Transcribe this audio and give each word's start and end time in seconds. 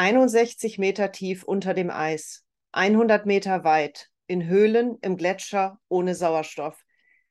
61 0.00 0.78
Meter 0.78 1.12
tief 1.12 1.44
unter 1.44 1.74
dem 1.74 1.90
Eis, 1.90 2.46
100 2.72 3.26
Meter 3.26 3.64
weit, 3.64 4.08
in 4.26 4.46
Höhlen, 4.46 4.96
im 5.02 5.18
Gletscher, 5.18 5.78
ohne 5.88 6.14
Sauerstoff. 6.14 6.82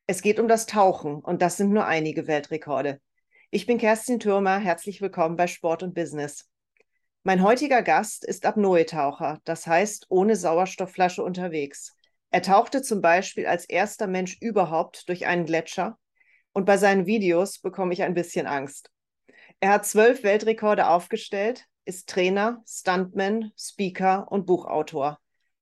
Es 0.06 0.22
geht 0.22 0.38
um 0.38 0.46
das 0.46 0.66
Tauchen 0.66 1.16
und 1.16 1.42
das 1.42 1.56
sind 1.56 1.72
nur 1.72 1.86
einige 1.86 2.28
Weltrekorde. 2.28 3.00
Ich 3.50 3.66
bin 3.66 3.78
Kerstin 3.78 4.20
Türmer, 4.20 4.60
herzlich 4.60 5.00
willkommen 5.00 5.34
bei 5.34 5.48
Sport 5.48 5.82
und 5.82 5.94
Business. 5.94 6.48
Mein 7.24 7.42
heutiger 7.42 7.82
Gast 7.82 8.24
ist 8.24 8.46
Apnoe-Taucher, 8.46 9.40
das 9.42 9.66
heißt 9.66 10.06
ohne 10.08 10.36
Sauerstoffflasche 10.36 11.24
unterwegs. 11.24 11.96
Er 12.30 12.42
tauchte 12.42 12.82
zum 12.82 13.00
Beispiel 13.00 13.46
als 13.46 13.64
erster 13.64 14.06
Mensch 14.06 14.36
überhaupt 14.40 15.08
durch 15.08 15.26
einen 15.26 15.44
Gletscher 15.44 15.98
und 16.52 16.66
bei 16.66 16.76
seinen 16.76 17.06
Videos 17.06 17.58
bekomme 17.58 17.94
ich 17.94 18.04
ein 18.04 18.14
bisschen 18.14 18.46
Angst. 18.46 18.92
Er 19.58 19.70
hat 19.70 19.86
zwölf 19.86 20.22
Weltrekorde 20.22 20.86
aufgestellt, 20.88 21.66
ist 21.90 22.08
Trainer, 22.08 22.62
Stuntman, 22.68 23.50
Speaker 23.58 24.30
und 24.30 24.46
Buchautor. 24.46 25.18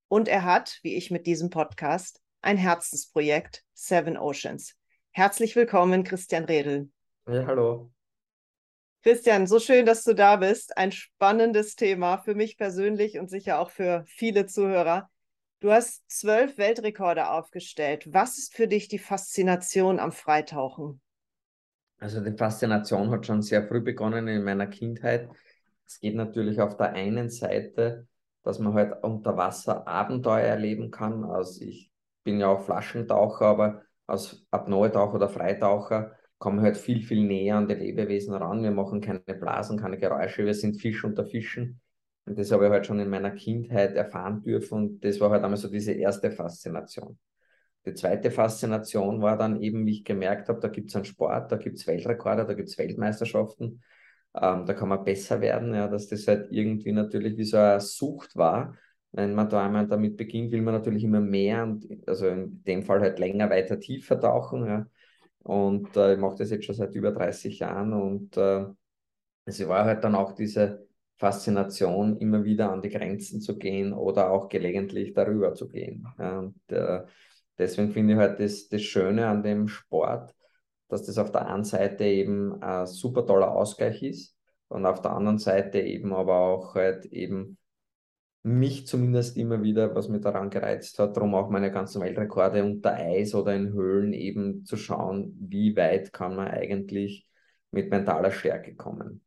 Und 0.09 0.29
er 0.29 0.45
hat, 0.45 0.79
wie 0.83 0.95
ich 0.95 1.11
mit 1.11 1.27
diesem 1.27 1.49
Podcast, 1.49 2.21
ein 2.43 2.59
Herzensprojekt, 2.59 3.65
Seven 3.73 4.19
Oceans. 4.19 4.77
Herzlich 5.11 5.57
willkommen, 5.57 6.05
Christian 6.05 6.45
Redl. 6.45 6.91
Ja, 7.27 7.47
hallo. 7.47 7.91
Christian, 9.03 9.47
so 9.47 9.59
schön, 9.59 9.87
dass 9.87 10.05
du 10.05 10.13
da 10.13 10.37
bist. 10.37 10.77
Ein 10.77 10.93
spannendes 10.93 11.77
Thema 11.77 12.19
für 12.19 12.35
mich 12.35 12.59
persönlich 12.59 13.19
und 13.19 13.31
sicher 13.31 13.59
auch 13.59 13.71
für 13.71 14.05
viele 14.07 14.45
Zuhörer. 14.45 15.09
Du 15.61 15.73
hast 15.73 16.11
zwölf 16.11 16.59
Weltrekorde 16.59 17.31
aufgestellt. 17.31 18.07
Was 18.13 18.37
ist 18.37 18.55
für 18.55 18.69
dich 18.69 18.89
die 18.89 18.99
Faszination 18.99 19.99
am 19.99 20.13
Freitauchen? 20.13 21.01
Also 22.01 22.21
die 22.21 22.37
Faszination 22.37 23.11
hat 23.13 23.25
schon 23.25 23.41
sehr 23.41 23.67
früh 23.67 23.81
begonnen 23.81 24.29
in 24.29 24.45
meiner 24.45 24.67
Kindheit. 24.67 25.31
Es 25.89 26.01
geht 26.01 26.15
natürlich 26.15 26.61
auf 26.61 26.77
der 26.77 26.93
einen 26.93 27.31
Seite, 27.31 28.07
dass 28.43 28.59
man 28.59 28.75
halt 28.75 29.03
unter 29.03 29.37
Wasser 29.37 29.89
Abenteuer 29.89 30.47
erleben 30.47 30.91
kann. 30.91 31.25
Also 31.25 31.65
ich 31.65 31.91
bin 32.25 32.41
ja 32.41 32.49
auch 32.49 32.61
Flaschentaucher, 32.61 33.47
aber 33.47 33.83
als 34.07 34.47
Apnoe-Taucher 34.51 35.15
oder 35.15 35.29
Freitaucher 35.29 36.13
kommen 36.39 36.61
halt 36.61 36.77
viel, 36.77 37.03
viel 37.03 37.25
näher 37.25 37.57
an 37.57 37.69
die 37.69 37.75
Lebewesen 37.75 38.35
ran. 38.35 38.63
Wir 38.63 38.71
machen 38.71 39.01
keine 39.01 39.21
Blasen, 39.21 39.79
keine 39.79 39.99
Geräusche, 39.99 40.45
wir 40.45 40.55
sind 40.55 40.81
Fisch 40.81 41.05
unter 41.05 41.25
Fischen. 41.25 41.81
Und 42.27 42.39
das 42.39 42.53
habe 42.53 42.67
ich 42.67 42.71
halt 42.71 42.87
schon 42.87 43.01
in 43.01 43.09
meiner 43.09 43.31
Kindheit 43.31 43.97
erfahren 43.97 44.43
dürfen 44.43 44.75
und 44.75 45.05
das 45.05 45.19
war 45.21 45.31
halt 45.31 45.43
einmal 45.43 45.57
so 45.57 45.69
diese 45.69 45.93
erste 45.93 46.31
Faszination. 46.31 47.19
Die 47.87 47.95
zweite 47.95 48.31
Faszination 48.31 49.23
war 49.23 49.39
dann 49.39 49.63
eben, 49.63 49.87
wie 49.87 49.93
ich 49.93 50.05
gemerkt 50.05 50.51
habe, 50.51 50.61
da 50.61 50.69
gibt 50.69 50.91
es 50.91 50.97
einen 50.97 51.07
Sport, 51.07 51.51
da 51.51 51.57
gibt 51.57 51.79
es 51.79 51.87
Weltrekorde, 51.87 52.45
da 52.45 52.53
gibt 52.53 52.69
es 52.69 52.77
Weltmeisterschaften, 52.77 53.83
ähm, 54.41 54.67
da 54.67 54.75
kann 54.75 54.89
man 54.89 55.05
besser 55.05 55.41
werden, 55.41 55.75
ja, 55.75 55.89
dass 55.89 56.09
das 56.09 56.27
halt 56.29 56.49
irgendwie 56.53 56.93
natürlich 56.93 57.37
wie 57.37 57.45
so 57.45 57.57
eine 57.57 57.81
Sucht 57.81 58.37
war. 58.37 58.77
Wenn 59.13 59.35
man 59.35 59.49
da 59.49 59.65
einmal 59.65 59.87
damit 59.89 60.17
beginnt, 60.17 60.53
will 60.53 60.63
man 60.63 60.75
natürlich 60.75 61.05
immer 61.05 61.21
mehr 61.21 61.63
und 61.65 61.87
also 62.07 62.27
in 62.29 62.63
dem 62.65 62.83
Fall 62.83 63.01
halt 63.01 63.19
länger, 63.19 63.49
weiter, 63.51 63.81
tiefer 63.81 64.21
tauchen. 64.21 64.67
Ja. 64.67 64.87
Und 65.41 65.97
äh, 65.97 66.15
ich 66.15 66.19
mache 66.21 66.37
das 66.37 66.51
jetzt 66.51 66.67
schon 66.67 66.75
seit 66.75 66.95
über 66.95 67.13
30 67.13 67.59
Jahren 67.61 67.93
und 67.95 68.37
äh, 68.37 68.67
es 69.47 69.67
war 69.67 69.85
halt 69.87 70.05
dann 70.05 70.15
auch 70.15 70.33
diese 70.33 70.87
Faszination, 71.17 72.19
immer 72.19 72.45
wieder 72.45 72.71
an 72.71 72.83
die 72.83 72.91
Grenzen 72.91 73.41
zu 73.41 73.59
gehen 73.59 73.93
oder 73.93 74.31
auch 74.31 74.49
gelegentlich 74.49 75.15
darüber 75.15 75.55
zu 75.55 75.69
gehen. 75.69 76.07
Und 76.17 76.61
äh, 76.69 77.03
deswegen 77.59 77.91
finde 77.91 78.15
ich 78.15 78.19
halt 78.19 78.39
das, 78.41 78.69
das 78.69 78.83
Schöne 78.83 79.27
an 79.27 79.43
dem 79.43 79.69
Sport, 79.69 80.35
dass 80.89 81.05
das 81.05 81.19
auf 81.19 81.31
der 81.31 81.47
einen 81.47 81.65
Seite 81.65 82.05
eben 82.05 82.63
ein 82.63 82.87
super 82.87 83.27
toller 83.27 83.51
Ausgleich 83.51 84.03
ist 84.03 84.37
und 84.69 84.87
auf 84.87 85.01
der 85.03 85.13
anderen 85.13 85.39
Seite 85.39 85.81
eben 85.81 86.13
aber 86.13 86.37
auch 86.39 86.75
halt 86.75 87.07
eben 87.07 87.59
mich 88.43 88.87
zumindest 88.87 89.37
immer 89.37 89.63
wieder, 89.63 89.95
was 89.95 90.09
mich 90.09 90.23
daran 90.23 90.51
gereizt 90.51 90.99
hat, 90.99 91.17
darum 91.17 91.35
auch 91.35 91.51
meine 91.51 91.71
ganzen 91.71 92.01
Weltrekorde 92.01 92.65
unter 92.65 92.95
Eis 92.95 93.35
oder 93.35 93.55
in 93.55 93.73
Höhlen 93.73 94.13
eben 94.13 94.65
zu 94.65 94.77
schauen, 94.77 95.37
wie 95.41 95.77
weit 95.77 96.13
kann 96.13 96.37
man 96.37 96.49
eigentlich 96.49 97.29
mit 97.71 97.91
mentaler 97.91 98.31
Stärke 98.31 98.75
kommen. 98.75 99.23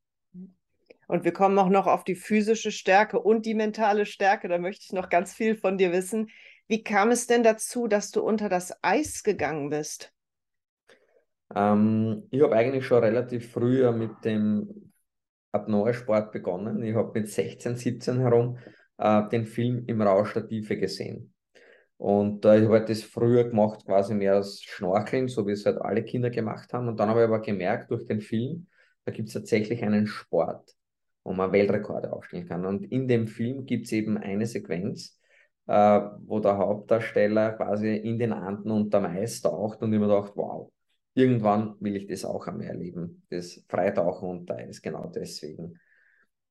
Und 1.07 1.25
wir 1.25 1.33
kommen 1.33 1.59
auch 1.59 1.69
noch 1.69 1.87
auf 1.87 2.05
die 2.05 2.15
physische 2.15 2.71
Stärke 2.71 3.19
und 3.19 3.45
die 3.45 3.53
mentale 3.53 4.05
Stärke. 4.05 4.47
Da 4.47 4.57
möchte 4.57 4.85
ich 4.85 4.93
noch 4.93 5.09
ganz 5.09 5.33
viel 5.33 5.57
von 5.57 5.77
dir 5.77 5.91
wissen. 5.91 6.29
Wie 6.67 6.83
kam 6.83 7.11
es 7.11 7.27
denn 7.27 7.43
dazu, 7.43 7.87
dass 7.87 8.11
du 8.11 8.21
unter 8.21 8.47
das 8.47 8.73
Eis 8.81 9.21
gegangen 9.23 9.69
bist? 9.69 10.13
Ähm, 11.55 12.23
ich 12.31 12.41
habe 12.41 12.55
eigentlich 12.55 12.85
schon 12.85 13.03
relativ 13.03 13.51
früh 13.51 13.89
mit 13.91 14.23
dem 14.23 14.91
Apnoe-Sport 15.51 16.31
begonnen. 16.31 16.81
Ich 16.83 16.95
habe 16.95 17.19
mit 17.19 17.29
16, 17.29 17.75
17 17.75 18.19
herum 18.19 18.57
äh, 18.97 19.27
den 19.29 19.45
Film 19.45 19.83
im 19.87 20.01
Rausch 20.01 20.33
der 20.33 20.47
Tiefe 20.47 20.77
gesehen. 20.77 21.33
Und 21.97 22.45
äh, 22.45 22.59
ich 22.59 22.65
habe 22.65 22.79
halt 22.79 22.89
das 22.89 23.03
früher 23.03 23.45
gemacht, 23.45 23.85
quasi 23.85 24.13
mehr 24.15 24.35
als 24.35 24.61
Schnorcheln, 24.63 25.27
so 25.27 25.45
wie 25.47 25.51
es 25.51 25.65
halt 25.65 25.79
alle 25.81 26.03
Kinder 26.03 26.29
gemacht 26.29 26.73
haben. 26.73 26.87
Und 26.87 26.99
dann 26.99 27.09
habe 27.09 27.21
ich 27.21 27.27
aber 27.27 27.41
gemerkt 27.41 27.91
durch 27.91 28.05
den 28.05 28.21
Film, 28.21 28.67
da 29.05 29.11
gibt 29.11 29.27
es 29.27 29.33
tatsächlich 29.33 29.83
einen 29.83 30.07
Sport 30.07 30.75
wo 31.23 31.33
man 31.33 31.51
Weltrekorde 31.51 32.11
aufstellen 32.11 32.47
kann. 32.47 32.65
Und 32.65 32.85
in 32.91 33.07
dem 33.07 33.27
Film 33.27 33.65
gibt 33.65 33.85
es 33.85 33.91
eben 33.91 34.17
eine 34.17 34.45
Sequenz, 34.45 35.19
äh, 35.67 36.01
wo 36.25 36.39
der 36.39 36.57
Hauptdarsteller 36.57 37.53
quasi 37.53 37.95
in 37.95 38.17
den 38.17 38.33
Anden 38.33 38.71
unterm 38.71 39.05
Eis 39.05 39.41
taucht 39.41 39.81
und 39.81 39.93
ich 39.93 39.99
mir 39.99 40.07
dachte, 40.07 40.33
wow, 40.35 40.71
irgendwann 41.13 41.75
will 41.79 41.95
ich 41.95 42.07
das 42.07 42.25
auch 42.25 42.47
einmal 42.47 42.67
erleben, 42.67 43.23
das 43.29 43.63
Freitauchen 43.67 44.29
unter 44.29 44.55
Eis, 44.55 44.81
genau 44.81 45.11
deswegen. 45.13 45.79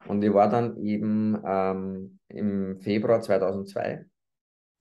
Und 0.06 0.22
ich 0.22 0.32
war 0.32 0.48
dann 0.48 0.78
eben 0.78 1.40
ähm, 1.44 2.18
im 2.28 2.80
Februar 2.80 3.20
2002 3.20 4.06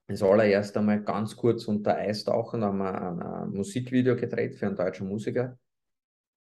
das 0.07 0.23
allererste 0.23 0.81
Mal 0.81 1.03
ganz 1.03 1.35
kurz 1.35 1.67
unter 1.67 1.95
Eis 1.95 2.23
tauchen, 2.23 2.61
da 2.61 2.67
haben 2.67 2.79
wir 2.79 3.43
ein, 3.43 3.49
Musikvideo 3.51 4.15
gedreht 4.15 4.55
für 4.55 4.65
einen 4.65 4.75
deutschen 4.75 5.07
Musiker 5.07 5.57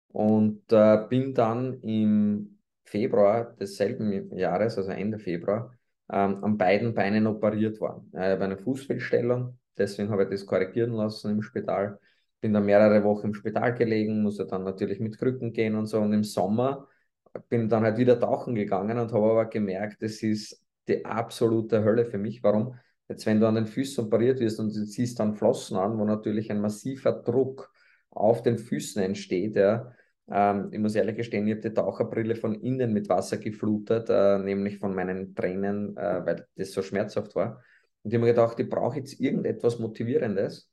und 0.08 0.62
äh, 0.72 1.06
bin 1.08 1.34
dann 1.34 1.80
im 1.82 2.58
Februar 2.84 3.54
desselben 3.60 4.36
Jahres, 4.36 4.78
also 4.78 4.90
Ende 4.90 5.18
Februar, 5.18 5.72
ähm, 6.10 6.42
an 6.42 6.56
beiden 6.56 6.94
Beinen 6.94 7.26
operiert 7.26 7.80
worden. 7.80 8.08
Ich 8.12 8.18
habe 8.18 8.44
eine 8.44 8.56
Fußfehlstellung, 8.56 9.58
deswegen 9.76 10.10
habe 10.10 10.24
ich 10.24 10.30
das 10.30 10.46
korrigieren 10.46 10.92
lassen 10.92 11.30
im 11.30 11.42
Spital. 11.42 11.98
Bin 12.40 12.52
dann 12.52 12.64
mehrere 12.64 13.04
Wochen 13.04 13.28
im 13.28 13.34
Spital 13.34 13.74
gelegen, 13.74 14.22
musste 14.22 14.46
dann 14.46 14.64
natürlich 14.64 15.00
mit 15.00 15.18
Krücken 15.18 15.52
gehen 15.52 15.74
und 15.76 15.86
so. 15.86 16.00
Und 16.00 16.12
im 16.12 16.24
Sommer 16.24 16.88
bin 17.48 17.68
dann 17.68 17.84
halt 17.84 17.98
wieder 17.98 18.18
tauchen 18.18 18.54
gegangen 18.54 18.98
und 18.98 19.12
habe 19.12 19.30
aber 19.30 19.46
gemerkt, 19.46 20.02
das 20.02 20.22
ist 20.22 20.62
die 20.88 21.04
absolute 21.04 21.84
Hölle 21.84 22.04
für 22.04 22.18
mich. 22.18 22.42
Warum? 22.42 22.74
Jetzt, 23.08 23.26
wenn 23.26 23.40
du 23.40 23.46
an 23.46 23.56
den 23.56 23.66
Füßen 23.66 24.04
operiert 24.04 24.40
wirst 24.40 24.60
und 24.60 24.74
du 24.74 24.84
ziehst 24.84 25.18
dann 25.20 25.34
Flossen 25.34 25.76
an, 25.76 25.98
wo 25.98 26.04
natürlich 26.04 26.50
ein 26.50 26.60
massiver 26.60 27.12
Druck 27.12 27.72
auf 28.10 28.42
den 28.42 28.58
Füßen 28.58 29.02
entsteht, 29.02 29.56
ja, 29.56 29.92
ähm, 30.30 30.68
ich 30.72 30.78
muss 30.78 30.94
ehrlich 30.94 31.16
gestehen, 31.16 31.46
ich 31.46 31.56
habe 31.56 31.68
die 31.68 31.74
Taucherbrille 31.74 32.36
von 32.36 32.54
innen 32.54 32.92
mit 32.92 33.08
Wasser 33.08 33.38
geflutet, 33.38 34.08
äh, 34.10 34.38
nämlich 34.38 34.78
von 34.78 34.94
meinen 34.94 35.34
Tränen, 35.34 35.96
äh, 35.96 36.24
weil 36.24 36.46
das 36.56 36.72
so 36.72 36.82
schmerzhaft 36.82 37.34
war. 37.34 37.62
Und 38.02 38.10
ich 38.10 38.14
habe 38.14 38.26
mir 38.26 38.32
gedacht, 38.32 38.58
ich 38.60 38.68
brauche 38.68 38.98
jetzt 38.98 39.20
irgendetwas 39.20 39.78
Motivierendes, 39.78 40.69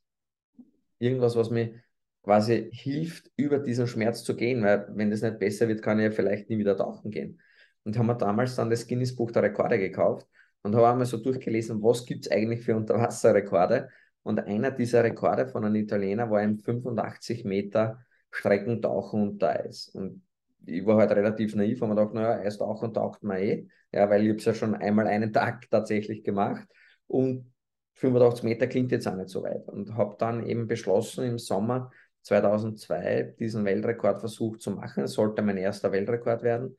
irgendwas, 0.98 1.36
was 1.36 1.50
mir 1.50 1.74
quasi 2.22 2.70
hilft, 2.72 3.30
über 3.36 3.58
diesen 3.58 3.86
Schmerz 3.86 4.24
zu 4.24 4.36
gehen, 4.36 4.62
weil 4.62 4.86
wenn 4.94 5.10
das 5.10 5.22
nicht 5.22 5.38
besser 5.38 5.68
wird, 5.68 5.82
kann 5.82 5.98
ich 5.98 6.04
ja 6.04 6.10
vielleicht 6.10 6.50
nie 6.50 6.58
wieder 6.58 6.76
tauchen 6.76 7.10
gehen. 7.10 7.40
Und 7.84 7.96
haben 7.96 8.06
wir 8.06 8.14
damals 8.14 8.56
dann 8.56 8.70
das 8.70 8.86
Guinness 8.86 9.16
Buch 9.16 9.30
der 9.30 9.44
Rekorde 9.44 9.78
gekauft 9.78 10.26
und 10.62 10.74
habe 10.74 10.88
einmal 10.88 11.06
so 11.06 11.16
durchgelesen, 11.18 11.82
was 11.82 12.04
gibt 12.04 12.26
es 12.26 12.30
eigentlich 12.30 12.60
für 12.60 12.76
Unterwasserrekorde. 12.76 13.88
Und 14.22 14.40
einer 14.40 14.70
dieser 14.70 15.04
Rekorde 15.04 15.48
von 15.48 15.64
einem 15.64 15.76
Italiener 15.76 16.30
war 16.30 16.42
im 16.42 16.58
85 16.58 17.44
Meter 17.44 18.04
Streckentauchen 18.30 19.22
unter 19.22 19.60
Eis. 19.60 19.88
Und 19.94 20.22
ich 20.66 20.84
war 20.84 20.98
halt 20.98 21.12
relativ 21.12 21.54
naiv 21.54 21.80
und 21.80 21.88
mir 21.88 21.94
gedacht, 21.94 22.14
naja, 22.14 22.40
Eistauchen 22.40 22.92
taucht 22.92 23.22
man 23.22 23.38
eh, 23.38 23.68
ja, 23.92 24.10
weil 24.10 24.26
ich 24.26 24.36
es 24.36 24.44
ja 24.44 24.54
schon 24.54 24.74
einmal 24.74 25.06
einen 25.06 25.32
Tag 25.32 25.70
tatsächlich 25.70 26.24
gemacht 26.24 26.68
und 27.06 27.50
85 27.98 28.44
Meter 28.44 28.66
klingt 28.66 28.92
jetzt 28.92 29.06
auch 29.08 29.16
nicht 29.16 29.28
so 29.28 29.42
weit 29.42 29.68
und 29.68 29.96
habe 29.96 30.16
dann 30.18 30.46
eben 30.46 30.66
beschlossen 30.66 31.24
im 31.24 31.38
Sommer 31.38 31.90
2002 32.22 33.34
diesen 33.38 33.64
Weltrekordversuch 33.64 34.58
zu 34.58 34.70
machen. 34.72 35.04
Es 35.04 35.12
sollte 35.12 35.42
mein 35.42 35.56
erster 35.56 35.92
Weltrekord 35.92 36.42
werden 36.42 36.76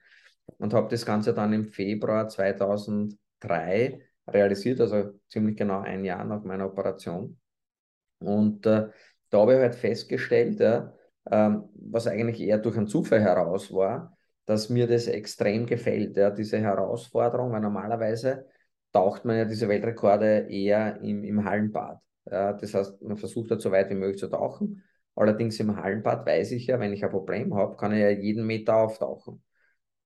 und 0.57 0.74
habe 0.74 0.89
das 0.89 1.06
Ganze 1.06 1.33
dann 1.33 1.54
im 1.54 1.66
Februar 1.66 2.27
2003 2.27 4.01
realisiert, 4.27 4.80
also 4.80 5.12
ziemlich 5.27 5.57
genau 5.57 5.81
ein 5.81 6.06
Jahr 6.06 6.24
nach 6.24 6.44
meiner 6.44 6.68
Operation. 6.68 7.38
Und 8.19 8.66
äh, 8.66 8.88
da 9.30 9.39
habe 9.39 9.54
ich 9.54 9.60
halt 9.60 9.75
festgestellt, 9.75 10.60
ja, 10.60 10.94
ähm, 11.30 11.69
was 11.74 12.07
eigentlich 12.07 12.42
eher 12.42 12.57
durch 12.57 12.77
einen 12.77 12.88
Zufall 12.88 13.21
heraus 13.21 13.71
war, 13.74 14.18
dass 14.45 14.69
mir 14.69 14.88
das 14.88 15.07
extrem 15.07 15.66
gefällt, 15.66 16.18
ja, 16.18 16.31
diese 16.31 16.60
Herausforderung, 16.60 17.51
weil 17.51 17.62
normalerweise 17.62 18.45
taucht 18.91 19.25
man 19.25 19.38
ja 19.38 19.45
diese 19.45 19.68
Weltrekorde 19.69 20.47
eher 20.50 21.01
im, 21.01 21.24
im 21.24 21.44
Hallenbad. 21.45 22.00
Ja, 22.30 22.53
das 22.53 22.74
heißt, 22.74 23.01
man 23.01 23.18
versucht 23.18 23.51
halt 23.51 23.62
so 23.62 23.71
weit 23.71 23.89
wie 23.89 23.95
möglich 23.95 24.19
zu 24.19 24.27
tauchen. 24.27 24.83
Allerdings 25.15 25.59
im 25.59 25.75
Hallenbad 25.75 26.25
weiß 26.25 26.51
ich 26.53 26.68
ja, 26.68 26.80
wenn 26.80 26.94
ich 26.94 27.03
ein 27.03 27.09
Problem 27.12 27.53
habe, 27.56 27.75
kann 27.75 27.91
ich 27.94 28.00
ja 28.00 28.09
jeden 28.09 28.45
Meter 28.45 28.75
auftauchen. 28.77 29.44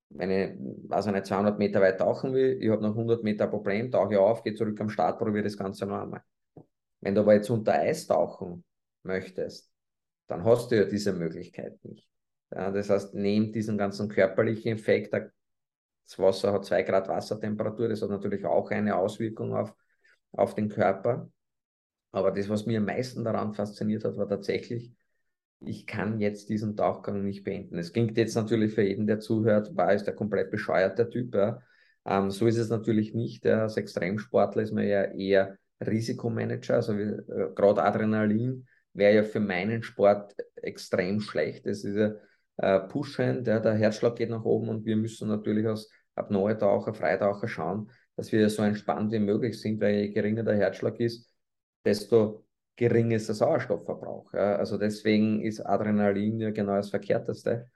wenn 0.09 0.31
ich 0.31 0.91
also 0.91 1.11
nicht 1.11 1.25
200 1.25 1.59
Meter 1.59 1.81
weit 1.81 1.99
tauchen 1.99 2.33
will, 2.33 2.57
ich 2.61 2.69
habe 2.69 2.83
noch 2.83 2.95
100 2.95 3.23
Meter 3.23 3.47
Problem, 3.47 3.91
tauche 3.91 4.13
ich 4.13 4.19
auf, 4.19 4.43
gehe 4.43 4.53
zurück 4.55 4.79
am 4.81 4.89
Start, 4.89 5.19
probiere 5.19 5.43
das 5.43 5.57
Ganze 5.57 5.85
noch 5.85 6.01
einmal. 6.01 6.23
Wenn 7.01 7.15
du 7.15 7.21
aber 7.21 7.35
jetzt 7.35 7.49
unter 7.49 7.73
Eis 7.73 8.07
tauchen 8.07 8.63
möchtest, 9.03 9.71
dann 10.27 10.43
hast 10.45 10.71
du 10.71 10.77
ja 10.77 10.85
diese 10.85 11.13
Möglichkeit 11.13 11.83
nicht. 11.85 12.07
Ja, 12.51 12.71
das 12.71 12.89
heißt, 12.89 13.15
neben 13.15 13.51
diesem 13.51 13.77
ganzen 13.77 14.09
körperlichen 14.09 14.73
Effekt, 14.73 15.13
das 16.05 16.19
Wasser 16.19 16.53
hat 16.53 16.65
2 16.65 16.83
Grad 16.83 17.07
Wassertemperatur, 17.07 17.89
das 17.89 18.01
hat 18.01 18.09
natürlich 18.09 18.45
auch 18.45 18.71
eine 18.71 18.95
Auswirkung 18.95 19.53
auf, 19.53 19.73
auf 20.31 20.55
den 20.55 20.69
Körper. 20.69 21.29
Aber 22.11 22.31
das, 22.31 22.49
was 22.49 22.65
mir 22.65 22.79
am 22.79 22.85
meisten 22.85 23.23
daran 23.23 23.53
fasziniert 23.53 24.03
hat, 24.03 24.17
war 24.17 24.27
tatsächlich, 24.27 24.93
ich 25.59 25.87
kann 25.87 26.19
jetzt 26.19 26.49
diesen 26.49 26.75
Tauchgang 26.75 27.23
nicht 27.23 27.43
beenden. 27.43 27.77
Es 27.77 27.93
klingt 27.93 28.17
jetzt 28.17 28.35
natürlich 28.35 28.73
für 28.73 28.83
jeden, 28.83 29.07
der 29.07 29.19
zuhört, 29.19 29.75
war 29.75 29.93
ist 29.93 30.05
der 30.05 30.15
komplett 30.15 30.51
bescheuerte 30.51 31.09
Typ. 31.09 31.33
Ja. 31.33 31.61
Ähm, 32.05 32.31
so 32.31 32.45
ist 32.47 32.57
es 32.57 32.69
natürlich 32.69 33.13
nicht. 33.13 33.45
Als 33.47 33.77
Extremsportler 33.77 34.61
ist 34.61 34.73
man 34.73 34.85
ja 34.87 35.03
eher 35.03 35.57
Risikomanager. 35.81 36.75
Also 36.75 36.93
äh, 36.93 37.23
gerade 37.55 37.83
Adrenalin 37.83 38.67
wäre 38.93 39.15
ja 39.15 39.23
für 39.23 39.39
meinen 39.39 39.83
Sport 39.83 40.35
extrem 40.55 41.19
schlecht. 41.19 41.65
Es 41.65 41.83
ist 41.83 41.95
ja 41.95 42.13
äh, 42.57 42.79
pushend, 42.81 43.47
ja, 43.47 43.59
der 43.59 43.73
Herzschlag 43.73 44.15
geht 44.15 44.29
nach 44.29 44.43
oben 44.45 44.69
und 44.69 44.85
wir 44.85 44.95
müssen 44.95 45.27
natürlich 45.27 45.67
als 45.67 45.89
Apnoe-Taucher, 46.15 46.93
Freitaucher 46.93 47.47
schauen, 47.47 47.89
dass 48.15 48.31
wir 48.31 48.49
so 48.49 48.63
entspannt 48.63 49.11
wie 49.11 49.19
möglich 49.19 49.59
sind, 49.59 49.81
weil 49.81 49.95
je 49.95 50.09
geringer 50.09 50.43
der 50.43 50.55
Herzschlag 50.55 50.99
ist, 50.99 51.31
desto 51.85 52.45
geringer 52.75 53.15
ist 53.15 53.27
der 53.27 53.35
Sauerstoffverbrauch. 53.35 54.33
Ja. 54.33 54.55
Also 54.57 54.77
deswegen 54.77 55.41
ist 55.41 55.59
Adrenalin 55.61 56.39
ja 56.39 56.51
genau 56.51 56.75
das 56.75 56.89
Verkehrteste. 56.89 57.69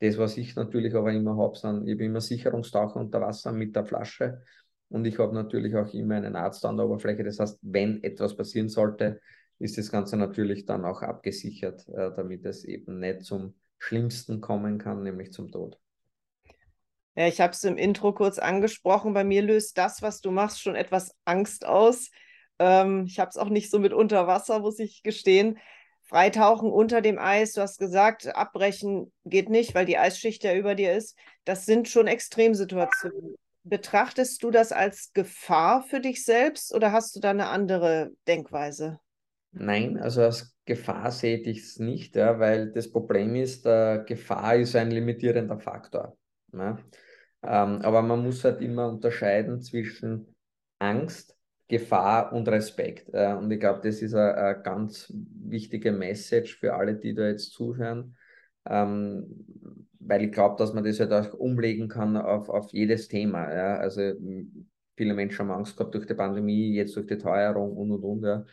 Das, 0.00 0.16
was 0.18 0.36
ich 0.36 0.56
natürlich 0.56 0.94
aber 0.94 1.12
immer 1.12 1.36
habe, 1.36 1.56
sind, 1.58 1.86
ich 1.86 1.94
habe 1.94 2.04
immer 2.04 2.20
Sicherungstaucher 2.20 3.00
unter 3.00 3.20
Wasser 3.20 3.52
mit 3.52 3.76
der 3.76 3.84
Flasche 3.84 4.42
und 4.88 5.04
ich 5.04 5.18
habe 5.18 5.34
natürlich 5.34 5.76
auch 5.76 5.92
immer 5.92 6.16
einen 6.16 6.36
Arzt 6.36 6.64
an 6.64 6.76
der 6.76 6.86
Oberfläche. 6.86 7.22
Das 7.22 7.38
heißt, 7.38 7.58
wenn 7.62 8.02
etwas 8.02 8.36
passieren 8.36 8.68
sollte, 8.68 9.20
ist 9.58 9.76
das 9.76 9.90
Ganze 9.90 10.16
natürlich 10.16 10.64
dann 10.64 10.84
auch 10.84 11.02
abgesichert, 11.02 11.86
äh, 11.90 12.12
damit 12.16 12.46
es 12.46 12.64
eben 12.64 12.98
nicht 12.98 13.22
zum 13.24 13.54
Schlimmsten 13.80 14.40
kommen 14.40 14.78
kann, 14.78 15.02
nämlich 15.02 15.32
zum 15.32 15.50
Tod. 15.50 15.80
Ja, 17.16 17.26
ich 17.26 17.40
habe 17.40 17.52
es 17.52 17.64
im 17.64 17.76
Intro 17.76 18.12
kurz 18.12 18.38
angesprochen. 18.38 19.14
Bei 19.14 19.24
mir 19.24 19.42
löst 19.42 19.76
das, 19.76 20.00
was 20.00 20.20
du 20.20 20.30
machst, 20.30 20.62
schon 20.62 20.76
etwas 20.76 21.16
Angst 21.24 21.66
aus. 21.66 22.10
Ähm, 22.58 23.06
ich 23.06 23.18
habe 23.18 23.30
es 23.30 23.36
auch 23.36 23.48
nicht 23.48 23.70
so 23.70 23.78
mit 23.78 23.92
unter 23.92 24.26
Wasser, 24.26 24.60
muss 24.60 24.78
ich 24.78 25.02
gestehen. 25.02 25.58
Freitauchen 26.02 26.70
unter 26.70 27.00
dem 27.00 27.18
Eis, 27.18 27.52
du 27.52 27.62
hast 27.62 27.78
gesagt, 27.78 28.34
abbrechen 28.34 29.12
geht 29.24 29.48
nicht, 29.48 29.74
weil 29.74 29.86
die 29.86 29.98
Eisschicht 29.98 30.44
ja 30.44 30.54
über 30.54 30.74
dir 30.74 30.92
ist. 30.92 31.16
Das 31.44 31.66
sind 31.66 31.88
schon 31.88 32.06
Extremsituationen. 32.06 33.36
Betrachtest 33.62 34.42
du 34.42 34.50
das 34.50 34.72
als 34.72 35.12
Gefahr 35.12 35.82
für 35.82 36.00
dich 36.00 36.24
selbst 36.24 36.74
oder 36.74 36.92
hast 36.92 37.14
du 37.16 37.20
da 37.20 37.30
eine 37.30 37.48
andere 37.48 38.10
Denkweise? 38.26 38.98
Nein, 39.52 39.98
also 39.98 40.22
als 40.22 40.56
Gefahr 40.64 41.10
sehe 41.10 41.38
ich 41.38 41.58
es 41.58 41.78
nicht, 41.78 42.14
ja, 42.14 42.38
weil 42.38 42.70
das 42.70 42.90
Problem 42.90 43.34
ist, 43.34 43.66
äh, 43.66 44.04
Gefahr 44.06 44.56
ist 44.56 44.76
ein 44.76 44.90
limitierender 44.90 45.58
Faktor. 45.58 46.16
Ja. 46.52 46.78
Ähm, 47.42 47.82
aber 47.82 48.02
man 48.02 48.22
muss 48.22 48.44
halt 48.44 48.60
immer 48.60 48.88
unterscheiden 48.88 49.60
zwischen 49.60 50.34
Angst 50.78 51.36
Gefahr 51.70 52.32
und 52.32 52.48
Respekt. 52.48 53.08
Äh, 53.14 53.34
und 53.34 53.50
ich 53.50 53.60
glaube, 53.60 53.80
das 53.82 54.02
ist 54.02 54.14
eine, 54.14 54.60
ganz 54.62 55.12
wichtige 55.14 55.92
Message 55.92 56.58
für 56.58 56.74
alle, 56.74 56.96
die 56.96 57.14
da 57.14 57.28
jetzt 57.28 57.52
zuhören, 57.52 58.16
ähm, 58.68 59.46
weil 60.00 60.24
ich 60.24 60.32
glaube, 60.32 60.56
dass 60.58 60.74
man 60.74 60.82
das 60.84 60.98
halt 60.98 61.12
auch 61.12 61.32
umlegen 61.34 61.88
kann 61.88 62.16
auf, 62.16 62.48
auf 62.48 62.72
jedes 62.72 63.06
Thema. 63.08 63.52
Ja? 63.54 63.76
Also 63.76 64.00
viele 64.96 65.14
Menschen 65.14 65.38
haben 65.38 65.52
Angst 65.52 65.76
gehabt 65.76 65.94
durch 65.94 66.06
die 66.06 66.14
Pandemie, 66.14 66.74
jetzt 66.74 66.96
durch 66.96 67.06
die 67.06 67.18
Teuerung 67.18 67.76
und 67.76 67.92
und 67.92 68.02
und. 68.04 68.24
Ja. 68.24 68.44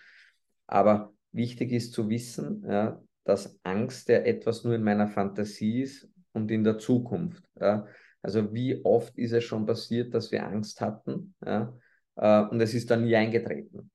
Aber 0.68 1.14
wichtig 1.32 1.72
ist 1.72 1.94
zu 1.94 2.10
wissen, 2.10 2.66
ja, 2.68 3.02
dass 3.24 3.60
Angst 3.64 4.10
ja 4.10 4.18
etwas 4.18 4.64
nur 4.64 4.76
in 4.76 4.84
meiner 4.84 5.08
Fantasie 5.08 5.82
ist 5.82 6.10
und 6.34 6.52
in 6.52 6.64
der 6.64 6.78
Zukunft. 6.78 7.44
Ja. 7.60 7.88
Also 8.22 8.54
wie 8.54 8.84
oft 8.84 9.18
ist 9.18 9.32
es 9.32 9.44
schon 9.44 9.66
passiert, 9.66 10.14
dass 10.14 10.32
wir 10.32 10.46
Angst 10.46 10.82
hatten, 10.82 11.36
ja, 11.46 11.78
äh, 12.16 12.42
und 12.50 12.60
es 12.62 12.74
ist 12.74 12.90
dann 12.92 13.04
nie 13.04 13.16
eingetreten. 13.16 13.92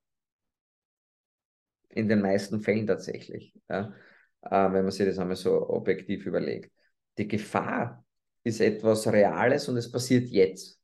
In 1.91 2.09
den 2.09 2.23
meisten 2.23 2.61
Fällen 2.61 2.87
tatsächlich, 2.87 3.55
ja, 3.69 3.93
äh, 4.43 4.73
wenn 4.73 4.85
man 4.85 4.91
sich 4.91 5.07
das 5.07 5.19
einmal 5.19 5.37
so 5.37 5.69
objektiv 5.69 6.27
überlegt. 6.27 6.73
Die 7.19 7.29
Gefahr 7.29 8.05
ist 8.45 8.61
etwas 8.61 9.07
Reales 9.07 9.69
und 9.69 9.77
es 9.77 9.91
passiert 9.91 10.29
jetzt. 10.29 10.82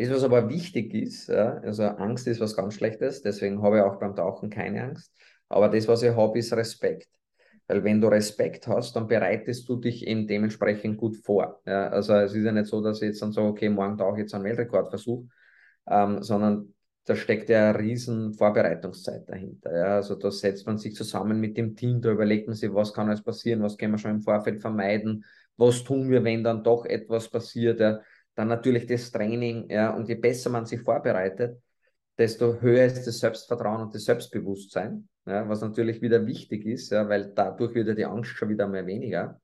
Das, 0.00 0.10
was 0.10 0.24
aber 0.24 0.48
wichtig 0.48 0.94
ist, 0.94 1.28
ja, 1.28 1.58
also 1.58 1.82
Angst 1.84 2.26
ist 2.26 2.40
was 2.40 2.56
ganz 2.56 2.72
Schlechtes, 2.72 3.20
deswegen 3.20 3.60
habe 3.62 3.76
ich 3.76 3.82
auch 3.82 3.98
beim 4.00 4.16
Tauchen 4.16 4.48
keine 4.48 4.82
Angst. 4.82 5.12
Aber 5.50 5.68
das, 5.68 5.88
was 5.88 6.02
ich 6.02 6.16
habe, 6.16 6.38
ist 6.38 6.54
Respekt. 6.54 7.08
Weil 7.66 7.84
wenn 7.84 8.00
du 8.00 8.08
Respekt 8.08 8.66
hast, 8.66 8.96
dann 8.96 9.08
bereitest 9.08 9.68
du 9.68 9.76
dich 9.76 10.06
eben 10.06 10.26
dementsprechend 10.26 10.96
gut 10.96 11.18
vor. 11.18 11.60
Ja, 11.66 11.88
also 11.88 12.14
es 12.14 12.34
ist 12.34 12.44
ja 12.44 12.50
nicht 12.50 12.66
so, 12.66 12.80
dass 12.82 13.02
ich 13.02 13.08
jetzt 13.08 13.20
dann 13.20 13.32
sage, 13.32 13.48
okay, 13.48 13.68
morgen 13.68 13.98
tauche 13.98 14.14
ich 14.14 14.20
jetzt 14.20 14.34
einen 14.34 14.44
Weltrekordversuch, 14.44 15.26
ähm, 15.86 16.22
sondern 16.22 16.72
da 17.04 17.14
steckt 17.14 17.50
ja 17.50 17.68
eine 17.68 17.78
riesen 17.78 18.32
Vorbereitungszeit 18.32 19.28
dahinter. 19.28 19.76
Ja? 19.76 19.96
Also 19.96 20.14
da 20.14 20.30
setzt 20.30 20.66
man 20.66 20.78
sich 20.78 20.94
zusammen 20.94 21.40
mit 21.40 21.58
dem 21.58 21.76
Team, 21.76 22.00
da 22.00 22.10
überlegt 22.10 22.46
man 22.46 22.56
sich, 22.56 22.72
was 22.72 22.94
kann 22.94 23.08
alles 23.08 23.22
passieren, 23.22 23.62
was 23.62 23.76
können 23.76 23.92
wir 23.92 23.98
schon 23.98 24.12
im 24.12 24.22
Vorfeld 24.22 24.62
vermeiden, 24.62 25.26
was 25.58 25.84
tun 25.84 26.08
wir, 26.08 26.24
wenn 26.24 26.42
dann 26.42 26.64
doch 26.64 26.86
etwas 26.86 27.28
passiert. 27.28 27.80
Ja? 27.80 28.00
Dann 28.40 28.48
natürlich 28.48 28.86
das 28.86 29.12
Training, 29.12 29.68
ja, 29.68 29.90
und 29.90 30.08
je 30.08 30.14
besser 30.14 30.48
man 30.48 30.64
sich 30.64 30.80
vorbereitet, 30.80 31.60
desto 32.16 32.58
höher 32.62 32.86
ist 32.86 33.06
das 33.06 33.18
Selbstvertrauen 33.18 33.82
und 33.82 33.94
das 33.94 34.06
Selbstbewusstsein, 34.06 35.06
ja, 35.26 35.46
was 35.46 35.60
natürlich 35.60 36.00
wieder 36.00 36.24
wichtig 36.24 36.64
ist, 36.64 36.90
ja, 36.90 37.06
weil 37.06 37.34
dadurch 37.34 37.74
wird 37.74 37.88
ja 37.88 37.94
die 37.94 38.06
Angst 38.06 38.30
schon 38.30 38.48
wieder 38.48 38.66
mehr 38.66 38.86
weniger. 38.86 39.38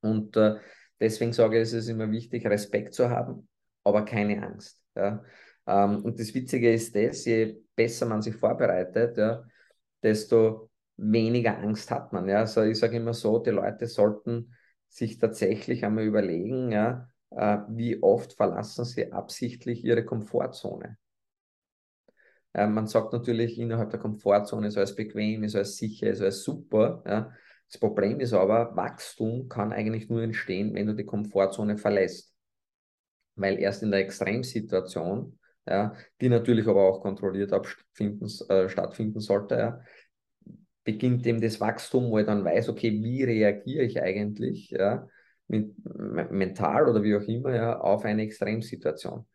Und 0.00 0.34
äh, 0.38 0.54
deswegen 0.98 1.34
sage 1.34 1.56
ich, 1.56 1.64
es 1.64 1.74
ist 1.74 1.88
immer 1.90 2.10
wichtig, 2.10 2.46
Respekt 2.46 2.94
zu 2.94 3.10
haben, 3.10 3.46
aber 3.84 4.06
keine 4.06 4.42
Angst. 4.42 4.82
Ja. 4.94 5.22
Ähm, 5.66 6.02
und 6.02 6.18
das 6.18 6.32
Witzige 6.32 6.72
ist 6.72 6.96
das, 6.96 7.22
je 7.26 7.60
besser 7.74 8.06
man 8.06 8.22
sich 8.22 8.36
vorbereitet, 8.36 9.18
ja, 9.18 9.44
desto 10.02 10.70
weniger 10.96 11.58
Angst 11.58 11.90
hat 11.90 12.14
man. 12.14 12.26
Ja. 12.30 12.38
Also 12.38 12.62
ich 12.62 12.78
sage 12.78 12.96
immer 12.96 13.12
so, 13.12 13.40
die 13.40 13.50
Leute 13.50 13.86
sollten 13.86 14.54
sich 14.88 15.18
tatsächlich 15.18 15.84
einmal 15.84 16.04
überlegen, 16.04 16.72
ja, 16.72 17.10
wie 17.30 18.02
oft 18.02 18.32
verlassen 18.34 18.84
sie 18.84 19.12
absichtlich 19.12 19.84
ihre 19.84 20.04
Komfortzone. 20.04 20.96
Äh, 22.52 22.66
man 22.66 22.86
sagt 22.86 23.12
natürlich, 23.12 23.58
innerhalb 23.58 23.90
der 23.90 24.00
Komfortzone 24.00 24.68
ist 24.68 24.76
alles 24.76 24.94
bequem, 24.94 25.44
ist 25.44 25.56
alles 25.56 25.76
sicher, 25.76 26.08
ist 26.08 26.20
alles 26.20 26.42
super. 26.42 27.02
Das 27.68 27.80
Problem 27.80 28.20
ist 28.20 28.32
aber, 28.32 28.76
Wachstum 28.76 29.48
kann 29.48 29.72
eigentlich 29.72 30.08
nur 30.08 30.22
entstehen, 30.22 30.72
wenn 30.74 30.86
du 30.86 30.94
die 30.94 31.04
Komfortzone 31.04 31.76
verlässt. 31.76 32.32
Weil 33.34 33.58
erst 33.58 33.82
in 33.82 33.90
der 33.90 34.00
Extremsituation 34.00 35.38
die 36.20 36.28
natürlich 36.28 36.68
aber 36.68 36.84
auch 36.88 37.00
kontrolliert 37.00 37.52
äh, 37.52 38.68
stattfinden 38.68 39.20
sollte, 39.20 39.80
beginnt 40.84 41.26
eben 41.26 41.40
das 41.40 41.60
Wachstum, 41.60 42.10
wo 42.10 42.18
ich 42.18 42.26
dann 42.26 42.44
weiß, 42.44 42.68
okay, 42.68 42.92
wie 43.02 43.24
reagiere 43.24 43.84
ich 43.84 44.00
eigentlich 44.00 44.70
ja, 44.70 45.08
mental 45.48 46.88
oder 46.88 47.02
wie 47.02 47.16
auch 47.16 47.22
immer 47.22 47.54
ja, 47.54 47.78
auf 47.78 48.04
eine 48.04 48.22
Extremsituation. 48.22 49.26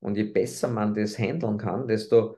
Und 0.00 0.16
je 0.16 0.24
besser 0.24 0.68
man 0.68 0.94
das 0.94 1.18
handeln 1.18 1.58
kann, 1.58 1.88
desto 1.88 2.36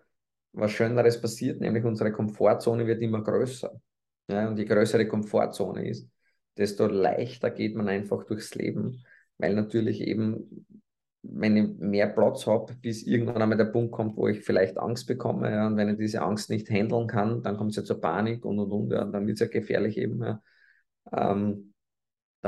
was 0.52 0.70
Schöneres 0.72 1.20
passiert, 1.20 1.60
nämlich 1.60 1.84
unsere 1.84 2.12
Komfortzone 2.12 2.86
wird 2.86 3.02
immer 3.02 3.22
größer. 3.22 3.80
Ja, 4.28 4.48
und 4.48 4.58
je 4.58 4.64
größer 4.64 4.98
die 4.98 5.08
Komfortzone 5.08 5.88
ist, 5.88 6.08
desto 6.56 6.86
leichter 6.86 7.50
geht 7.50 7.74
man 7.74 7.88
einfach 7.88 8.24
durchs 8.24 8.54
Leben, 8.54 9.04
weil 9.38 9.54
natürlich 9.54 10.00
eben 10.00 10.66
wenn 11.22 11.56
ich 11.56 11.78
mehr 11.78 12.08
Platz 12.08 12.46
habe, 12.46 12.74
bis 12.74 13.02
irgendwann 13.02 13.42
einmal 13.42 13.58
der 13.58 13.66
Punkt 13.66 13.92
kommt, 13.92 14.16
wo 14.16 14.28
ich 14.28 14.40
vielleicht 14.40 14.78
Angst 14.78 15.06
bekomme. 15.06 15.50
Ja, 15.50 15.66
und 15.66 15.76
wenn 15.76 15.88
ich 15.90 15.98
diese 15.98 16.22
Angst 16.22 16.50
nicht 16.50 16.70
handeln 16.70 17.06
kann, 17.06 17.42
dann 17.42 17.56
kommt 17.56 17.70
es 17.70 17.76
ja 17.76 17.84
zur 17.84 18.00
Panik 18.00 18.44
und 18.44 18.58
und 18.58 18.70
und. 18.70 18.92
Ja, 18.92 19.02
und 19.02 19.12
dann 19.12 19.26
wird 19.26 19.40
es 19.40 19.40
ja 19.40 19.46
gefährlich 19.46 19.98
eben. 19.98 20.22
Ja. 20.22 20.42
Ähm, 21.12 21.67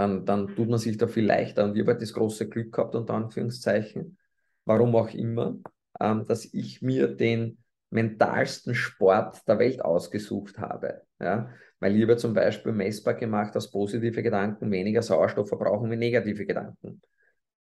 dann, 0.01 0.25
dann 0.25 0.49
tut 0.57 0.71
man 0.71 0.79
sich 0.79 0.97
da 0.97 1.07
viel 1.07 1.27
leichter. 1.27 1.65
Und 1.65 1.77
ich 1.77 1.83
habe 1.83 1.93
halt 1.93 2.03
das 2.03 2.15
große 2.15 2.49
Glück 2.49 2.73
gehabt, 2.73 2.95
unter 2.95 3.13
Anführungszeichen, 3.15 4.17
warum 4.65 4.97
auch 4.97 5.13
immer, 5.13 5.59
ähm, 6.01 6.25
dass 6.27 6.47
ich 6.55 6.81
mir 6.81 7.07
den 7.07 7.59
mentalsten 7.91 8.75
Sport 8.75 9.47
der 9.47 9.59
Welt 9.59 9.85
ausgesucht 9.85 10.59
habe. 10.59 11.03
Ja? 11.21 11.51
Weil 11.81 11.97
ich 11.97 12.03
habe 12.03 12.17
zum 12.17 12.33
Beispiel 12.33 12.73
messbar 12.73 13.13
gemacht, 13.13 13.55
dass 13.55 13.71
positive 13.71 14.23
Gedanken 14.23 14.71
weniger 14.71 15.03
Sauerstoff 15.03 15.49
verbrauchen 15.49 15.91
wie 15.91 15.97
negative 15.97 16.47
Gedanken. 16.47 17.03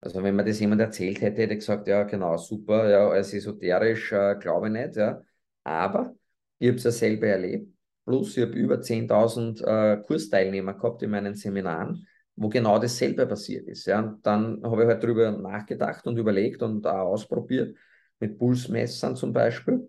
Also 0.03 0.23
wenn 0.23 0.37
man 0.37 0.45
das 0.45 0.61
jemand 0.61 0.83
erzählt 0.83 1.23
hätte, 1.23 1.41
hätte 1.43 1.55
ich 1.55 1.61
gesagt, 1.61 1.89
ja 1.89 2.03
genau, 2.03 2.37
super, 2.37 2.91
ja, 2.91 3.09
als 3.09 3.33
esoterisch 3.33 4.13
äh, 4.13 4.37
glaube 4.39 4.67
ich 4.67 4.73
nicht, 4.75 4.97
ja. 4.97 5.23
Aber 5.65 6.15
ich 6.59 6.69
habe 6.69 6.77
es 6.77 6.85
ja 6.85 6.91
selber 6.91 7.27
erlebt. 7.29 7.73
Plus 8.05 8.37
ich 8.37 8.43
habe 8.45 8.53
über 8.53 8.81
10.000 8.81 9.65
äh, 9.65 10.03
Kursteilnehmer 10.03 10.75
gehabt 10.75 11.03
in 11.03 11.11
meinen 11.11 11.35
Seminaren, 11.35 12.07
wo 12.39 12.49
genau 12.49 12.79
dasselbe 12.79 13.27
passiert 13.27 13.67
ist. 13.69 13.87
Ja. 13.87 14.01
Und 14.01 14.25
dann 14.25 14.63
habe 14.63 14.83
ich 14.83 14.89
halt 14.89 15.03
darüber 15.03 15.31
nachgedacht 15.33 16.07
und 16.07 16.17
überlegt 16.17 16.63
und 16.63 16.87
auch 16.87 17.13
ausprobiert, 17.13 17.77
mit 18.21 18.39
Pulsmessern 18.39 19.17
zum 19.17 19.33
Beispiel, 19.33 19.89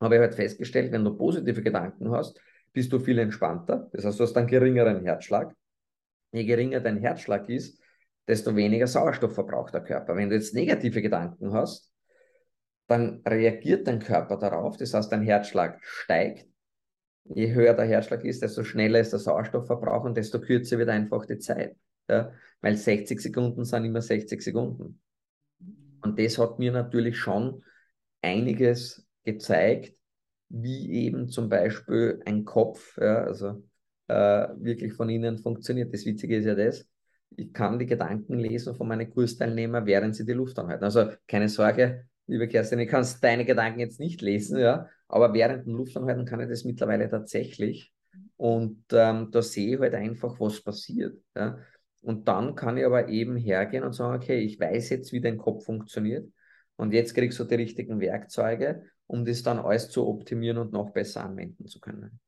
habe 0.00 0.16
ich 0.16 0.20
halt 0.20 0.34
festgestellt, 0.34 0.92
wenn 0.92 1.04
du 1.04 1.16
positive 1.16 1.62
Gedanken 1.62 2.10
hast, 2.10 2.40
bist 2.72 2.92
du 2.92 2.98
viel 2.98 3.18
entspannter. 3.18 3.88
Das 3.92 4.04
heißt, 4.04 4.18
du 4.18 4.24
hast 4.24 4.36
einen 4.36 4.46
geringeren 4.46 5.04
Herzschlag. 5.04 5.54
Je 6.32 6.44
geringer 6.44 6.80
dein 6.80 6.98
Herzschlag 6.98 7.48
ist, 7.48 7.80
desto 8.26 8.54
weniger 8.56 8.86
Sauerstoff 8.86 9.34
verbraucht 9.34 9.74
der 9.74 9.82
Körper. 9.82 10.16
Wenn 10.16 10.30
du 10.30 10.36
jetzt 10.36 10.54
negative 10.54 11.02
Gedanken 11.02 11.52
hast, 11.52 11.92
dann 12.86 13.22
reagiert 13.26 13.86
dein 13.86 13.98
Körper 13.98 14.38
darauf. 14.38 14.76
Das 14.76 14.94
heißt, 14.94 15.10
dein 15.12 15.22
Herzschlag 15.22 15.78
steigt. 15.82 16.46
Je 17.24 17.52
höher 17.52 17.74
der 17.74 17.86
Herzschlag 17.86 18.24
ist, 18.24 18.42
desto 18.42 18.64
schneller 18.64 19.00
ist 19.00 19.12
der 19.12 19.20
Sauerstoffverbrauch 19.20 20.04
und 20.04 20.16
desto 20.16 20.40
kürzer 20.40 20.78
wird 20.78 20.88
einfach 20.88 21.24
die 21.26 21.38
Zeit. 21.38 21.76
Ja? 22.08 22.32
Weil 22.60 22.76
60 22.76 23.20
Sekunden 23.20 23.64
sind 23.64 23.84
immer 23.84 24.02
60 24.02 24.42
Sekunden. 24.42 25.00
Und 26.02 26.18
das 26.18 26.38
hat 26.38 26.58
mir 26.58 26.72
natürlich 26.72 27.16
schon 27.16 27.62
einiges 28.22 29.06
gezeigt, 29.24 29.96
wie 30.48 31.06
eben 31.06 31.28
zum 31.28 31.48
Beispiel 31.48 32.20
ein 32.26 32.44
Kopf, 32.44 32.98
ja, 32.98 33.24
also 33.24 33.64
äh, 34.08 34.48
wirklich 34.58 34.92
von 34.92 35.08
innen 35.08 35.38
funktioniert. 35.38 35.94
Das 35.94 36.04
Witzige 36.04 36.36
ist 36.36 36.44
ja 36.44 36.54
das, 36.54 36.86
ich 37.36 37.52
kann 37.52 37.78
die 37.78 37.86
Gedanken 37.86 38.38
lesen 38.38 38.74
von 38.74 38.88
meinen 38.88 39.10
Kursteilnehmern, 39.10 39.86
während 39.86 40.14
sie 40.14 40.26
die 40.26 40.32
Luft 40.32 40.58
anhalten. 40.58 40.84
Also 40.84 41.10
keine 41.26 41.48
Sorge, 41.48 42.06
liebe 42.26 42.48
Kerstin, 42.48 42.80
ich 42.80 42.88
kann 42.88 43.06
deine 43.20 43.44
Gedanken 43.44 43.80
jetzt 43.80 44.00
nicht 44.00 44.20
lesen, 44.20 44.58
ja, 44.58 44.88
aber 45.12 45.34
während 45.34 45.66
dem 45.66 45.74
Luftanhalten 45.74 46.24
kann 46.24 46.40
ich 46.40 46.48
das 46.48 46.64
mittlerweile 46.64 47.08
tatsächlich. 47.08 47.92
Und 48.38 48.82
ähm, 48.92 49.30
da 49.30 49.42
sehe 49.42 49.74
ich 49.74 49.80
halt 49.80 49.94
einfach, 49.94 50.40
was 50.40 50.62
passiert. 50.62 51.16
Ja. 51.36 51.58
Und 52.00 52.26
dann 52.26 52.54
kann 52.54 52.78
ich 52.78 52.84
aber 52.86 53.08
eben 53.08 53.36
hergehen 53.36 53.84
und 53.84 53.92
sagen, 53.92 54.16
okay, 54.16 54.38
ich 54.40 54.58
weiß 54.58 54.88
jetzt, 54.88 55.12
wie 55.12 55.20
dein 55.20 55.36
Kopf 55.36 55.66
funktioniert. 55.66 56.28
Und 56.76 56.94
jetzt 56.94 57.14
kriegst 57.14 57.38
du 57.38 57.44
die 57.44 57.56
richtigen 57.56 58.00
Werkzeuge, 58.00 58.86
um 59.06 59.24
das 59.26 59.42
dann 59.42 59.58
alles 59.58 59.90
zu 59.90 60.08
optimieren 60.08 60.56
und 60.56 60.72
noch 60.72 60.90
besser 60.90 61.24
anwenden 61.24 61.66
zu 61.66 61.78
können. 61.78 62.18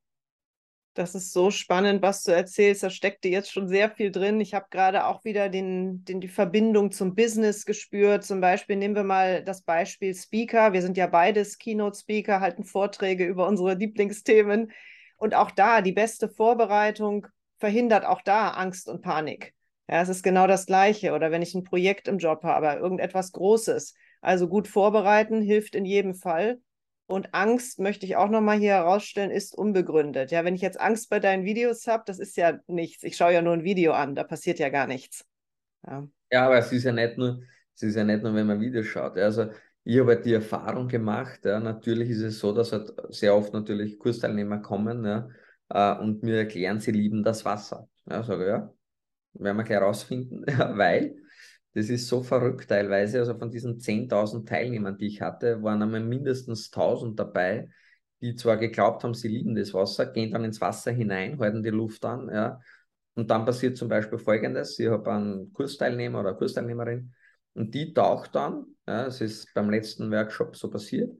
Das 0.94 1.16
ist 1.16 1.32
so 1.32 1.50
spannend, 1.50 2.02
was 2.02 2.22
du 2.22 2.30
erzählst. 2.30 2.84
Da 2.84 2.88
steckte 2.88 3.28
jetzt 3.28 3.50
schon 3.50 3.66
sehr 3.66 3.90
viel 3.90 4.12
drin. 4.12 4.40
Ich 4.40 4.54
habe 4.54 4.66
gerade 4.70 5.06
auch 5.06 5.24
wieder 5.24 5.48
den, 5.48 6.04
den, 6.04 6.20
die 6.20 6.28
Verbindung 6.28 6.92
zum 6.92 7.16
Business 7.16 7.66
gespürt. 7.66 8.22
Zum 8.22 8.40
Beispiel 8.40 8.76
nehmen 8.76 8.94
wir 8.94 9.02
mal 9.02 9.42
das 9.42 9.62
Beispiel 9.62 10.14
Speaker. 10.14 10.72
Wir 10.72 10.82
sind 10.82 10.96
ja 10.96 11.08
beides 11.08 11.58
Keynote-Speaker, 11.58 12.40
halten 12.40 12.62
Vorträge 12.62 13.26
über 13.26 13.48
unsere 13.48 13.74
Lieblingsthemen. 13.74 14.70
Und 15.16 15.34
auch 15.34 15.50
da, 15.50 15.80
die 15.80 15.92
beste 15.92 16.28
Vorbereitung 16.28 17.26
verhindert 17.58 18.04
auch 18.04 18.22
da 18.22 18.50
Angst 18.50 18.88
und 18.88 19.02
Panik. 19.02 19.52
Ja, 19.88 20.00
es 20.00 20.08
ist 20.08 20.22
genau 20.22 20.46
das 20.46 20.64
Gleiche. 20.64 21.12
Oder 21.12 21.32
wenn 21.32 21.42
ich 21.42 21.56
ein 21.56 21.64
Projekt 21.64 22.06
im 22.06 22.18
Job 22.18 22.44
habe, 22.44 22.68
irgendetwas 22.80 23.32
Großes. 23.32 23.94
Also 24.20 24.46
gut 24.46 24.68
vorbereiten 24.68 25.42
hilft 25.42 25.74
in 25.74 25.84
jedem 25.84 26.14
Fall. 26.14 26.60
Und 27.06 27.34
Angst, 27.34 27.78
möchte 27.80 28.06
ich 28.06 28.16
auch 28.16 28.30
nochmal 28.30 28.58
hier 28.58 28.72
herausstellen, 28.72 29.30
ist 29.30 29.54
unbegründet. 29.54 30.30
Ja, 30.30 30.44
wenn 30.44 30.54
ich 30.54 30.62
jetzt 30.62 30.80
Angst 30.80 31.10
bei 31.10 31.20
deinen 31.20 31.44
Videos 31.44 31.86
habe, 31.86 32.02
das 32.06 32.18
ist 32.18 32.36
ja 32.36 32.58
nichts. 32.66 33.02
Ich 33.02 33.16
schaue 33.16 33.34
ja 33.34 33.42
nur 33.42 33.52
ein 33.52 33.64
Video 33.64 33.92
an, 33.92 34.14
da 34.14 34.24
passiert 34.24 34.58
ja 34.58 34.70
gar 34.70 34.86
nichts. 34.86 35.26
Ja, 35.86 36.08
ja 36.32 36.46
aber 36.46 36.58
es 36.58 36.72
ist 36.72 36.84
ja 36.84 36.92
nicht 36.92 37.18
nur, 37.18 37.42
es 37.74 37.82
ist 37.82 37.96
ja 37.96 38.04
nicht 38.04 38.22
nur, 38.22 38.34
wenn 38.34 38.46
man 38.46 38.60
Videos 38.60 38.86
schaut. 38.86 39.18
Also 39.18 39.50
ich 39.84 39.98
habe 40.00 40.14
halt 40.14 40.24
die 40.24 40.32
Erfahrung 40.32 40.88
gemacht, 40.88 41.44
ja, 41.44 41.60
natürlich 41.60 42.08
ist 42.08 42.22
es 42.22 42.38
so, 42.38 42.52
dass 42.52 42.72
halt 42.72 42.90
sehr 43.10 43.34
oft 43.34 43.52
natürlich 43.52 43.98
Kursteilnehmer 43.98 44.60
kommen 44.60 45.04
ja, 45.04 45.28
äh, 45.68 46.00
und 46.00 46.22
mir 46.22 46.38
erklären, 46.38 46.80
sie 46.80 46.92
lieben 46.92 47.22
das 47.22 47.44
Wasser. 47.44 47.86
Ja, 48.08 48.22
sage 48.22 48.46
ja, 48.46 48.74
werden 49.34 49.56
wir 49.58 49.64
gleich 49.64 49.80
rausfinden, 49.82 50.44
ja, 50.48 50.74
weil 50.78 51.16
das 51.74 51.88
ist 51.90 52.08
so 52.08 52.22
verrückt 52.22 52.68
teilweise. 52.68 53.18
Also 53.18 53.36
von 53.36 53.50
diesen 53.50 53.78
10.000 53.78 54.46
Teilnehmern, 54.48 54.96
die 54.96 55.08
ich 55.08 55.20
hatte, 55.20 55.62
waren 55.62 55.82
einmal 55.82 56.00
mindestens 56.00 56.70
1.000 56.72 57.16
dabei, 57.16 57.68
die 58.20 58.36
zwar 58.36 58.56
geglaubt 58.56 59.04
haben, 59.04 59.14
sie 59.14 59.28
lieben 59.28 59.54
das 59.54 59.74
Wasser, 59.74 60.06
gehen 60.06 60.30
dann 60.30 60.44
ins 60.44 60.60
Wasser 60.60 60.92
hinein, 60.92 61.38
halten 61.38 61.62
die 61.62 61.70
Luft 61.70 62.04
an. 62.04 62.28
Ja. 62.32 62.60
Und 63.14 63.30
dann 63.30 63.44
passiert 63.44 63.76
zum 63.76 63.88
Beispiel 63.88 64.18
Folgendes. 64.18 64.78
Ich 64.78 64.88
habe 64.88 65.12
einen 65.12 65.52
Kursteilnehmer 65.52 66.20
oder 66.20 66.30
eine 66.30 66.38
Kursteilnehmerin 66.38 67.12
und 67.54 67.74
die 67.74 67.92
taucht 67.92 68.34
dann, 68.34 68.66
ja, 68.86 69.04
das 69.04 69.20
ist 69.20 69.52
beim 69.54 69.70
letzten 69.70 70.10
Workshop 70.10 70.56
so 70.56 70.70
passiert, 70.70 71.16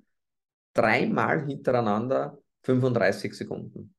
dreimal 0.72 1.46
hintereinander 1.46 2.38
35 2.62 3.34
Sekunden. 3.34 3.94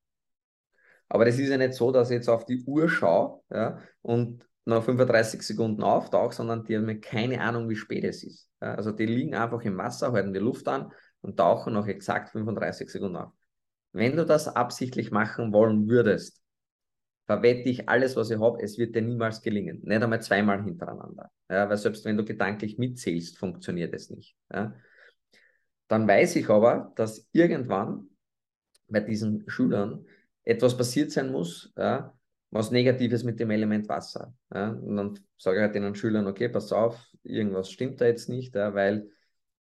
Aber 1.08 1.26
das 1.26 1.38
ist 1.38 1.50
ja 1.50 1.58
nicht 1.58 1.74
so, 1.74 1.92
dass 1.92 2.10
ich 2.10 2.16
jetzt 2.16 2.30
auf 2.30 2.46
die 2.46 2.64
Uhr 2.66 2.90
schaue 2.90 3.42
ja, 3.50 3.80
und 4.02 4.46
nach 4.66 4.84
35 4.84 5.44
Sekunden 5.44 5.84
auftauche, 5.84 6.34
sondern 6.34 6.66
die 6.66 6.76
haben 6.76 7.00
keine 7.02 7.42
Ahnung, 7.42 7.70
wie 7.70 7.76
spät 7.76 8.04
es 8.04 8.24
ist. 8.24 8.50
Also 8.60 8.92
die 8.92 9.06
liegen 9.06 9.36
einfach 9.36 9.62
im 9.62 9.78
Wasser, 9.78 10.12
halten 10.12 10.34
die 10.34 10.40
Luft 10.40 10.68
an 10.68 10.92
und 11.22 11.38
tauchen 11.38 11.74
nach 11.74 11.88
exakt 11.88 12.32
35 12.32 12.90
Sekunden 12.90 13.18
auf. 13.18 13.32
Wenn 13.92 14.18
du 14.18 14.26
das 14.26 14.48
absichtlich 14.48 15.12
machen 15.12 15.54
wollen 15.54 15.88
würdest, 15.88 16.42
verwette 17.28 17.70
ich 17.70 17.88
alles, 17.88 18.16
was 18.16 18.30
ich 18.30 18.40
habe, 18.40 18.62
es 18.62 18.78
wird 18.78 18.96
dir 18.96 19.02
niemals 19.02 19.42
gelingen. 19.42 19.82
Nicht 19.84 20.02
einmal 20.02 20.22
zweimal 20.22 20.64
hintereinander. 20.64 21.32
Ja, 21.50 21.70
weil 21.70 21.78
selbst 21.78 22.06
wenn 22.06 22.18
du 22.18 22.26
gedanklich 22.26 22.78
mitzählst, 22.78 23.38
funktioniert 23.38 23.94
es 23.94 24.10
nicht. 24.10 24.36
Ja. 24.52 24.76
Dann 25.88 26.08
weiß 26.08 26.36
ich 26.38 26.50
aber, 26.50 26.92
dass 26.96 27.28
irgendwann 27.32 28.10
bei 28.88 29.00
diesen 29.00 29.44
Schülern 29.48 30.06
etwas 30.44 30.78
passiert 30.78 31.12
sein 31.12 31.32
muss, 31.32 31.74
ja, 31.78 32.15
was 32.56 32.72
Negatives 32.72 33.26
mit 33.26 33.38
dem 33.40 33.52
Element 33.52 33.90
Wasser. 33.90 34.34
Ja? 34.54 34.70
Und 34.70 34.96
dann 34.96 35.20
sage 35.38 35.58
ich 35.58 35.62
halt 35.62 35.76
den 35.76 35.94
Schülern, 35.94 36.26
okay, 36.26 36.48
pass 36.48 36.72
auf, 36.72 37.06
irgendwas 37.24 37.70
stimmt 37.70 38.00
da 38.00 38.06
jetzt 38.06 38.30
nicht, 38.30 38.56
ja, 38.56 38.74
weil 38.74 39.10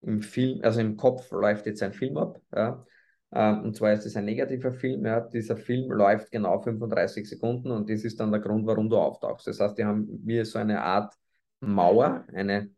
im 0.01 0.21
Film, 0.21 0.59
also 0.61 0.81
im 0.81 0.95
Kopf 0.95 1.31
läuft 1.31 1.65
jetzt 1.65 1.81
ein 1.81 1.93
Film 1.93 2.15
ab. 2.17 2.39
Ja? 2.55 2.85
Ähm, 3.33 3.63
und 3.63 3.75
zwar 3.75 3.93
ist 3.93 4.05
es 4.05 4.15
ein 4.15 4.25
negativer 4.25 4.71
Film. 4.71 5.03
Ja? 5.03 5.21
Dieser 5.21 5.57
Film 5.57 5.91
läuft 5.91 6.31
genau 6.31 6.61
35 6.61 7.27
Sekunden 7.27 7.71
und 7.71 7.89
das 7.89 8.03
ist 8.03 8.19
dann 8.19 8.31
der 8.31 8.39
Grund, 8.39 8.67
warum 8.67 8.87
du 8.87 8.97
auftauchst. 8.97 9.47
Das 9.47 9.59
heißt, 9.59 9.79
die 9.79 9.85
haben 9.85 10.21
mir 10.23 10.45
so 10.45 10.59
eine 10.59 10.83
Art 10.83 11.15
Mauer, 11.61 12.23
eine 12.35 12.69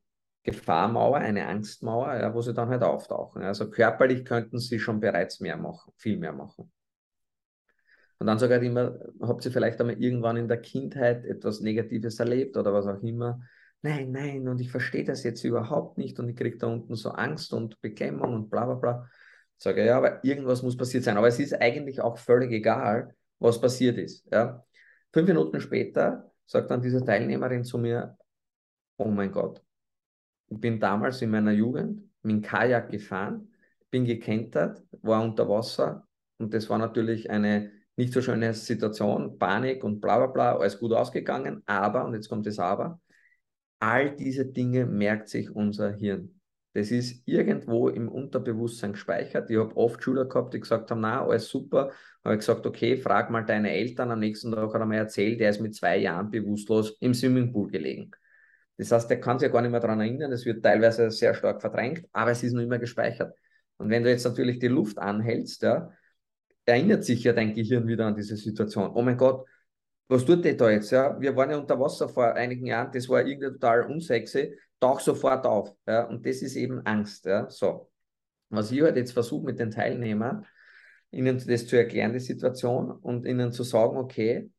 Gefahrmauer, 0.44 1.18
eine 1.18 1.48
Angstmauer, 1.48 2.16
ja, 2.16 2.34
wo 2.34 2.42
sie 2.42 2.54
dann 2.54 2.70
halt 2.70 2.82
auftauchen. 2.82 3.44
Also 3.44 3.70
körperlich 3.70 4.24
könnten 4.24 4.58
sie 4.60 4.80
schon 4.80 5.02
bereits 5.02 5.42
mehr 5.42 5.58
machen, 5.58 5.92
viel 5.98 6.18
mehr 6.18 6.32
machen. 6.32 6.72
Und 8.20 8.28
dann 8.28 8.40
sage 8.40 8.54
ich 8.54 8.60
halt 8.60 8.70
immer, 8.70 9.00
habt 9.22 9.46
ihr 9.46 9.52
vielleicht 9.52 9.80
einmal 9.80 10.02
irgendwann 10.02 10.38
in 10.38 10.48
der 10.48 10.58
Kindheit 10.62 11.26
etwas 11.26 11.62
Negatives 11.62 12.20
erlebt 12.20 12.58
oder 12.58 12.74
was 12.74 12.88
auch 12.88 13.02
immer? 13.04 13.40
Nein, 13.84 14.12
nein, 14.12 14.48
und 14.48 14.60
ich 14.60 14.72
verstehe 14.72 15.04
das 15.04 15.24
jetzt 15.24 15.44
überhaupt 15.44 15.98
nicht 15.98 16.20
und 16.20 16.28
ich 16.30 16.36
kriege 16.36 16.58
da 16.58 16.68
unten 16.68 16.96
so 16.96 17.12
Angst 17.12 17.54
und 17.54 17.80
Beklemmung 17.82 18.34
und 18.34 18.50
bla 18.50 18.66
bla 18.66 18.76
bla. 18.76 19.10
Sage, 19.58 19.86
ja, 19.86 19.98
aber 19.98 20.24
irgendwas 20.24 20.64
muss 20.64 20.78
passiert 20.78 21.04
sein. 21.04 21.18
Aber 21.18 21.28
es 21.28 21.40
ist 21.40 21.54
eigentlich 21.54 22.02
auch 22.02 22.18
völlig 22.18 22.52
egal, 22.52 23.16
was 23.40 23.62
passiert 23.62 23.98
ist. 23.98 24.26
Ja. 24.32 24.64
Fünf 25.14 25.28
Minuten 25.28 25.60
später 25.62 26.32
sagt 26.46 26.72
dann 26.72 26.82
diese 26.82 27.04
Teilnehmerin 27.04 27.64
zu 27.64 27.78
mir, 27.78 28.18
oh 28.98 29.10
mein 29.10 29.32
Gott, 29.32 29.64
ich 30.48 30.60
bin 30.60 30.80
damals 30.80 31.22
in 31.22 31.30
meiner 31.30 31.52
Jugend 31.52 32.02
mit 32.24 32.36
dem 32.36 32.42
Kajak 32.42 32.90
gefahren, 32.90 33.54
bin 33.90 34.06
gekentert, 34.06 34.84
war 35.02 35.24
unter 35.24 35.48
Wasser 35.50 36.08
und 36.38 36.54
das 36.54 36.70
war 36.70 36.78
natürlich 36.78 37.30
eine 37.30 37.72
nicht 37.98 38.14
so 38.14 38.22
schöne 38.22 38.54
Situation, 38.54 39.38
Panik 39.38 39.84
und 39.84 40.00
bla 40.00 40.18
bla 40.18 40.28
bla, 40.28 40.56
alles 40.56 40.80
gut 40.80 40.94
ausgegangen, 40.94 41.64
aber, 41.66 42.06
und 42.06 42.14
jetzt 42.14 42.30
kommt 42.30 42.46
das 42.46 42.60
Aber, 42.60 43.00
all 43.80 44.16
diese 44.16 44.46
Dinge 44.46 44.86
merkt 44.86 45.30
sich 45.30 45.52
unser 45.54 45.92
Hirn. 45.92 46.40
Das 46.74 46.92
ist 46.92 47.28
irgendwo 47.28 47.90
im 47.90 48.08
Unterbewusstsein 48.08 48.94
gespeichert. 48.94 49.50
Ich 49.50 49.58
habe 49.58 49.76
oft 49.76 50.04
Schüler 50.04 50.26
gehabt, 50.26 50.54
die 50.54 50.60
gesagt 50.60 50.92
haben, 50.92 51.02
na, 51.02 51.26
alles 51.26 51.48
super. 51.50 51.92
Habe 52.24 52.36
ich 52.36 52.40
gesagt, 52.42 52.68
okay, 52.68 52.98
frag 52.98 53.32
mal 53.32 53.44
deine 53.44 53.72
Eltern. 53.72 54.12
Am 54.12 54.20
nächsten 54.20 54.52
Tag 54.52 54.72
hat 54.72 54.82
er 54.82 54.86
mir 54.86 54.98
erzählt, 54.98 55.40
der 55.40 55.50
ist 55.50 55.60
mit 55.60 55.74
zwei 55.74 55.98
Jahren 55.98 56.30
bewusstlos 56.30 56.96
im 57.00 57.16
Swimmingpool 57.16 57.72
gelegen. 57.72 58.12
Das 58.78 58.92
heißt, 58.92 59.10
der 59.10 59.20
kann 59.20 59.40
sich 59.40 59.48
ja 59.48 59.52
gar 59.52 59.64
nicht 59.64 59.72
mehr 59.72 59.80
daran 59.80 60.02
erinnern. 60.02 60.30
Das 60.30 60.46
wird 60.46 60.64
teilweise 60.64 61.10
sehr 61.10 61.34
stark 61.34 61.62
verdrängt, 61.62 62.06
aber 62.12 62.30
es 62.30 62.44
ist 62.44 62.54
nur 62.54 62.62
immer 62.62 62.78
gespeichert. 62.78 63.36
Und 63.78 63.90
wenn 63.90 64.04
du 64.04 64.12
jetzt 64.12 64.26
natürlich 64.26 64.60
die 64.60 64.68
Luft 64.68 65.00
anhältst, 65.00 65.64
ja, 65.64 65.92
erinnert 66.68 67.04
sich 67.06 67.24
ja 67.24 67.34
dein 67.34 67.54
Gehirn 67.54 67.88
wieder 67.88 68.06
an 68.06 68.16
diese 68.16 68.36
Situation. 68.36 68.92
Oh 68.94 69.02
mein 69.02 69.18
Gott, 69.18 69.48
was 70.10 70.26
tut 70.26 70.44
der 70.46 70.54
da 70.56 70.70
jetzt? 70.70 70.92
Ja? 70.92 71.20
Wir 71.20 71.36
waren 71.36 71.50
ja 71.50 71.58
unter 71.58 71.80
Wasser 71.80 72.10
vor 72.10 72.34
einigen 72.34 72.66
Jahren, 72.66 72.92
das 72.92 73.10
war 73.10 73.26
irgendwie 73.26 73.50
total 73.50 73.90
unsexy, 73.90 74.58
tauch 74.80 75.00
sofort 75.00 75.46
auf. 75.46 75.74
Ja? 75.88 76.04
Und 76.04 76.26
das 76.26 76.42
ist 76.42 76.56
eben 76.56 76.86
Angst. 76.86 77.26
Ja? 77.26 77.50
So. 77.50 77.90
Was 78.50 78.72
ich 78.72 78.82
halt 78.82 78.98
jetzt 78.98 79.14
versuche 79.14 79.46
mit 79.46 79.60
den 79.60 79.72
Teilnehmern, 79.72 80.46
ihnen 81.12 81.42
das 81.46 81.68
zu 81.68 81.78
erklären, 81.78 82.14
die 82.14 82.20
Situation, 82.20 82.92
und 82.92 83.26
ihnen 83.26 83.52
zu 83.52 83.64
sagen, 83.64 83.98
okay, 83.98 84.50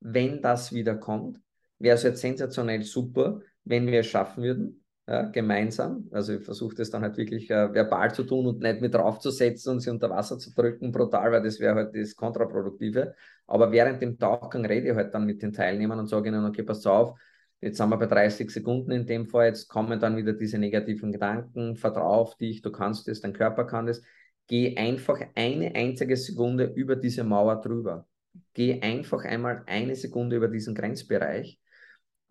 wenn 0.00 0.42
das 0.42 0.72
wieder 0.72 0.96
kommt, 0.96 1.40
wäre 1.78 1.96
es 1.96 2.02
jetzt 2.02 2.20
sensationell 2.20 2.82
super, 2.82 3.40
wenn 3.64 3.86
wir 3.86 4.00
es 4.00 4.06
schaffen 4.06 4.42
würden, 4.42 4.83
ja, 5.06 5.22
gemeinsam. 5.22 6.08
Also 6.12 6.34
ich 6.34 6.44
versuche 6.44 6.74
das 6.76 6.90
dann 6.90 7.02
halt 7.02 7.16
wirklich 7.16 7.50
äh, 7.50 7.72
verbal 7.72 8.14
zu 8.14 8.24
tun 8.24 8.46
und 8.46 8.60
nicht 8.60 8.80
mit 8.80 8.94
draufzusetzen 8.94 9.72
und 9.74 9.80
sie 9.80 9.90
unter 9.90 10.10
Wasser 10.10 10.38
zu 10.38 10.52
drücken, 10.54 10.92
brutal, 10.92 11.32
weil 11.32 11.42
das 11.42 11.60
wäre 11.60 11.74
halt 11.74 11.94
das 11.94 12.16
Kontraproduktive. 12.16 13.14
Aber 13.46 13.70
während 13.72 14.00
dem 14.02 14.18
Tauchgang 14.18 14.64
rede 14.64 14.90
ich 14.90 14.94
halt 14.94 15.12
dann 15.14 15.26
mit 15.26 15.42
den 15.42 15.52
Teilnehmern 15.52 15.98
und 15.98 16.06
sage 16.08 16.28
ihnen, 16.28 16.44
okay, 16.46 16.62
pass 16.62 16.86
auf, 16.86 17.18
jetzt 17.60 17.76
sind 17.78 17.88
wir 17.90 17.96
bei 17.98 18.06
30 18.06 18.50
Sekunden 18.50 18.90
in 18.92 19.06
dem 19.06 19.26
Fall, 19.26 19.46
jetzt 19.48 19.68
kommen 19.68 20.00
dann 20.00 20.16
wieder 20.16 20.32
diese 20.32 20.58
negativen 20.58 21.12
Gedanken, 21.12 21.76
vertrau 21.76 22.06
auf 22.20 22.36
dich, 22.36 22.62
du 22.62 22.70
kannst 22.72 23.06
das, 23.08 23.20
dein 23.20 23.32
Körper 23.32 23.64
kann 23.66 23.86
das. 23.86 24.02
Geh 24.46 24.76
einfach 24.76 25.18
eine 25.34 25.74
einzige 25.74 26.16
Sekunde 26.16 26.64
über 26.74 26.96
diese 26.96 27.24
Mauer 27.24 27.60
drüber. 27.62 28.06
Geh 28.52 28.80
einfach 28.82 29.24
einmal 29.24 29.62
eine 29.66 29.96
Sekunde 29.96 30.36
über 30.36 30.48
diesen 30.48 30.74
Grenzbereich. 30.74 31.58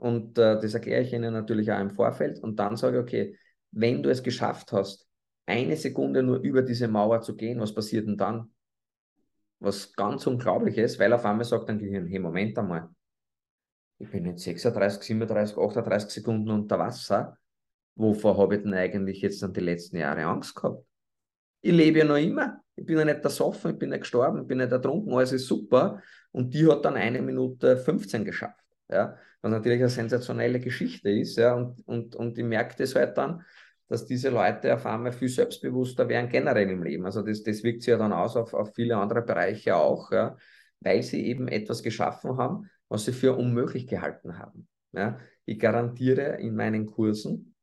Und 0.03 0.37
äh, 0.37 0.59
das 0.59 0.73
erkläre 0.73 1.01
ich 1.01 1.13
Ihnen 1.13 1.31
natürlich 1.31 1.71
auch 1.71 1.79
im 1.79 1.89
Vorfeld. 1.89 2.37
Und 2.39 2.59
dann 2.59 2.75
sage 2.75 2.97
ich, 2.97 3.03
okay, 3.03 3.37
wenn 3.71 4.03
du 4.03 4.09
es 4.09 4.21
geschafft 4.21 4.73
hast, 4.73 5.07
eine 5.45 5.77
Sekunde 5.77 6.21
nur 6.21 6.39
über 6.39 6.61
diese 6.61 6.89
Mauer 6.89 7.21
zu 7.21 7.37
gehen, 7.37 7.61
was 7.61 7.73
passiert 7.73 8.05
denn 8.05 8.17
dann? 8.17 8.51
Was 9.59 9.93
ganz 9.93 10.27
unglaublich 10.27 10.77
ist, 10.77 10.99
weil 10.99 11.13
auf 11.13 11.23
einmal 11.23 11.45
sagt 11.45 11.69
dein 11.69 11.79
Gehirn, 11.79 12.05
hey, 12.05 12.19
Moment 12.19 12.59
einmal, 12.59 12.89
ich 13.97 14.11
bin 14.11 14.25
jetzt 14.25 14.43
36, 14.43 15.03
37, 15.03 15.57
38 15.57 16.09
Sekunden 16.09 16.51
unter 16.51 16.77
Wasser. 16.79 17.37
Wovor 17.95 18.37
habe 18.37 18.57
ich 18.57 18.63
denn 18.63 18.73
eigentlich 18.73 19.21
jetzt 19.21 19.41
dann 19.41 19.53
die 19.53 19.61
letzten 19.61 19.95
Jahre 19.95 20.25
Angst 20.25 20.53
gehabt? 20.53 20.85
Ich 21.61 21.71
lebe 21.71 21.99
ja 21.99 22.05
noch 22.05 22.17
immer. 22.17 22.61
Ich 22.75 22.85
bin 22.85 22.97
ja 22.97 23.05
nicht 23.05 23.23
ersoffen, 23.23 23.71
ich 23.71 23.79
bin 23.79 23.91
nicht 23.91 24.01
gestorben, 24.01 24.41
ich 24.41 24.47
bin 24.47 24.57
nicht 24.57 24.71
ertrunken, 24.71 25.13
alles 25.13 25.31
ist 25.31 25.47
super. 25.47 26.01
Und 26.33 26.53
die 26.53 26.69
hat 26.69 26.83
dann 26.83 26.95
eine 26.95 27.21
Minute 27.21 27.77
15 27.77 28.25
geschafft. 28.25 28.59
Ja, 28.89 29.15
was 29.43 29.51
natürlich 29.51 29.79
eine 29.79 29.89
sensationelle 29.89 30.59
Geschichte 30.59 31.09
ist. 31.09 31.37
Ja, 31.37 31.53
und, 31.53 31.85
und, 31.85 32.15
und 32.15 32.37
ich 32.37 32.45
merke 32.45 32.75
das 32.77 32.95
halt 32.95 33.17
dann, 33.17 33.43
dass 33.89 34.05
diese 34.05 34.29
Leute 34.29 34.73
auf 34.73 34.85
einmal 34.85 35.11
viel 35.11 35.27
selbstbewusster 35.27 36.07
werden 36.07 36.29
generell 36.29 36.69
im 36.69 36.81
Leben. 36.81 37.05
Also 37.05 37.21
das, 37.21 37.43
das 37.43 37.61
wirkt 37.61 37.81
sich 37.83 37.91
ja 37.91 37.97
dann 37.97 38.13
aus 38.13 38.37
auf, 38.37 38.53
auf 38.53 38.73
viele 38.73 38.97
andere 38.97 39.21
Bereiche 39.21 39.75
auch, 39.75 40.11
ja, 40.11 40.37
weil 40.79 41.03
sie 41.03 41.25
eben 41.27 41.49
etwas 41.49 41.83
geschaffen 41.83 42.37
haben, 42.37 42.69
was 42.87 43.05
sie 43.05 43.11
für 43.11 43.35
unmöglich 43.35 43.85
gehalten 43.85 44.39
haben. 44.39 44.67
Ja, 44.93 45.19
ich 45.45 45.59
garantiere 45.59 46.39
in 46.39 46.55
meinen 46.55 46.85
Kursen, 46.85 47.55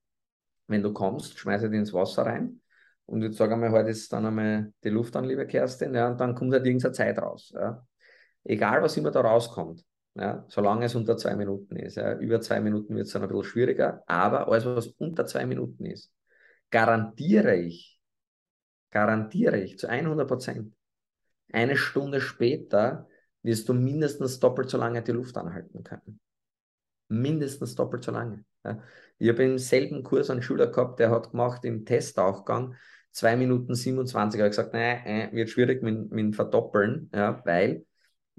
wenn 0.66 0.82
du 0.82 0.92
kommst, 0.92 1.38
schmeiße 1.38 1.70
dich 1.70 1.78
ins 1.78 1.94
Wasser 1.94 2.26
rein 2.26 2.60
und 3.06 3.22
jetzt 3.22 3.38
sage 3.38 3.54
einmal, 3.54 3.70
heute 3.70 3.88
ist 3.90 4.12
dann 4.12 4.26
einmal 4.26 4.72
die 4.84 4.90
Luft 4.90 5.16
an, 5.16 5.24
liebe 5.24 5.46
Kerstin, 5.46 5.94
ja, 5.94 6.08
und 6.08 6.20
dann 6.20 6.34
kommt 6.34 6.52
halt 6.52 6.66
irgendeine 6.66 6.92
Zeit 6.92 7.18
raus. 7.18 7.52
Ja. 7.54 7.86
Egal, 8.44 8.82
was 8.82 8.96
immer 8.96 9.10
da 9.10 9.20
rauskommt, 9.22 9.84
ja, 10.14 10.44
solange 10.48 10.86
es 10.86 10.94
unter 10.94 11.16
zwei 11.16 11.36
Minuten 11.36 11.76
ist. 11.76 11.96
Ja. 11.96 12.14
Über 12.18 12.40
zwei 12.40 12.60
Minuten 12.60 12.96
wird 12.96 13.06
es 13.06 13.12
dann 13.12 13.22
ein 13.22 13.28
bisschen 13.28 13.44
schwieriger, 13.44 14.02
aber 14.06 14.48
alles, 14.48 14.64
was 14.66 14.86
unter 14.88 15.26
zwei 15.26 15.46
Minuten 15.46 15.86
ist, 15.86 16.12
garantiere 16.70 17.56
ich, 17.56 18.00
garantiere 18.90 19.58
ich 19.60 19.78
zu 19.78 19.88
100 19.88 20.26
Prozent, 20.26 20.74
eine 21.52 21.76
Stunde 21.76 22.20
später 22.20 23.08
wirst 23.42 23.68
du 23.68 23.74
mindestens 23.74 24.38
doppelt 24.38 24.70
so 24.70 24.78
lange 24.78 25.02
die 25.02 25.12
Luft 25.12 25.36
anhalten 25.36 25.82
können. 25.82 26.20
Mindestens 27.08 27.74
doppelt 27.74 28.04
so 28.04 28.12
lange. 28.12 28.44
Ja. 28.64 28.82
Ich 29.18 29.28
habe 29.28 29.42
im 29.44 29.58
selben 29.58 30.02
Kurs 30.02 30.30
einen 30.30 30.42
Schüler 30.42 30.68
gehabt, 30.68 31.00
der 31.00 31.10
hat 31.10 31.30
gemacht 31.30 31.64
im 31.64 31.84
Testaufgang 31.84 32.74
2 33.12 33.36
Minuten 33.36 33.74
27. 33.74 34.38
Ich 34.38 34.42
habe 34.42 34.50
gesagt, 34.50 34.72
nein, 34.72 35.04
äh, 35.06 35.28
wird 35.32 35.50
schwierig 35.50 35.82
mit, 35.82 36.10
mit 36.12 36.36
Verdoppeln, 36.36 37.10
ja, 37.12 37.42
weil 37.44 37.84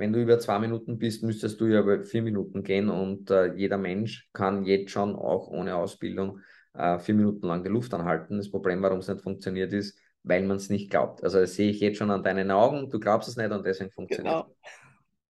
wenn 0.02 0.14
du 0.14 0.20
über 0.20 0.40
zwei 0.40 0.58
Minuten 0.58 0.98
bist, 0.98 1.22
müsstest 1.22 1.62
du 1.62 1.68
ja 1.68 1.82
über 1.82 2.04
vier 2.04 2.24
Minuten 2.24 2.64
gehen 2.64 2.90
und 2.90 3.30
äh, 3.30 3.54
jeder 3.54 3.78
Mensch 3.78 4.30
kann 4.34 4.66
jetzt 4.66 4.90
schon 4.90 5.16
auch 5.16 5.48
ohne 5.48 5.76
Ausbildung 5.76 6.40
äh, 6.74 6.98
vier 6.98 7.14
Minuten 7.14 7.46
lang 7.46 7.64
die 7.64 7.70
Luft 7.70 7.94
anhalten. 7.94 8.38
Das 8.38 8.50
Problem, 8.50 8.82
warum 8.82 8.98
es 8.98 9.08
nicht 9.08 9.22
funktioniert, 9.22 9.72
ist, 9.74 10.00
weil 10.24 10.42
man 10.44 10.58
es 10.58 10.70
nicht 10.70 10.90
glaubt. 10.90 11.24
Also 11.24 11.40
das 11.40 11.54
sehe 11.54 11.70
ich 11.70 11.80
jetzt 11.82 12.00
schon 12.00 12.10
an 12.10 12.24
deinen 12.24 12.50
Augen, 12.50 12.90
du 12.90 13.00
glaubst 13.00 13.30
es 13.30 13.38
nicht 13.38 13.52
und 13.52 13.64
deswegen 13.64 13.92
funktioniert 13.92 14.48
es. 14.48 14.72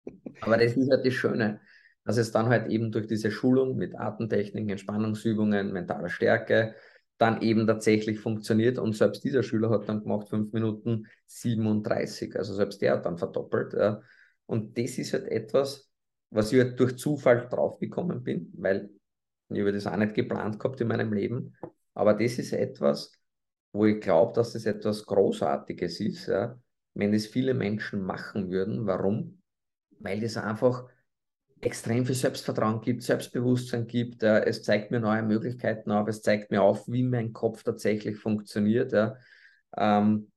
Genau. 0.06 0.36
Aber 0.40 0.58
das 0.58 0.78
ist 0.78 0.90
halt 0.90 1.06
das 1.06 1.14
Schöne, 1.14 1.60
dass 2.06 2.16
es 2.16 2.32
dann 2.32 2.48
halt 2.48 2.72
eben 2.72 2.94
durch 2.94 3.08
diese 3.08 3.30
Schulung 3.30 3.76
mit 3.76 4.00
Atemtechniken, 4.00 4.70
Entspannungsübungen, 4.70 5.74
mentaler 5.74 6.10
Stärke 6.10 6.76
dann 7.18 7.42
eben 7.42 7.68
tatsächlich 7.68 8.20
funktioniert. 8.22 8.80
Und 8.80 8.96
selbst 8.96 9.24
dieser 9.26 9.44
Schüler 9.44 9.70
hat 9.70 9.90
dann 9.90 10.02
gemacht 10.02 10.30
5 10.30 10.54
Minuten 10.54 11.08
37. 11.28 12.38
Also 12.38 12.54
selbst 12.56 12.82
der 12.82 12.94
hat 12.94 13.06
dann 13.06 13.18
verdoppelt. 13.18 13.74
Ja. 13.74 14.02
Und 14.52 14.78
das 14.78 14.98
ist 14.98 15.14
halt 15.14 15.28
etwas, 15.28 15.90
was 16.30 16.52
ich 16.52 16.60
halt 16.60 16.80
durch 16.80 16.98
Zufall 16.98 17.48
draufgekommen 17.50 18.24
bin, 18.24 18.52
weil 18.58 18.90
ich 19.50 19.60
habe 19.60 19.72
das 19.74 19.88
auch 19.88 19.98
nicht 19.98 20.14
geplant 20.14 20.60
gehabt 20.60 20.80
in 20.82 20.88
meinem 20.88 21.14
Leben. 21.14 21.56
Aber 21.94 22.14
das 22.14 22.40
ist 22.40 22.54
etwas, 22.54 23.12
wo 23.74 23.86
ich 23.86 24.00
glaube, 24.02 24.34
dass 24.34 24.54
das 24.54 24.66
etwas 24.66 25.06
Großartiges 25.06 26.00
ist, 26.00 26.28
ja, 26.28 26.60
wenn 26.94 27.14
es 27.14 27.28
viele 27.28 27.54
Menschen 27.54 28.02
machen 28.02 28.50
würden. 28.50 28.86
Warum? 28.86 29.42
weil 30.04 30.20
das 30.20 30.38
einfach 30.38 30.86
extrem 31.62 32.06
viel 32.06 32.16
Selbstvertrauen 32.16 32.82
gibt, 32.82 33.04
Selbstbewusstsein 33.04 33.86
gibt. 33.88 34.24
Äh, 34.24 34.46
es 34.46 34.64
zeigt 34.64 34.92
mir 34.92 35.00
neue 35.00 35.24
Möglichkeiten 35.24 35.92
auf, 35.92 36.08
es 36.08 36.22
zeigt 36.22 36.52
mir 36.52 36.62
auf, 36.62 36.88
wie 36.88 37.04
mein 37.04 37.34
Kopf 37.34 37.64
tatsächlich 37.64 38.18
funktioniert. 38.18 38.92
Ja. 38.94 39.16
Ähm, 39.78 40.31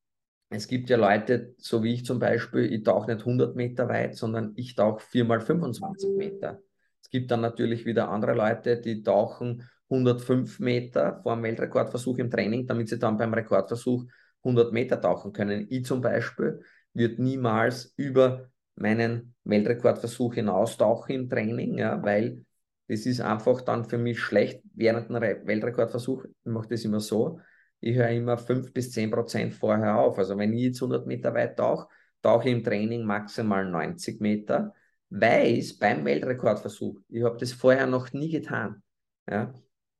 es 0.55 0.69
gibt 0.69 0.91
ja 0.91 0.97
Leute, 0.97 1.55
so 1.59 1.83
wie 1.83 1.95
ich 1.95 2.05
zum 2.05 2.19
Beispiel, 2.19 2.73
ich 2.73 2.83
tauche 2.85 3.13
nicht 3.13 3.25
100 3.25 3.57
Meter 3.57 3.89
weit, 3.89 4.17
sondern 4.17 4.53
ich 4.57 4.75
tauche 4.75 5.01
4 5.01 5.25
mal 5.25 5.41
25 5.41 6.11
Meter. 6.17 6.61
Es 7.03 7.11
gibt 7.11 7.31
dann 7.31 7.41
natürlich 7.41 7.85
wieder 7.85 8.09
andere 8.09 8.35
Leute, 8.35 8.81
die 8.81 9.03
tauchen 9.03 9.69
105 9.89 10.61
Meter 10.61 11.21
vor 11.23 11.35
dem 11.37 11.43
Weltrekordversuch 11.43 12.19
im 12.19 12.31
Training, 12.31 12.67
damit 12.67 12.89
sie 12.89 12.99
dann 12.99 13.17
beim 13.17 13.35
Rekordversuch 13.35 14.05
100 14.43 14.73
Meter 14.73 15.01
tauchen 15.01 15.33
können. 15.33 15.67
Ich 15.71 15.85
zum 15.85 16.01
Beispiel 16.01 16.61
würde 16.93 17.23
niemals 17.23 17.93
über 17.97 18.49
meinen 18.77 19.35
Weltrekordversuch 19.45 20.35
hinaustauche 20.35 21.13
im 21.13 21.29
Training, 21.29 21.79
ja, 21.79 22.03
weil 22.03 22.45
das 22.89 23.07
ist 23.07 23.21
einfach 23.21 23.63
dann 23.63 23.85
für 23.85 23.99
mich 23.99 24.21
schlecht 24.21 24.63
während 24.75 25.11
einem 25.11 25.47
Weltrekordversuch. 25.47 26.25
Ich 26.25 26.33
mache 26.45 26.69
das 26.69 26.85
immer 26.85 27.01
so, 27.01 27.41
ich 27.85 27.97
höre 27.97 28.09
immer 28.09 28.39
5 28.39 28.73
bis 28.73 28.93
10 28.93 29.11
Prozent 29.11 29.53
vorher 29.53 29.99
auf. 29.99 30.17
Also 30.19 30.39
wenn 30.39 30.55
ich 30.55 30.63
jetzt 30.63 30.81
100 30.81 31.07
Meter 31.07 31.35
weit 31.35 31.59
tauche, 31.59 31.89
tauche 32.23 32.49
ich 32.49 32.55
im 32.55 32.65
Training 32.65 33.05
maximal 33.05 33.69
90 33.69 34.23
Meter, 34.23 34.73
weiß 35.11 35.77
beim 35.79 36.03
Weltrekordversuch, 36.07 36.99
ich 37.09 37.23
habe 37.23 37.37
das 37.39 37.53
vorher 37.53 37.87
noch 37.87 38.13
nie 38.15 38.31
getan. 38.31 38.83
Ja. 39.31 39.53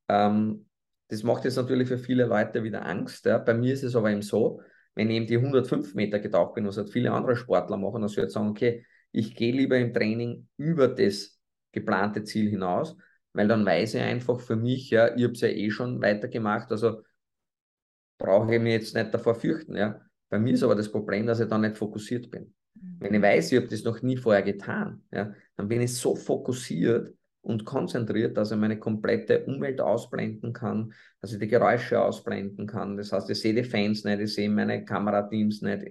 Ähm, 0.09 0.65
das 1.09 1.21
macht 1.21 1.45
jetzt 1.45 1.57
natürlich 1.57 1.87
für 1.87 1.99
viele 1.99 2.25
Leute 2.25 2.63
wieder 2.63 2.83
Angst. 2.87 3.25
Ja. 3.25 3.37
Bei 3.37 3.53
mir 3.53 3.73
ist 3.73 3.83
es 3.83 3.95
aber 3.95 4.09
eben 4.09 4.23
so, 4.23 4.61
wenn 4.95 5.11
ich 5.11 5.17
eben 5.17 5.27
die 5.27 5.37
105 5.37 5.93
Meter 5.93 6.17
getaucht 6.19 6.55
bin, 6.55 6.65
was 6.65 6.77
halt 6.77 6.89
viele 6.89 7.11
andere 7.11 7.35
Sportler 7.35 7.77
machen, 7.77 8.01
dann 8.01 8.09
soll 8.09 8.25
ich 8.25 8.31
sagen, 8.31 8.49
okay, 8.49 8.83
ich 9.11 9.35
gehe 9.35 9.53
lieber 9.53 9.77
im 9.77 9.93
Training 9.93 10.47
über 10.57 10.87
das 10.87 11.39
geplante 11.71 12.23
Ziel 12.23 12.49
hinaus, 12.49 12.97
weil 13.33 13.47
dann 13.47 13.63
weiß 13.63 13.93
ich 13.93 14.01
einfach 14.01 14.39
für 14.39 14.55
mich, 14.55 14.89
ja, 14.89 15.15
ich 15.15 15.23
habe 15.23 15.33
es 15.33 15.41
ja 15.41 15.49
eh 15.49 15.69
schon 15.69 16.01
weitergemacht, 16.01 16.71
also 16.71 17.03
brauche 18.17 18.55
ich 18.55 18.61
mich 18.61 18.73
jetzt 18.73 18.95
nicht 18.95 19.13
davor 19.13 19.35
fürchten. 19.35 19.75
Ja. 19.75 20.01
Bei 20.29 20.39
mir 20.39 20.53
ist 20.53 20.63
aber 20.63 20.75
das 20.75 20.91
Problem, 20.91 21.25
dass 21.27 21.39
ich 21.39 21.47
dann 21.47 21.61
nicht 21.61 21.77
fokussiert 21.77 22.31
bin. 22.31 22.53
Wenn 22.99 23.13
ich 23.13 23.21
weiß, 23.21 23.51
ich 23.51 23.57
habe 23.57 23.67
das 23.67 23.83
noch 23.83 24.01
nie 24.01 24.17
vorher 24.17 24.43
getan, 24.43 25.03
ja, 25.11 25.33
dann 25.55 25.67
bin 25.67 25.81
ich 25.81 25.95
so 25.95 26.15
fokussiert, 26.15 27.13
und 27.45 27.63
konzentriert, 27.63 28.35
dass 28.37 28.49
er 28.49 28.57
meine 28.57 28.79
komplette 28.79 29.45
Umwelt 29.45 29.79
ausblenden 29.79 30.51
kann, 30.51 30.93
dass 31.21 31.31
ich 31.31 31.37
die 31.39 31.47
Geräusche 31.47 32.01
ausblenden 32.01 32.65
kann. 32.65 32.97
Das 32.97 33.11
heißt, 33.11 33.29
ich 33.29 33.39
sehe 33.39 33.53
die 33.53 33.63
Fans 33.63 34.03
nicht, 34.03 34.19
ich 34.19 34.33
sehe 34.33 34.49
meine 34.49 34.83
Kamerateams 34.83 35.61
nicht. 35.61 35.85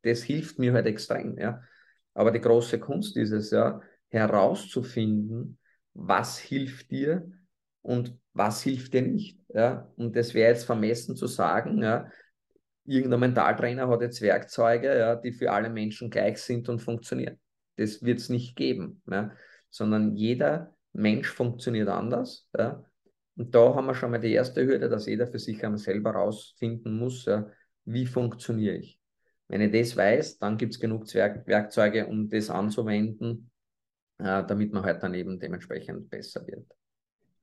Das 0.00 0.22
hilft 0.22 0.58
mir 0.58 0.72
halt 0.72 0.86
extrem. 0.86 1.36
Ja. 1.38 1.60
Aber 2.14 2.30
die 2.30 2.40
große 2.40 2.78
Kunst 2.78 3.18
ist 3.18 3.32
es 3.32 3.50
ja, 3.50 3.82
herauszufinden, 4.08 5.58
was 5.92 6.38
hilft 6.38 6.90
dir 6.90 7.30
und 7.82 8.18
was 8.34 8.62
hilft 8.62 8.92
dir 8.92 9.02
nicht. 9.02 9.38
Ja. 9.48 9.90
Und 9.96 10.14
das 10.16 10.34
wäre 10.34 10.50
jetzt 10.50 10.64
vermessen 10.64 11.16
zu 11.16 11.26
sagen, 11.26 11.82
ja, 11.82 12.10
irgendein 12.84 13.20
Mentaltrainer 13.20 13.88
hat 13.88 14.02
jetzt 14.02 14.20
Werkzeuge, 14.20 14.98
ja, 14.98 15.16
die 15.16 15.32
für 15.32 15.50
alle 15.50 15.70
Menschen 15.70 16.10
gleich 16.10 16.38
sind 16.38 16.68
und 16.68 16.80
funktionieren. 16.80 17.38
Das 17.76 18.02
wird 18.02 18.18
es 18.18 18.28
nicht 18.28 18.56
geben, 18.56 19.02
ja. 19.10 19.32
sondern 19.70 20.14
jeder 20.14 20.74
Mensch 20.92 21.28
funktioniert 21.28 21.88
anders. 21.88 22.48
Ja. 22.56 22.84
Und 23.36 23.54
da 23.54 23.74
haben 23.74 23.86
wir 23.86 23.94
schon 23.94 24.10
mal 24.10 24.20
die 24.20 24.32
erste 24.32 24.64
Hürde, 24.64 24.88
dass 24.88 25.06
jeder 25.06 25.26
für 25.26 25.38
sich 25.38 25.64
einmal 25.64 25.78
selber 25.78 26.12
rausfinden 26.12 26.96
muss, 26.96 27.24
ja, 27.24 27.48
wie 27.84 28.06
funktioniere 28.06 28.76
ich. 28.76 29.00
Wenn 29.48 29.60
ich 29.60 29.72
das 29.72 29.96
weiß, 29.96 30.38
dann 30.38 30.56
gibt 30.56 30.74
es 30.74 30.80
genug 30.80 31.12
Werk 31.14 31.46
Werkzeuge, 31.46 32.06
um 32.06 32.28
das 32.28 32.48
anzuwenden, 32.48 33.50
äh, 34.18 34.44
damit 34.44 34.72
man 34.72 34.84
halt 34.84 35.02
dann 35.02 35.14
eben 35.14 35.38
dementsprechend 35.38 36.08
besser 36.08 36.46
wird. 36.46 36.66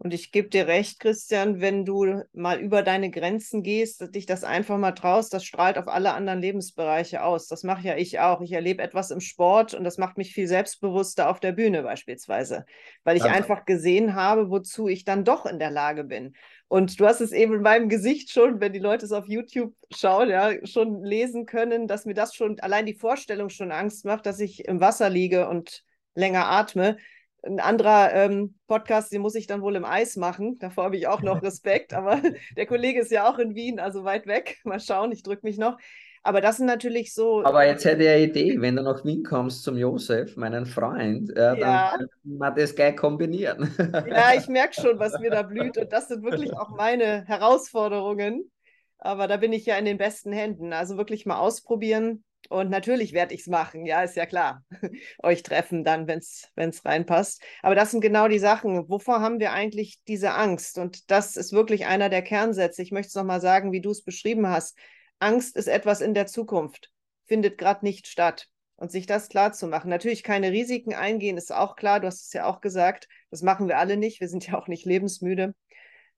Und 0.04 0.16
ich 0.16 0.32
gebe 0.32 0.50
dir 0.50 0.66
recht, 0.66 1.00
Christian, 1.00 1.62
wenn 1.62 1.86
du 1.86 2.24
mal 2.34 2.60
über 2.60 2.82
deine 2.82 3.12
Grenzen 3.12 3.62
gehst, 3.62 4.02
dass 4.02 4.10
dich 4.10 4.26
das 4.26 4.44
einfach 4.44 4.80
mal 4.80 4.94
traust, 4.94 5.32
das 5.32 5.46
strahlt 5.46 5.78
auf 5.78 5.88
alle 5.88 6.14
anderen 6.14 6.42
Lebensbereiche 6.42 7.24
aus. 7.24 7.46
Das 7.46 7.62
mache 7.62 7.88
ja 7.88 7.96
ich 7.96 8.20
auch. 8.20 8.42
Ich 8.42 8.52
erlebe 8.52 8.82
etwas 8.82 9.12
im 9.12 9.20
Sport 9.20 9.76
und 9.76 9.84
das 9.84 10.00
macht 10.00 10.18
mich 10.18 10.34
viel 10.34 10.48
selbstbewusster 10.48 11.30
auf 11.30 11.40
der 11.40 11.52
Bühne 11.52 11.84
beispielsweise, 11.84 12.66
weil 13.04 13.16
ich 13.16 13.26
ja. 13.26 13.30
einfach 13.30 13.66
gesehen 13.66 14.16
habe, 14.16 14.50
wozu 14.50 14.88
ich 14.88 15.06
dann 15.06 15.24
doch 15.24 15.46
in 15.46 15.60
der 15.60 15.70
Lage 15.70 16.04
bin. 16.04 16.34
Und 16.68 17.00
du 17.00 17.06
hast 17.06 17.22
es 17.22 17.32
eben 17.32 17.54
in 17.54 17.62
meinem 17.62 17.88
Gesicht 17.88 18.32
schon, 18.32 18.60
wenn 18.60 18.74
die 18.74 18.80
Leute 18.80 19.06
es 19.06 19.12
auf 19.12 19.28
YouTube 19.28 19.76
schauen, 19.94 20.32
ja, 20.32 20.66
schon 20.66 21.04
lesen 21.04 21.46
können, 21.46 21.88
dass 21.88 22.06
mir 22.06 22.16
das 22.16 22.34
schon, 22.34 22.60
allein 22.62 22.88
die 22.88 22.96
Vorstellung 22.96 23.50
schon 23.50 23.72
Angst 23.72 24.04
macht, 24.06 24.26
dass 24.26 24.40
ich 24.40 24.66
im 24.66 24.80
Wasser 24.80 25.12
liege 25.12 25.48
und 25.48 25.84
länger 26.16 26.50
atme. 26.50 26.98
Ein 27.44 27.60
anderer 27.60 28.14
ähm, 28.14 28.56
Podcast, 28.68 29.12
den 29.12 29.22
muss 29.22 29.36
ich 29.36 29.48
dann 29.48 29.62
wohl 29.62 29.76
im 29.76 29.86
Eis 29.86 30.16
machen. 30.16 30.58
Davor 30.60 30.86
habe 30.86 30.98
ich 30.98 31.08
auch 31.08 31.22
noch 31.22 31.42
Respekt. 31.42 31.94
Aber 31.94 32.22
der 32.56 32.66
Kollege 32.66 33.02
ist 33.02 33.12
ja 33.12 33.30
auch 33.30 33.40
in 33.40 33.56
Wien, 33.56 33.80
also 33.80 34.04
weit 34.04 34.28
weg. 34.28 34.60
Mal 34.64 34.80
schauen, 34.80 35.12
ich 35.12 35.24
drücke 35.24 35.46
mich 35.46 35.58
noch. 35.58 35.78
Aber 36.24 36.40
das 36.40 36.58
sind 36.58 36.68
natürlich 36.68 37.16
so. 37.16 37.44
Aber 37.44 37.66
jetzt 37.66 37.84
hätte 37.84 38.04
ich 38.04 38.10
eine 38.10 38.24
Idee, 38.24 38.62
wenn 38.62 38.76
du 38.76 38.84
nach 38.84 39.04
Wien 39.04 39.24
kommst 39.24 39.64
zum 39.64 39.76
Josef, 39.76 40.38
meinen 40.38 40.68
Freund, 40.68 41.32
ja, 41.36 41.56
ja. 41.56 41.92
dann 41.98 42.08
kann 42.08 42.38
man 42.38 42.56
das 42.56 42.76
gleich 42.76 42.96
kombinieren. 42.96 43.74
Ja, 44.08 44.34
ich 44.38 44.48
merke 44.48 44.80
schon, 44.80 45.00
was 45.00 45.20
mir 45.20 45.32
da 45.32 45.42
blüht. 45.42 45.80
Und 45.80 45.92
das 45.92 46.10
sind 46.10 46.24
wirklich 46.24 46.54
auch 46.54 46.70
meine 46.70 47.26
Herausforderungen. 47.26 48.52
Aber 49.00 49.28
da 49.28 49.38
bin 49.38 49.52
ich 49.52 49.66
ja 49.66 49.78
in 49.78 49.86
den 49.86 49.98
besten 49.98 50.32
Händen. 50.32 50.74
Also 50.74 50.96
wirklich 50.96 51.26
mal 51.26 51.40
ausprobieren. 51.40 52.24
Und 52.52 52.70
natürlich 52.70 53.14
werde 53.14 53.34
ich 53.34 53.42
es 53.42 53.48
machen, 53.48 53.86
ja, 53.86 54.04
ist 54.04 54.18
ja 54.18 54.26
klar. 54.26 54.66
Euch 55.24 55.42
treffen 55.42 55.86
dann, 55.86 56.06
wenn 56.06 56.20
es 56.20 56.52
reinpasst. 56.84 57.42
Aber 57.62 57.76
das 57.76 57.92
sind 57.92 58.02
genau 58.02 58.28
die 58.28 58.40
Sachen. 58.40 58.90
Wovor 58.90 59.22
haben 59.22 59.40
wir 59.40 59.54
eigentlich 59.54 60.02
diese 60.06 60.34
Angst? 60.34 60.78
Und 60.78 61.10
das 61.10 61.38
ist 61.38 61.54
wirklich 61.54 61.86
einer 61.86 62.10
der 62.10 62.22
Kernsätze. 62.22 62.82
Ich 62.82 62.92
möchte 62.92 63.08
es 63.08 63.16
nochmal 63.16 63.40
sagen, 63.40 63.72
wie 63.72 63.80
du 63.80 63.92
es 63.92 64.04
beschrieben 64.04 64.48
hast. 64.48 64.78
Angst 65.20 65.56
ist 65.56 65.68
etwas 65.68 66.02
in 66.02 66.14
der 66.14 66.28
Zukunft, 66.28 66.92
findet 67.26 67.58
gerade 67.58 67.86
nicht 67.86 68.08
statt. 68.08 68.50
Und 68.76 68.92
sich 68.92 69.06
das 69.06 69.30
klar 69.30 69.54
zu 69.54 69.68
machen. 69.68 69.90
Natürlich 69.90 70.22
keine 70.22 70.52
Risiken 70.52 70.94
eingehen, 70.94 71.38
ist 71.38 71.54
auch 71.54 71.78
klar. 71.78 72.02
Du 72.02 72.08
hast 72.08 72.26
es 72.26 72.34
ja 72.34 72.48
auch 72.48 72.60
gesagt. 72.60 73.08
Das 73.30 73.44
machen 73.44 73.70
wir 73.70 73.78
alle 73.78 73.96
nicht. 73.96 74.20
Wir 74.20 74.28
sind 74.28 74.46
ja 74.46 74.58
auch 74.60 74.68
nicht 74.68 74.86
lebensmüde. 74.86 75.56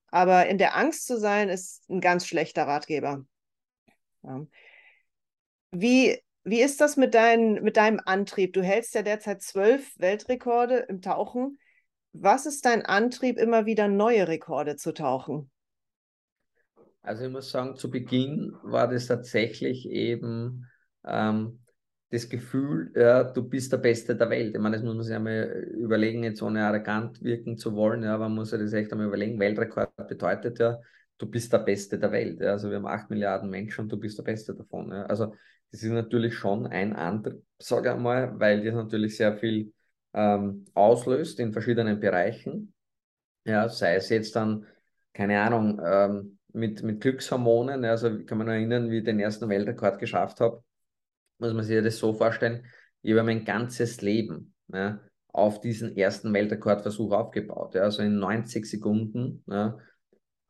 Aber 0.08 0.48
in 0.48 0.58
der 0.58 0.76
Angst 0.76 1.06
zu 1.06 1.20
sein, 1.20 1.50
ist 1.50 1.88
ein 1.92 2.02
ganz 2.02 2.26
schlechter 2.26 2.66
Ratgeber. 2.66 3.24
Ja. 4.24 4.48
Wie, 5.76 6.20
wie 6.44 6.62
ist 6.62 6.82
das 6.82 6.98
mit, 6.98 7.16
dein, 7.16 7.64
mit 7.64 7.78
deinem 7.78 8.00
Antrieb? 8.06 8.54
Du 8.54 8.62
hältst 8.62 8.94
ja 8.94 9.02
derzeit 9.02 9.42
zwölf 9.42 9.98
Weltrekorde 9.98 10.86
im 10.88 11.02
Tauchen. 11.02 11.58
Was 12.14 12.46
ist 12.46 12.66
dein 12.66 12.86
Antrieb, 12.86 13.40
immer 13.40 13.66
wieder 13.66 13.88
neue 13.88 14.28
Rekorde 14.28 14.76
zu 14.76 14.94
tauchen? 14.94 15.50
Also 17.02 17.26
ich 17.26 17.32
muss 17.32 17.50
sagen, 17.50 17.76
zu 17.76 17.90
Beginn 17.90 18.56
war 18.62 18.88
das 18.88 19.08
tatsächlich 19.08 19.90
eben 19.90 20.68
ähm, 21.06 21.60
das 22.12 22.30
Gefühl, 22.30 22.94
ja, 22.96 23.24
du 23.24 23.42
bist 23.42 23.74
der 23.74 23.78
Beste 23.78 24.16
der 24.16 24.30
Welt. 24.30 24.54
Ich 24.54 24.62
meine, 24.62 24.76
das 24.76 24.86
muss 24.86 24.94
man 24.94 25.04
sich 25.04 25.16
einmal 25.16 25.50
überlegen, 25.76 26.24
jetzt 26.24 26.44
ohne 26.44 26.64
arrogant 26.66 27.24
wirken 27.24 27.58
zu 27.58 27.76
wollen, 27.76 28.04
ja, 28.04 28.16
man 28.20 28.36
muss 28.36 28.52
sich 28.52 28.60
das 28.60 28.74
echt 28.74 28.92
einmal 28.92 29.08
überlegen. 29.08 29.40
Weltrekord 29.40 29.90
bedeutet 30.08 30.60
ja, 30.60 30.80
du 31.18 31.26
bist 31.26 31.52
der 31.52 31.60
Beste 31.60 31.98
der 31.98 32.12
Welt. 32.12 32.40
Ja. 32.40 32.52
Also 32.52 32.70
wir 32.70 32.78
haben 32.78 32.86
acht 32.86 33.10
Milliarden 33.10 33.50
Menschen 33.50 33.82
und 33.82 33.92
du 33.92 33.98
bist 33.98 34.18
der 34.20 34.24
Beste 34.24 34.54
davon. 34.54 34.92
Ja. 34.92 35.06
Also 35.08 35.34
das 35.74 35.82
ist 35.82 35.90
natürlich 35.90 36.36
schon 36.36 36.68
ein 36.68 36.96
Antrieb, 36.96 37.44
sage 37.58 37.90
ich 37.90 37.96
einmal, 37.96 38.40
weil 38.40 38.64
das 38.64 38.76
natürlich 38.76 39.18
sehr 39.18 39.36
viel 39.36 39.74
ähm, 40.14 40.66
auslöst 40.76 41.40
in 41.40 41.52
verschiedenen 41.52 42.00
Bereichen. 42.00 42.76
Ja, 43.44 43.68
sei 43.68 43.96
es 43.96 44.10
jetzt 44.10 44.36
dann, 44.36 44.68
keine 45.14 45.42
Ahnung, 45.42 45.82
ähm, 45.84 46.38
mit, 46.54 46.84
mit 46.84 47.02
Glückshormonen. 47.02 47.84
Also 47.86 48.16
ich 48.16 48.28
kann 48.28 48.38
mich 48.38 48.46
noch 48.46 48.54
erinnern, 48.54 48.92
wie 48.92 49.00
ich 49.00 49.04
den 49.04 49.20
ersten 49.20 49.50
Weltrekord 49.50 49.98
geschafft 49.98 50.42
habe. 50.42 50.64
Muss 51.40 51.54
man 51.54 51.64
sich 51.64 51.84
das 51.84 51.98
so 51.98 52.14
vorstellen, 52.14 52.68
ich 53.02 53.14
habe 53.14 53.24
mein 53.24 53.44
ganzes 53.44 54.00
Leben 54.04 54.54
ja, 54.72 55.00
auf 55.30 55.60
diesen 55.60 55.98
ersten 55.98 56.32
Weltrekordversuch 56.36 57.12
aufgebaut. 57.14 57.74
Ja. 57.74 57.82
Also 57.82 58.04
in 58.04 58.20
90 58.20 58.68
Sekunden 58.68 59.44
ja, 59.48 59.80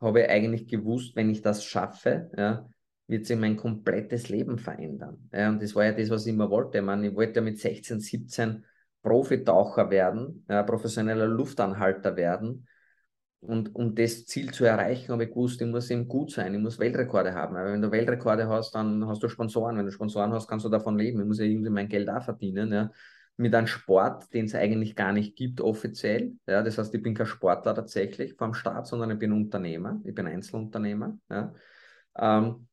habe 0.02 0.20
ich 0.20 0.28
eigentlich 0.28 0.68
gewusst, 0.68 1.16
wenn 1.16 1.30
ich 1.30 1.40
das 1.40 1.64
schaffe, 1.64 2.30
ja, 2.36 2.68
wird 3.06 3.26
sich 3.26 3.38
mein 3.38 3.56
komplettes 3.56 4.28
Leben 4.28 4.58
verändern. 4.58 5.28
Ja, 5.32 5.50
und 5.50 5.62
das 5.62 5.74
war 5.74 5.84
ja 5.84 5.92
das, 5.92 6.10
was 6.10 6.26
ich 6.26 6.32
immer 6.32 6.50
wollte. 6.50 6.78
Ich, 6.78 6.84
meine, 6.84 7.08
ich 7.08 7.14
wollte 7.14 7.40
ja 7.40 7.42
mit 7.42 7.58
16, 7.58 8.00
17 8.00 8.64
Profitaucher 9.02 9.90
werden, 9.90 10.46
ja, 10.48 10.62
professioneller 10.62 11.26
Luftanhalter 11.26 12.16
werden. 12.16 12.66
Und 13.40 13.74
um 13.74 13.94
das 13.94 14.24
Ziel 14.24 14.50
zu 14.52 14.64
erreichen, 14.64 15.12
habe 15.12 15.24
ich 15.24 15.30
gewusst, 15.30 15.60
ich 15.60 15.66
muss 15.66 15.90
eben 15.90 16.08
gut 16.08 16.30
sein, 16.30 16.54
ich 16.54 16.60
muss 16.60 16.78
Weltrekorde 16.78 17.34
haben. 17.34 17.56
Aber 17.56 17.72
wenn 17.72 17.82
du 17.82 17.90
Weltrekorde 17.90 18.48
hast, 18.48 18.74
dann 18.74 19.06
hast 19.06 19.22
du 19.22 19.28
Sponsoren. 19.28 19.76
Wenn 19.76 19.84
du 19.84 19.92
Sponsoren 19.92 20.32
hast, 20.32 20.48
kannst 20.48 20.64
du 20.64 20.70
davon 20.70 20.96
leben. 20.96 21.20
Ich 21.20 21.26
muss 21.26 21.38
ja 21.38 21.44
irgendwie 21.44 21.68
mein 21.68 21.88
Geld 21.90 22.08
auch 22.08 22.24
verdienen. 22.24 22.72
Ja. 22.72 22.90
Mit 23.36 23.54
einem 23.54 23.66
Sport, 23.66 24.32
den 24.32 24.46
es 24.46 24.54
eigentlich 24.54 24.96
gar 24.96 25.12
nicht 25.12 25.36
gibt, 25.36 25.60
offiziell. 25.60 26.32
Ja. 26.46 26.62
Das 26.62 26.78
heißt, 26.78 26.94
ich 26.94 27.02
bin 27.02 27.12
kein 27.12 27.26
Sportler 27.26 27.74
tatsächlich 27.74 28.34
vom 28.34 28.54
Staat, 28.54 28.86
sondern 28.86 29.10
ich 29.10 29.18
bin 29.18 29.32
Unternehmer. 29.32 30.00
Ich 30.04 30.14
bin 30.14 30.26
Einzelunternehmer. 30.26 31.18
Ja. 31.28 31.52
Ähm, 32.16 32.66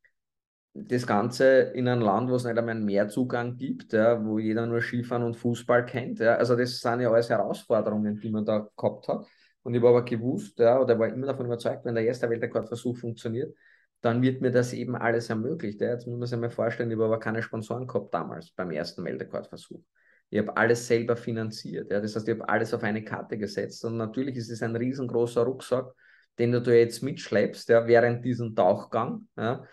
das 0.74 1.06
Ganze 1.06 1.72
in 1.74 1.86
einem 1.86 2.00
Land, 2.00 2.30
wo 2.30 2.36
es 2.36 2.44
nicht 2.44 2.56
einmal 2.56 2.74
mehr 2.74 3.08
Zugang 3.08 3.56
gibt, 3.56 3.92
ja, 3.92 4.24
wo 4.24 4.38
jeder 4.38 4.66
nur 4.66 4.80
Skifahren 4.80 5.22
und 5.22 5.36
Fußball 5.36 5.84
kennt. 5.84 6.18
Ja. 6.18 6.36
Also 6.36 6.56
das 6.56 6.80
sind 6.80 7.00
ja 7.00 7.10
alles 7.10 7.28
Herausforderungen, 7.28 8.18
die 8.20 8.30
man 8.30 8.44
da 8.44 8.68
gehabt 8.76 9.08
hat. 9.08 9.26
Und 9.62 9.74
ich 9.74 9.80
habe 9.80 9.90
aber 9.90 10.04
gewusst, 10.04 10.58
ja, 10.58 10.80
oder 10.80 10.98
war 10.98 11.08
immer 11.08 11.26
davon 11.26 11.46
überzeugt, 11.46 11.84
wenn 11.84 11.94
der 11.94 12.04
erste 12.04 12.28
Weltrekordversuch 12.28 12.96
funktioniert, 12.96 13.54
dann 14.00 14.22
wird 14.22 14.40
mir 14.40 14.50
das 14.50 14.72
eben 14.72 14.96
alles 14.96 15.28
ermöglicht. 15.30 15.80
Ja. 15.80 15.90
Jetzt 15.90 16.06
muss 16.06 16.18
man 16.18 16.26
sich 16.26 16.38
mal 16.38 16.50
vorstellen, 16.50 16.90
ich 16.90 16.96
habe 16.96 17.04
aber 17.04 17.20
keine 17.20 17.42
Sponsoren 17.42 17.86
gehabt 17.86 18.12
damals 18.12 18.50
beim 18.50 18.70
ersten 18.70 19.04
Weltrekordversuch. 19.04 19.82
Ich 20.30 20.38
habe 20.38 20.56
alles 20.56 20.86
selber 20.86 21.16
finanziert. 21.16 21.92
Ja. 21.92 22.00
Das 22.00 22.16
heißt, 22.16 22.26
ich 22.26 22.34
habe 22.34 22.48
alles 22.48 22.72
auf 22.72 22.82
eine 22.82 23.04
Karte 23.04 23.36
gesetzt. 23.36 23.84
Und 23.84 23.98
natürlich 23.98 24.36
ist 24.36 24.50
es 24.50 24.62
ein 24.62 24.74
riesengroßer 24.74 25.42
Rucksack, 25.42 25.92
den 26.38 26.52
du 26.52 26.76
jetzt 26.76 27.02
mitschleppst 27.02 27.68
ja, 27.68 27.86
während 27.86 28.24
diesem 28.24 28.56
Tauchgang. 28.56 29.28
Ja. 29.36 29.64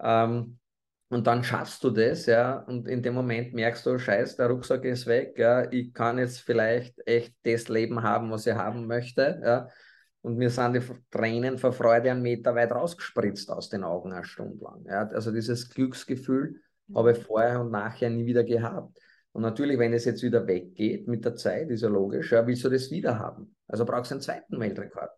Ähm, 0.00 0.58
und 1.08 1.26
dann 1.26 1.44
schaffst 1.44 1.84
du 1.84 1.90
das, 1.90 2.26
ja, 2.26 2.58
und 2.58 2.88
in 2.88 3.02
dem 3.02 3.14
Moment 3.14 3.54
merkst 3.54 3.86
du, 3.86 3.96
scheiß, 3.96 4.36
der 4.36 4.48
Rucksack 4.48 4.84
ist 4.84 5.06
weg, 5.06 5.34
ja, 5.38 5.70
ich 5.70 5.94
kann 5.94 6.18
jetzt 6.18 6.40
vielleicht 6.40 7.00
echt 7.06 7.34
das 7.44 7.68
Leben 7.68 8.02
haben, 8.02 8.30
was 8.30 8.46
ich 8.46 8.54
haben 8.54 8.86
möchte, 8.86 9.40
ja. 9.44 9.68
Und 10.26 10.38
mir 10.38 10.50
sind 10.50 10.74
die 10.74 10.82
Tränen 11.12 11.56
vor 11.56 11.72
Freude 11.72 12.10
einen 12.10 12.20
Meter 12.20 12.52
weit 12.56 12.72
rausgespritzt 12.72 13.48
aus 13.48 13.68
den 13.68 13.84
Augen 13.84 14.12
eine 14.12 14.24
Stunde 14.24 14.58
lang. 14.64 14.84
Ja. 14.84 15.06
Also 15.06 15.30
dieses 15.30 15.70
Glücksgefühl 15.70 16.60
mhm. 16.88 16.96
habe 16.96 17.12
ich 17.12 17.18
vorher 17.18 17.60
und 17.60 17.70
nachher 17.70 18.10
nie 18.10 18.26
wieder 18.26 18.42
gehabt. 18.42 18.98
Und 19.30 19.42
natürlich, 19.42 19.78
wenn 19.78 19.92
es 19.92 20.04
jetzt 20.04 20.24
wieder 20.24 20.44
weggeht 20.48 21.06
mit 21.06 21.24
der 21.24 21.36
Zeit, 21.36 21.70
ist 21.70 21.82
ja 21.82 21.88
logisch, 21.88 22.32
ja, 22.32 22.44
willst 22.44 22.64
du 22.64 22.68
das 22.68 22.90
wieder 22.90 23.20
haben. 23.20 23.54
Also 23.68 23.84
brauchst 23.84 24.10
du 24.10 24.16
einen 24.16 24.22
zweiten 24.22 24.58
Weltrekord. 24.58 25.10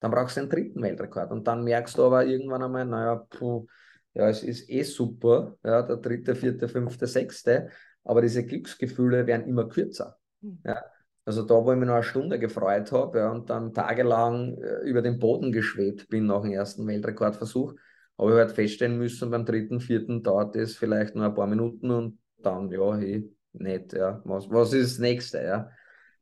Dann 0.00 0.10
brauchst 0.10 0.38
du 0.38 0.40
einen 0.40 0.48
dritten 0.48 0.80
Weltrekord. 0.80 1.30
Und 1.30 1.46
dann 1.46 1.62
merkst 1.62 1.98
du 1.98 2.04
aber 2.04 2.24
irgendwann 2.24 2.62
einmal, 2.62 2.86
naja, 2.86 3.16
puh, 3.16 3.66
ja, 4.14 4.28
es 4.28 4.42
ist 4.42 4.70
eh 4.70 4.82
super, 4.82 5.58
ja, 5.64 5.82
der 5.82 5.96
dritte, 5.96 6.34
vierte, 6.34 6.68
fünfte, 6.68 7.06
sechste, 7.06 7.68
aber 8.04 8.22
diese 8.22 8.44
Glücksgefühle 8.46 9.26
werden 9.26 9.46
immer 9.46 9.68
kürzer. 9.68 10.18
Mhm. 10.40 10.58
Ja. 10.64 10.82
Also 11.26 11.42
da, 11.42 11.54
wo 11.54 11.72
ich 11.72 11.78
mich 11.78 11.86
noch 11.86 11.94
eine 11.94 12.02
Stunde 12.02 12.38
gefreut 12.38 12.92
habe 12.92 13.18
ja, 13.18 13.30
und 13.30 13.48
dann 13.48 13.72
tagelang 13.72 14.58
äh, 14.58 14.80
über 14.84 15.00
den 15.02 15.18
Boden 15.18 15.52
geschwebt 15.52 16.08
bin 16.08 16.26
nach 16.26 16.42
dem 16.42 16.52
ersten 16.52 16.86
Weltrekordversuch, 16.86 17.74
habe 18.18 18.30
ich 18.30 18.36
halt 18.36 18.52
feststellen 18.52 18.98
müssen, 18.98 19.30
beim 19.30 19.44
dritten, 19.44 19.80
vierten 19.80 20.22
dauert 20.22 20.54
es 20.54 20.76
vielleicht 20.76 21.14
nur 21.14 21.24
ein 21.24 21.34
paar 21.34 21.46
Minuten 21.46 21.90
und 21.90 22.18
dann, 22.36 22.70
ja, 22.70 22.94
hey, 22.94 23.34
nett, 23.54 23.94
ja, 23.94 24.20
was, 24.24 24.50
was 24.50 24.74
ist 24.74 24.94
das 24.94 24.98
nächste, 25.00 25.42
ja. 25.42 25.70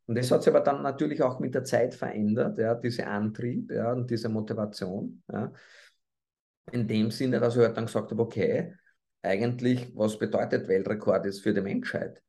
Und 0.07 0.17
das 0.17 0.31
hat 0.31 0.43
sich 0.43 0.55
aber 0.55 0.65
dann 0.65 0.83
natürlich 0.83 1.23
auch 1.23 1.41
mit 1.41 1.55
der 1.55 1.65
Zeit 1.65 1.95
verändert, 1.95 2.59
ja, 2.59 2.75
diese 2.75 3.07
Antrieb, 3.07 3.73
ja, 3.73 3.93
und 3.93 4.09
diese 4.09 4.29
Motivation, 4.29 5.23
ja 5.31 5.53
in 6.71 6.87
dem 6.87 7.11
Sinne, 7.11 7.41
dass 7.41 7.57
ich 7.57 7.63
halt 7.63 7.77
dann 7.77 7.87
gesagt 7.87 8.11
habe, 8.11 8.23
okay, 8.23 8.75
eigentlich, 9.23 9.97
was 9.97 10.19
bedeutet 10.19 10.69
Weltrekord 10.69 11.25
jetzt 11.27 11.43
für 11.43 11.55
die 11.55 11.61
Menschheit? 11.61 12.23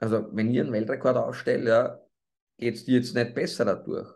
Also, 0.00 0.28
wenn 0.32 0.52
ihr 0.52 0.62
einen 0.62 0.72
Weltrekord 0.72 1.16
aufstellt, 1.16 1.66
ja, 1.66 2.00
geht 2.58 2.74
es 2.74 2.84
dir 2.84 2.96
jetzt 2.96 3.14
nicht 3.14 3.34
besser 3.34 3.64
dadurch. 3.64 4.08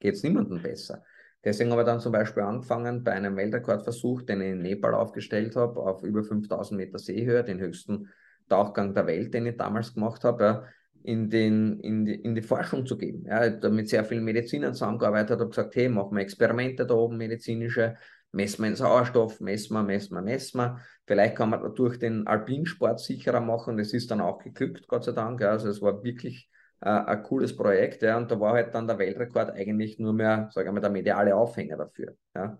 Geht 0.00 0.14
es 0.14 0.22
niemandem 0.22 0.62
besser. 0.62 1.04
Deswegen 1.44 1.70
habe 1.70 1.82
ich 1.82 1.86
dann 1.86 2.00
zum 2.00 2.12
Beispiel 2.12 2.42
angefangen 2.42 3.04
bei 3.04 3.12
einem 3.12 3.36
Weltrekordversuch, 3.36 4.22
den 4.22 4.40
ich 4.40 4.48
in 4.52 4.62
Nepal 4.62 4.94
aufgestellt 4.94 5.54
habe, 5.56 5.80
auf 5.80 6.02
über 6.02 6.24
5000 6.24 6.76
Meter 6.76 6.98
Seehöhe, 6.98 7.44
den 7.44 7.60
höchsten 7.60 8.08
Tauchgang 8.48 8.94
der 8.94 9.06
Welt, 9.06 9.34
den 9.34 9.46
ich 9.46 9.56
damals 9.56 9.94
gemacht 9.94 10.24
habe. 10.24 10.44
Ja, 10.44 10.64
in, 11.02 11.30
den, 11.30 11.80
in, 11.80 12.04
die, 12.04 12.14
in 12.14 12.34
die 12.34 12.42
Forschung 12.42 12.86
zu 12.86 12.96
geben. 12.96 13.24
Ja, 13.26 13.46
ich 13.46 13.54
habe 13.54 13.70
mit 13.70 13.88
sehr 13.88 14.04
vielen 14.04 14.24
Medizinern 14.24 14.74
zusammengearbeitet, 14.74 15.40
habe 15.40 15.50
gesagt, 15.50 15.74
hey, 15.76 15.88
machen 15.88 16.16
wir 16.16 16.22
Experimente 16.22 16.86
da 16.86 16.94
oben, 16.94 17.16
medizinische, 17.16 17.96
messen 18.32 18.62
wir 18.62 18.70
den 18.70 18.76
Sauerstoff, 18.76 19.40
messen 19.40 19.74
wir, 19.74 19.82
messen 19.82 20.14
wir, 20.14 20.22
messen 20.22 20.58
wir. 20.58 20.80
Vielleicht 21.06 21.36
kann 21.36 21.50
man 21.50 21.62
dadurch 21.62 21.98
den 21.98 22.26
Alpinsport 22.26 23.00
sicherer 23.00 23.40
machen. 23.40 23.76
Das 23.76 23.92
ist 23.92 24.10
dann 24.10 24.20
auch 24.20 24.38
geglückt, 24.38 24.86
Gott 24.88 25.04
sei 25.04 25.12
Dank. 25.12 25.40
Ja, 25.40 25.50
also 25.50 25.68
es 25.68 25.80
war 25.80 26.02
wirklich 26.02 26.50
äh, 26.80 26.88
ein 26.88 27.22
cooles 27.22 27.56
Projekt. 27.56 28.02
Ja, 28.02 28.18
und 28.18 28.30
da 28.30 28.38
war 28.38 28.54
halt 28.54 28.74
dann 28.74 28.86
der 28.86 28.98
Weltrekord 28.98 29.50
eigentlich 29.50 29.98
nur 29.98 30.12
mehr, 30.12 30.50
sage 30.52 30.68
ich 30.68 30.74
mal, 30.74 30.80
der 30.80 30.90
mediale 30.90 31.34
Aufhänger 31.34 31.76
dafür. 31.76 32.14
Ja. 32.34 32.58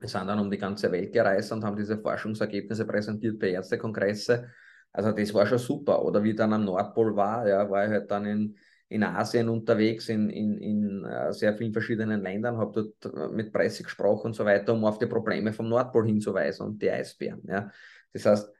Wir 0.00 0.08
sind 0.08 0.28
dann 0.28 0.38
um 0.38 0.50
die 0.50 0.58
ganze 0.58 0.92
Welt 0.92 1.12
gereist 1.12 1.50
und 1.52 1.64
haben 1.64 1.76
diese 1.76 1.98
Forschungsergebnisse 1.98 2.86
präsentiert 2.86 3.38
bei 3.38 3.50
Ärztekongresse. 3.50 4.48
Also 4.98 5.12
das 5.12 5.32
war 5.32 5.46
schon 5.46 5.58
super. 5.58 6.04
Oder 6.04 6.24
wie 6.24 6.34
dann 6.34 6.52
am 6.52 6.64
Nordpol 6.64 7.14
war, 7.14 7.46
ja, 7.46 7.70
war 7.70 7.84
ich 7.84 7.90
halt 7.92 8.10
dann 8.10 8.26
in, 8.26 8.58
in 8.88 9.04
Asien 9.04 9.48
unterwegs, 9.48 10.08
in, 10.08 10.28
in, 10.28 10.58
in 10.58 11.04
uh, 11.04 11.32
sehr 11.32 11.54
vielen 11.54 11.72
verschiedenen 11.72 12.20
Ländern, 12.20 12.56
habe 12.56 12.92
dort 13.00 13.14
äh, 13.14 13.28
mit 13.28 13.52
Presse 13.52 13.84
gesprochen 13.84 14.26
und 14.28 14.32
so 14.34 14.44
weiter, 14.44 14.74
um 14.74 14.84
auf 14.84 14.98
die 14.98 15.06
Probleme 15.06 15.52
vom 15.52 15.68
Nordpol 15.68 16.04
hinzuweisen 16.04 16.66
und 16.66 16.82
die 16.82 16.90
Eisbären. 16.90 17.42
Ja. 17.46 17.70
Das 18.12 18.26
heißt, 18.26 18.52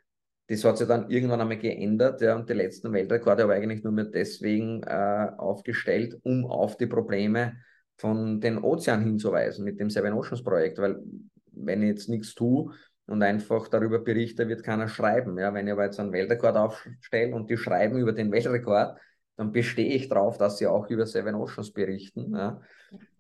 das 0.47 0.65
hat 0.65 0.79
sich 0.79 0.87
dann 0.87 1.11
irgendwann 1.11 1.41
einmal 1.41 1.59
geändert 1.59 2.21
ja, 2.21 2.37
und 2.37 2.49
die 2.49 2.55
letzten 2.55 2.93
Weltrekorde 2.93 3.43
aber 3.43 3.55
eigentlich 3.55 3.83
nur 3.83 3.93
mehr 3.93 4.05
deswegen 4.05 4.85
äh, 4.85 5.31
aufgestellt, 5.39 6.21
um 6.23 6.47
auf 6.47 6.77
die 6.77 6.87
Probleme 6.87 7.57
von 7.97 8.41
den 8.41 8.59
Ozeanen 8.59 9.05
hinzuweisen 9.05 9.65
mit 9.65 9.81
dem 9.81 9.91
Seven 9.91 10.13
Oceans 10.13 10.45
Projekt, 10.45 10.79
weil 10.79 11.03
wenn 11.51 11.83
ich 11.83 11.89
jetzt 11.89 12.09
nichts 12.09 12.37
tue 12.37 12.73
und 13.09 13.23
einfach 13.23 13.69
darüber 13.69 13.99
berichte, 13.99 14.49
wird 14.49 14.63
keiner 14.63 14.87
schreiben. 14.87 15.39
Ja, 15.39 15.53
wenn 15.55 15.67
ich 15.67 15.73
aber 15.73 15.85
jetzt 15.85 15.99
einen 15.99 16.13
Weltrekord 16.13 16.57
aufstelle 16.57 17.35
und 17.35 17.49
die 17.49 17.57
schreiben 17.57 17.99
über 17.99 18.13
den 18.13 18.31
Weltrekord, 18.31 18.99
dann 19.37 19.51
bestehe 19.51 19.95
ich 19.95 20.09
darauf, 20.09 20.37
dass 20.37 20.59
sie 20.59 20.67
auch 20.67 20.89
über 20.91 21.07
Seven 21.07 21.35
Oceans 21.35 21.73
berichten. 21.73 22.35
Ja. 22.35 22.61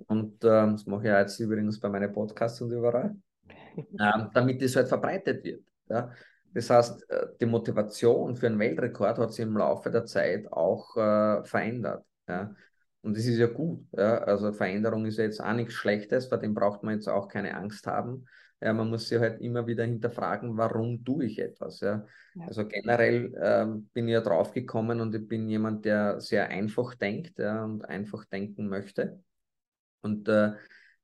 Und 0.06 0.44
äh, 0.44 0.70
das 0.72 0.84
mache 0.86 1.04
ich 1.04 1.12
jetzt 1.12 1.40
übrigens 1.40 1.80
bei 1.80 1.88
meinen 1.88 2.12
Podcasts 2.12 2.60
und 2.60 2.70
überall, 2.70 3.16
äh, 3.76 4.24
damit 4.34 4.60
das 4.60 4.76
halt 4.76 4.88
verbreitet 4.88 5.42
wird. 5.42 5.62
Ja. 5.88 6.12
Das 6.52 6.68
heißt, 6.68 7.08
äh, 7.10 7.26
die 7.40 7.46
Motivation 7.46 8.36
für 8.36 8.46
einen 8.46 8.58
Weltrekord 8.58 9.18
hat 9.18 9.32
sich 9.32 9.44
im 9.44 9.56
Laufe 9.56 9.90
der 9.90 10.04
Zeit 10.04 10.52
auch 10.52 10.96
äh, 10.96 11.44
verändert. 11.44 12.04
Ja. 12.28 12.54
Und 13.00 13.16
das 13.16 13.24
ist 13.24 13.38
ja 13.38 13.46
gut. 13.46 13.86
Ja. 13.92 14.18
Also 14.18 14.52
Veränderung 14.52 15.06
ist 15.06 15.16
ja 15.16 15.24
jetzt 15.24 15.40
auch 15.40 15.54
nichts 15.54 15.74
Schlechtes, 15.74 16.26
vor 16.26 16.36
dem 16.36 16.52
braucht 16.52 16.82
man 16.82 16.94
jetzt 16.94 17.08
auch 17.08 17.28
keine 17.28 17.54
Angst 17.54 17.86
haben. 17.86 18.26
Ja, 18.60 18.72
man 18.72 18.90
muss 18.90 19.08
sich 19.08 19.20
halt 19.20 19.40
immer 19.40 19.66
wieder 19.66 19.84
hinterfragen, 19.84 20.56
warum 20.56 21.04
tue 21.04 21.26
ich 21.26 21.38
etwas. 21.38 21.80
Ja. 21.80 22.04
ja. 22.34 22.46
Also 22.46 22.66
generell 22.66 23.32
ähm, 23.40 23.88
bin 23.92 24.08
ich 24.08 24.14
ja 24.14 24.20
drauf 24.20 24.52
gekommen 24.52 25.00
und 25.00 25.14
ich 25.14 25.26
bin 25.28 25.48
jemand, 25.48 25.84
der 25.84 26.20
sehr 26.20 26.48
einfach 26.48 26.94
denkt 26.94 27.38
ja, 27.38 27.64
und 27.64 27.84
einfach 27.84 28.24
denken 28.24 28.68
möchte. 28.68 29.22
Und 30.00 30.28
äh, 30.28 30.52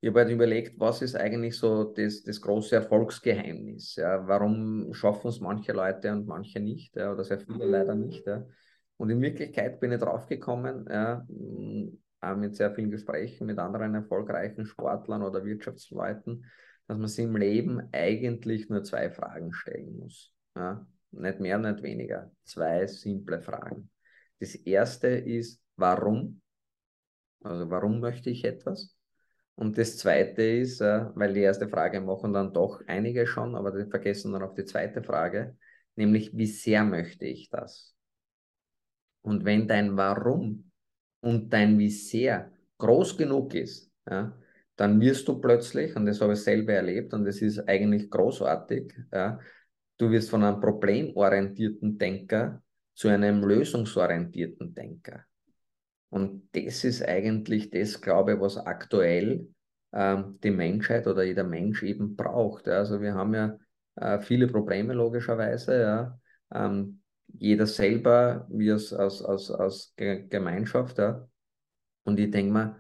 ich 0.01 0.11
habe 0.11 0.21
halt 0.21 0.31
überlegt, 0.31 0.79
was 0.79 1.01
ist 1.01 1.17
eigentlich 1.17 1.57
so 1.57 1.85
das, 1.85 2.23
das 2.23 2.41
große 2.41 2.75
Erfolgsgeheimnis? 2.75 3.97
Ja? 3.97 4.27
Warum 4.27 4.93
schaffen 4.93 5.29
es 5.29 5.41
manche 5.41 5.73
Leute 5.73 6.13
und 6.13 6.27
manche 6.27 6.61
nicht? 6.61 6.95
Ja? 6.97 7.13
Oder 7.13 7.25
sehr 7.25 7.39
viele 7.39 7.65
leider 7.65 7.95
nicht. 7.95 8.27
Ja? 8.27 8.45
Und 8.97 9.11
in 9.11 9.21
Wirklichkeit 9.21 9.81
bin 9.81 9.93
ich 9.93 10.01
draufgekommen, 10.01 10.87
ja, 10.91 11.27
auch 12.21 12.37
mit 12.37 12.55
sehr 12.55 12.73
vielen 12.75 12.91
Gesprächen 12.91 13.47
mit 13.47 13.59
anderen 13.59 13.95
erfolgreichen 13.95 14.67
Sportlern 14.67 15.23
oder 15.23 15.45
Wirtschaftsleuten, 15.45 16.45
dass 16.87 16.99
man 16.99 17.09
sich 17.09 17.25
im 17.25 17.37
Leben 17.37 17.89
eigentlich 17.93 18.69
nur 18.69 18.83
zwei 18.83 19.11
Fragen 19.11 19.53
stellen 19.53 19.99
muss. 19.99 20.33
Ja? 20.57 20.87
Nicht 21.11 21.41
mehr, 21.41 21.59
nicht 21.59 21.83
weniger. 21.83 22.31
Zwei 22.45 22.87
simple 22.87 23.41
Fragen. 23.41 23.91
Das 24.41 24.55
erste 24.55 25.09
ist, 25.09 25.63
warum? 25.77 26.41
Also 27.43 27.71
warum 27.71 28.01
möchte 28.01 28.31
ich 28.31 28.45
etwas? 28.45 28.97
Und 29.57 29.79
das 29.79 29.99
Zweite 29.99 30.43
ist, 30.43 30.81
äh, 30.81 31.07
weil 31.15 31.33
die 31.33 31.41
erste 31.41 31.69
Frage 31.69 32.01
machen 32.01 32.33
dann 32.33 32.53
doch 32.53 32.83
einige 32.87 33.27
schon, 33.27 33.55
aber 33.55 33.71
die 33.71 33.89
vergessen 33.89 34.33
dann 34.33 34.43
auf 34.43 34.55
die 34.55 34.65
zweite 34.65 35.03
Frage, 35.03 35.57
nämlich 35.95 36.37
wie 36.37 36.47
sehr 36.47 36.85
möchte 36.85 37.27
ich 37.27 37.51
das? 37.51 37.95
Und 39.23 39.45
wenn 39.45 39.69
dein 39.69 39.97
Warum 39.97 40.71
und 41.21 41.53
dein 41.53 41.79
wie 41.79 41.91
sehr 41.91 42.53
groß 42.79 43.17
genug 43.17 43.55
ist, 43.55 43.91
ja, 44.11 44.37
dann 44.77 45.01
wirst 45.01 45.29
du 45.29 45.41
plötzlich, 45.41 45.95
und 45.97 46.07
das 46.07 46.21
habe 46.21 46.33
ich 46.33 46.41
selber 46.41 46.73
erlebt, 46.73 47.15
und 47.15 47.25
das 47.25 47.41
ist 47.43 47.61
eigentlich 47.69 48.11
großartig, 48.11 48.93
ja, 49.13 49.39
du 49.99 50.11
wirst 50.11 50.31
von 50.31 50.43
einem 50.43 50.61
problemorientierten 50.61 51.99
Denker 51.99 52.63
zu 52.95 53.09
einem 53.09 53.45
lösungsorientierten 53.45 54.75
Denker. 54.75 55.25
Und 56.11 56.49
das 56.53 56.85
ist 56.85 57.03
eigentlich 57.03 57.71
das, 57.71 58.01
glaube 58.01 58.35
ich, 58.35 58.41
was 58.41 58.57
aktuell 58.57 59.49
ähm, 59.93 60.39
die 60.43 60.51
Menschheit 60.53 61.07
oder 61.07 61.25
jeder 61.25 61.45
Mensch 61.45 61.83
eben 61.83 62.15
braucht. 62.15 62.69
Ja. 62.69 62.75
Also 62.79 63.01
wir 63.01 63.15
haben 63.15 63.35
ja 63.35 63.59
äh, 63.97 64.21
viele 64.21 64.47
Probleme 64.47 64.93
logischerweise. 64.95 65.81
Ja. 65.81 66.21
Ähm, 66.53 67.01
jeder 67.27 67.67
selber, 67.67 68.47
wir 68.49 68.75
als, 68.75 68.93
als, 68.93 69.23
als, 69.23 69.51
als 69.51 69.95
Gemeinschaft. 69.97 70.99
Ja. 70.99 71.27
Und 72.05 72.21
ich 72.21 72.31
denke 72.31 72.53
mal, 72.53 72.77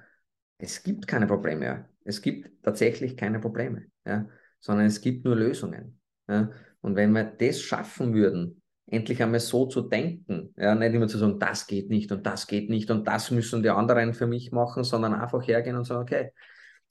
es 0.58 0.82
gibt 0.82 1.06
keine 1.06 1.26
Probleme. 1.26 1.88
Es 2.04 2.20
gibt 2.20 2.62
tatsächlich 2.62 3.16
keine 3.16 3.40
Probleme, 3.40 3.86
ja. 4.06 4.28
sondern 4.60 4.86
es 4.86 5.00
gibt 5.00 5.24
nur 5.24 5.36
Lösungen. 5.36 5.98
Ja. 6.28 6.50
Und 6.80 6.96
wenn 6.96 7.12
wir 7.12 7.24
das 7.24 7.60
schaffen 7.60 8.14
würden, 8.14 8.62
endlich 8.86 9.22
einmal 9.22 9.40
so 9.40 9.66
zu 9.66 9.82
denken. 9.82 10.52
Ja, 10.56 10.74
nicht 10.74 10.94
immer 10.94 11.08
zu 11.08 11.18
sagen, 11.18 11.38
das 11.38 11.66
geht 11.66 11.90
nicht 11.90 12.12
und 12.12 12.26
das 12.26 12.46
geht 12.46 12.68
nicht 12.68 12.90
und 12.90 13.06
das 13.06 13.30
müssen 13.30 13.62
die 13.62 13.70
anderen 13.70 14.14
für 14.14 14.26
mich 14.26 14.52
machen, 14.52 14.84
sondern 14.84 15.14
einfach 15.14 15.46
hergehen 15.46 15.76
und 15.76 15.84
sagen, 15.84 16.02
okay, 16.02 16.30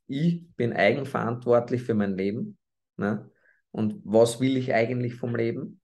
ich 0.07 0.45
bin 0.55 0.73
eigenverantwortlich 0.73 1.83
für 1.83 1.93
mein 1.93 2.17
Leben. 2.17 2.57
Ne? 2.97 3.29
Und 3.71 4.01
was 4.03 4.39
will 4.39 4.57
ich 4.57 4.73
eigentlich 4.73 5.15
vom 5.15 5.35
Leben? 5.35 5.81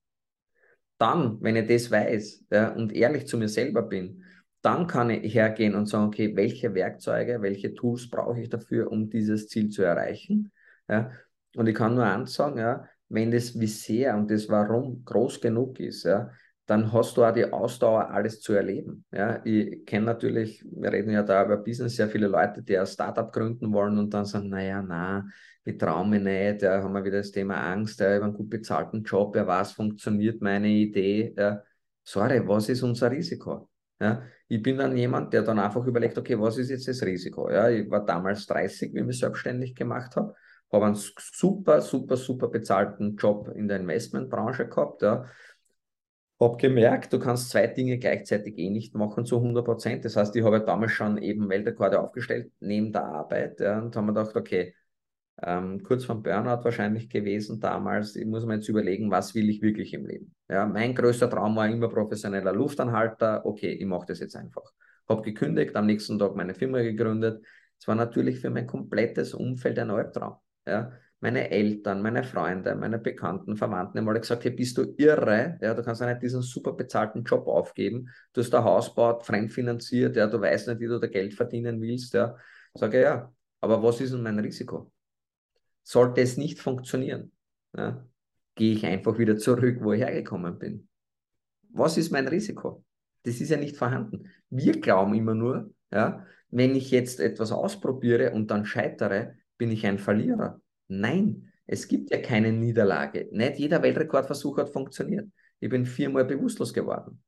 Dann, 0.97 1.41
wenn 1.41 1.55
ich 1.55 1.67
das 1.67 1.91
weiß 1.91 2.45
ja, 2.51 2.73
und 2.73 2.91
ehrlich 2.91 3.25
zu 3.27 3.37
mir 3.37 3.47
selber 3.47 3.83
bin, 3.83 4.23
dann 4.62 4.88
kann 4.88 5.10
ich 5.10 5.34
hergehen 5.34 5.76
und 5.76 5.88
sagen, 5.88 6.08
okay, 6.08 6.36
welche 6.36 6.74
Werkzeuge, 6.74 7.41
welche 7.41 7.74
Tools 7.74 8.10
brauche 8.10 8.41
ich 8.41 8.50
dafür, 8.50 8.91
um 8.91 9.10
dieses 9.10 9.48
Ziel 9.48 9.69
zu 9.69 9.84
erreichen? 9.84 10.52
Ja? 10.89 11.12
Und 11.56 11.67
ich 11.67 11.76
kann 11.76 11.95
nur 11.95 12.06
eins 12.06 12.34
sagen, 12.34 12.60
ja, 12.60 12.86
wenn 13.10 13.32
das 13.32 13.54
sehr 13.54 14.15
und 14.15 14.30
das 14.30 14.50
Warum 14.50 15.04
groß 15.04 15.41
genug 15.41 15.80
ist, 15.80 16.04
ja, 16.04 16.30
dann 16.65 16.93
hast 16.93 17.17
du 17.17 17.24
auch 17.24 17.34
die 17.34 17.52
Ausdauer, 17.52 18.12
alles 18.12 18.41
zu 18.41 18.54
erleben. 18.54 19.04
Ja, 19.12 19.41
ich 19.43 19.86
kenne 19.86 20.06
natürlich, 20.06 20.63
wir 20.69 20.91
reden 20.91 21.12
ja 21.12 21.24
da 21.24 21.43
über 21.43 21.58
Business, 21.58 21.95
sehr 21.95 22.08
viele 22.10 22.28
Leute, 22.28 22.62
die 22.62 22.78
ein 22.78 22.86
Startup 22.86 23.32
gründen 23.34 23.74
wollen 23.74 23.98
und 23.98 24.13
dann 24.13 24.26
sagen, 24.26 24.50
naja, 24.50 24.84
na, 24.84 25.28
ich 25.65 25.78
traue 25.78 26.08
mich 26.08 26.22
nicht, 26.22 26.62
ja, 26.62 26.84
haben 26.84 26.93
wir 26.93 27.04
wieder 27.04 27.17
das 27.17 27.32
Thema 27.32 27.56
Angst, 27.56 28.00
ja, 28.00 28.13
habe 28.13 28.26
einen 28.26 28.34
gut 28.34 28.50
bezahlten 28.50 29.04
Job, 29.04 29.36
ja, 29.36 29.48
was 29.48 29.72
funktioniert 29.72 30.41
meine 30.41 30.67
Idee? 30.69 31.34
Ja, 31.36 31.63
sorry, 32.04 32.48
was 32.48 32.69
ist 32.69 32.84
unser 32.84 33.10
Risiko? 33.10 33.68
Ja, 33.99 34.23
ich 34.47 34.62
bin 34.62 34.77
dann 34.77 34.95
jemand, 34.95 35.33
der 35.33 35.41
dann 35.43 35.59
einfach 35.59 35.85
überlegt, 35.85 36.17
okay, 36.17 36.39
was 36.39 36.57
ist 36.57 36.69
jetzt 36.69 36.88
das 36.88 37.03
Risiko? 37.03 37.49
Ja, 37.49 37.69
ich 37.69 37.89
war 37.89 38.05
damals 38.05 38.45
30, 38.47 38.93
wie 38.93 38.99
ich 38.99 39.05
mich 39.05 39.19
selbstständig 39.19 39.75
gemacht 39.75 40.15
habe 40.15 40.33
habe 40.71 40.85
einen 40.85 40.95
super, 40.95 41.81
super, 41.81 42.17
super 42.17 42.47
bezahlten 42.47 43.15
Job 43.15 43.49
in 43.55 43.67
der 43.67 43.77
Investmentbranche 43.79 44.67
gehabt. 44.67 45.01
Ja. 45.01 45.25
Habe 46.39 46.57
gemerkt, 46.57 47.12
du 47.12 47.19
kannst 47.19 47.49
zwei 47.49 47.67
Dinge 47.67 47.97
gleichzeitig 47.97 48.57
eh 48.57 48.69
nicht 48.69 48.95
machen 48.95 49.25
zu 49.25 49.38
100 49.41 49.65
Prozent. 49.65 50.05
Das 50.05 50.15
heißt, 50.15 50.35
ich 50.35 50.43
habe 50.43 50.62
damals 50.62 50.91
schon 50.93 51.17
eben 51.17 51.49
Weltrekorde 51.49 51.99
aufgestellt 51.99 52.51
neben 52.59 52.93
der 52.93 53.03
Arbeit 53.03 53.59
ja, 53.59 53.79
und 53.79 53.95
haben 53.95 54.05
mir 54.05 54.13
gedacht, 54.13 54.35
okay, 54.35 54.73
ähm, 55.41 55.84
kurz 55.84 56.06
vom 56.06 56.21
Burnout 56.21 56.63
wahrscheinlich 56.63 57.10
gewesen 57.10 57.60
damals. 57.60 58.15
Ich 58.15 58.25
muss 58.25 58.45
mir 58.45 58.56
jetzt 58.56 58.69
überlegen, 58.69 59.10
was 59.12 59.36
will 59.36 59.49
ich 59.49 59.62
wirklich 59.62 59.93
im 59.93 60.06
Leben. 60.06 60.36
Ja, 60.49 60.65
mein 60.65 60.95
größter 60.95 61.30
Traum 61.30 61.56
war 61.56 61.67
immer 61.67 61.89
professioneller 61.89 62.54
Luftanhalter. 62.54 63.45
Okay, 63.45 63.71
ich 63.71 63.86
mache 63.86 64.08
das 64.08 64.19
jetzt 64.19 64.36
einfach. 64.36 64.63
Habe 65.08 65.21
gekündigt, 65.21 65.75
am 65.75 65.86
nächsten 65.86 66.19
Tag 66.19 66.36
meine 66.36 66.54
Firma 66.54 66.82
gegründet. 66.82 67.43
Es 67.80 67.88
war 67.88 67.95
natürlich 67.95 68.39
für 68.39 68.49
mein 68.49 68.67
komplettes 68.67 69.34
Umfeld 69.34 69.80
ein 69.80 69.89
Albtraum. 69.89 70.36
Ja, 70.67 70.91
meine 71.21 71.49
Eltern, 71.49 72.02
meine 72.02 72.23
Freunde, 72.23 72.75
meine 72.75 72.99
Bekannten, 72.99 73.58
Verwandten 73.58 73.99
haben 73.99 74.10
alle 74.10 74.19
gesagt, 74.21 74.43
hey, 74.43 74.52
bist 74.52 74.78
du 74.78 74.93
irre? 74.97 75.58
Ja, 75.62 75.73
du 75.73 75.84
kannst 75.84 76.02
ja 76.02 76.08
nicht 76.08 76.21
diesen 76.21 76.41
super 76.41 76.73
bezahlten 76.73 77.23
Job 77.23 77.47
aufgeben. 77.47 78.10
Du 78.34 78.41
hast 78.41 78.54
ein 78.54 78.63
Haus 78.63 78.89
gebaut, 78.89 79.25
fremdfinanziert, 79.25 80.15
ja, 80.15 80.28
du 80.28 80.39
weißt 80.39 80.69
nicht, 80.69 80.80
wie 80.80 80.88
du 80.88 80.99
da 80.99 81.08
Geld 81.08 81.34
verdienen 81.34 81.82
willst. 81.82 82.13
Ja. 82.13 82.36
Sage 82.73 83.02
ja, 83.02 83.34
aber 83.62 83.82
was 83.84 83.99
ist 83.99 84.13
denn 84.13 84.21
mein 84.21 84.39
Risiko? 84.39 84.91
Sollte 85.89 86.21
es 86.21 86.38
nicht 86.38 86.60
funktionieren, 86.60 87.32
ja, 87.75 88.08
gehe 88.54 88.73
ich 88.73 88.86
einfach 88.86 89.17
wieder 89.17 89.38
zurück, 89.38 89.80
wo 89.82 89.91
ich 89.91 90.02
hergekommen 90.02 90.60
bin. 90.60 90.88
Was 91.71 91.97
ist 91.97 92.12
mein 92.12 92.28
Risiko? 92.28 92.86
Das 93.23 93.41
ist 93.41 93.49
ja 93.49 93.58
nicht 93.58 93.75
vorhanden. 93.75 94.30
Wir 94.52 94.80
glauben 94.80 95.15
immer 95.15 95.34
nur, 95.34 95.73
ja, 95.91 96.23
wenn 96.52 96.75
ich 96.75 96.91
jetzt 96.91 97.19
etwas 97.19 97.52
ausprobiere 97.52 98.34
und 98.34 98.52
dann 98.52 98.67
scheitere, 98.67 99.34
bin 99.58 99.71
ich 99.71 99.84
ein 99.88 99.97
Verlierer. 99.97 100.62
Nein, 100.89 101.52
es 101.65 101.88
gibt 101.88 102.12
ja 102.12 102.21
keine 102.21 102.52
Niederlage. 102.52 103.28
Nicht 103.32 103.58
jeder 103.58 103.82
Weltrekordversuch 103.82 104.60
hat 104.60 104.69
funktioniert. 104.69 105.28
Ich 105.60 105.71
bin 105.71 105.88
viermal 105.88 106.25
bewusstlos 106.25 106.71
geworden. 106.71 107.23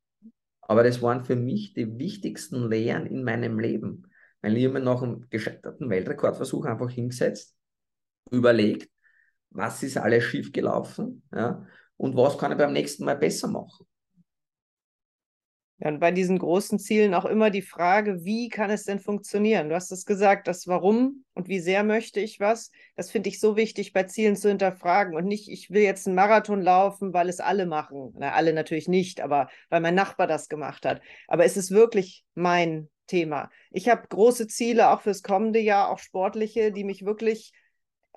Aber 0.61 0.83
das 0.83 1.01
waren 1.01 1.25
für 1.25 1.35
mich 1.35 1.73
die 1.73 1.97
wichtigsten 1.97 2.69
Lehren 2.69 3.07
in 3.07 3.23
meinem 3.23 3.57
Leben. 3.57 4.03
Weil 4.43 4.55
ich 4.55 4.71
mir 4.71 4.81
nach 4.81 5.01
einem 5.01 5.27
gescheiterten 5.31 5.89
Weltrekordversuch 5.89 6.65
einfach 6.65 6.91
hingesetzt, 6.91 7.57
überlegt, 8.29 8.89
was 9.49 9.83
ist 9.83 9.97
alles 9.97 10.23
schiefgelaufen 10.23 11.23
ja, 11.33 11.65
und 11.97 12.15
was 12.15 12.37
kann 12.37 12.51
ich 12.51 12.57
beim 12.57 12.73
nächsten 12.73 13.05
Mal 13.05 13.17
besser 13.17 13.47
machen. 13.47 13.85
Ja, 15.83 15.89
und 15.89 15.99
bei 15.99 16.11
diesen 16.11 16.37
großen 16.37 16.77
Zielen 16.77 17.15
auch 17.15 17.25
immer 17.25 17.49
die 17.49 17.63
Frage, 17.63 18.23
wie 18.23 18.49
kann 18.49 18.69
es 18.69 18.83
denn 18.83 18.99
funktionieren? 18.99 19.69
Du 19.69 19.75
hast 19.75 19.91
es 19.91 20.05
gesagt, 20.05 20.47
das 20.47 20.67
Warum 20.67 21.25
und 21.33 21.47
wie 21.47 21.59
sehr 21.59 21.83
möchte 21.83 22.19
ich 22.19 22.39
was, 22.39 22.69
das 22.95 23.09
finde 23.09 23.29
ich 23.29 23.39
so 23.39 23.55
wichtig 23.55 23.91
bei 23.91 24.03
Zielen 24.03 24.35
zu 24.35 24.49
hinterfragen 24.49 25.15
und 25.15 25.25
nicht, 25.25 25.49
ich 25.49 25.71
will 25.71 25.81
jetzt 25.81 26.05
einen 26.05 26.15
Marathon 26.15 26.61
laufen, 26.61 27.13
weil 27.13 27.29
es 27.29 27.39
alle 27.39 27.65
machen. 27.65 28.13
Na, 28.15 28.33
alle 28.33 28.53
natürlich 28.53 28.87
nicht, 28.87 29.21
aber 29.21 29.49
weil 29.69 29.81
mein 29.81 29.95
Nachbar 29.95 30.27
das 30.27 30.49
gemacht 30.49 30.85
hat. 30.85 31.01
Aber 31.27 31.45
ist 31.45 31.57
es 31.57 31.71
wirklich 31.71 32.25
mein 32.35 32.87
Thema. 33.07 33.49
Ich 33.71 33.89
habe 33.89 34.07
große 34.07 34.45
Ziele 34.45 34.91
auch 34.91 35.01
fürs 35.01 35.23
kommende 35.23 35.59
Jahr, 35.59 35.89
auch 35.89 35.99
sportliche, 35.99 36.71
die 36.71 36.83
mich 36.83 37.05
wirklich, 37.05 37.53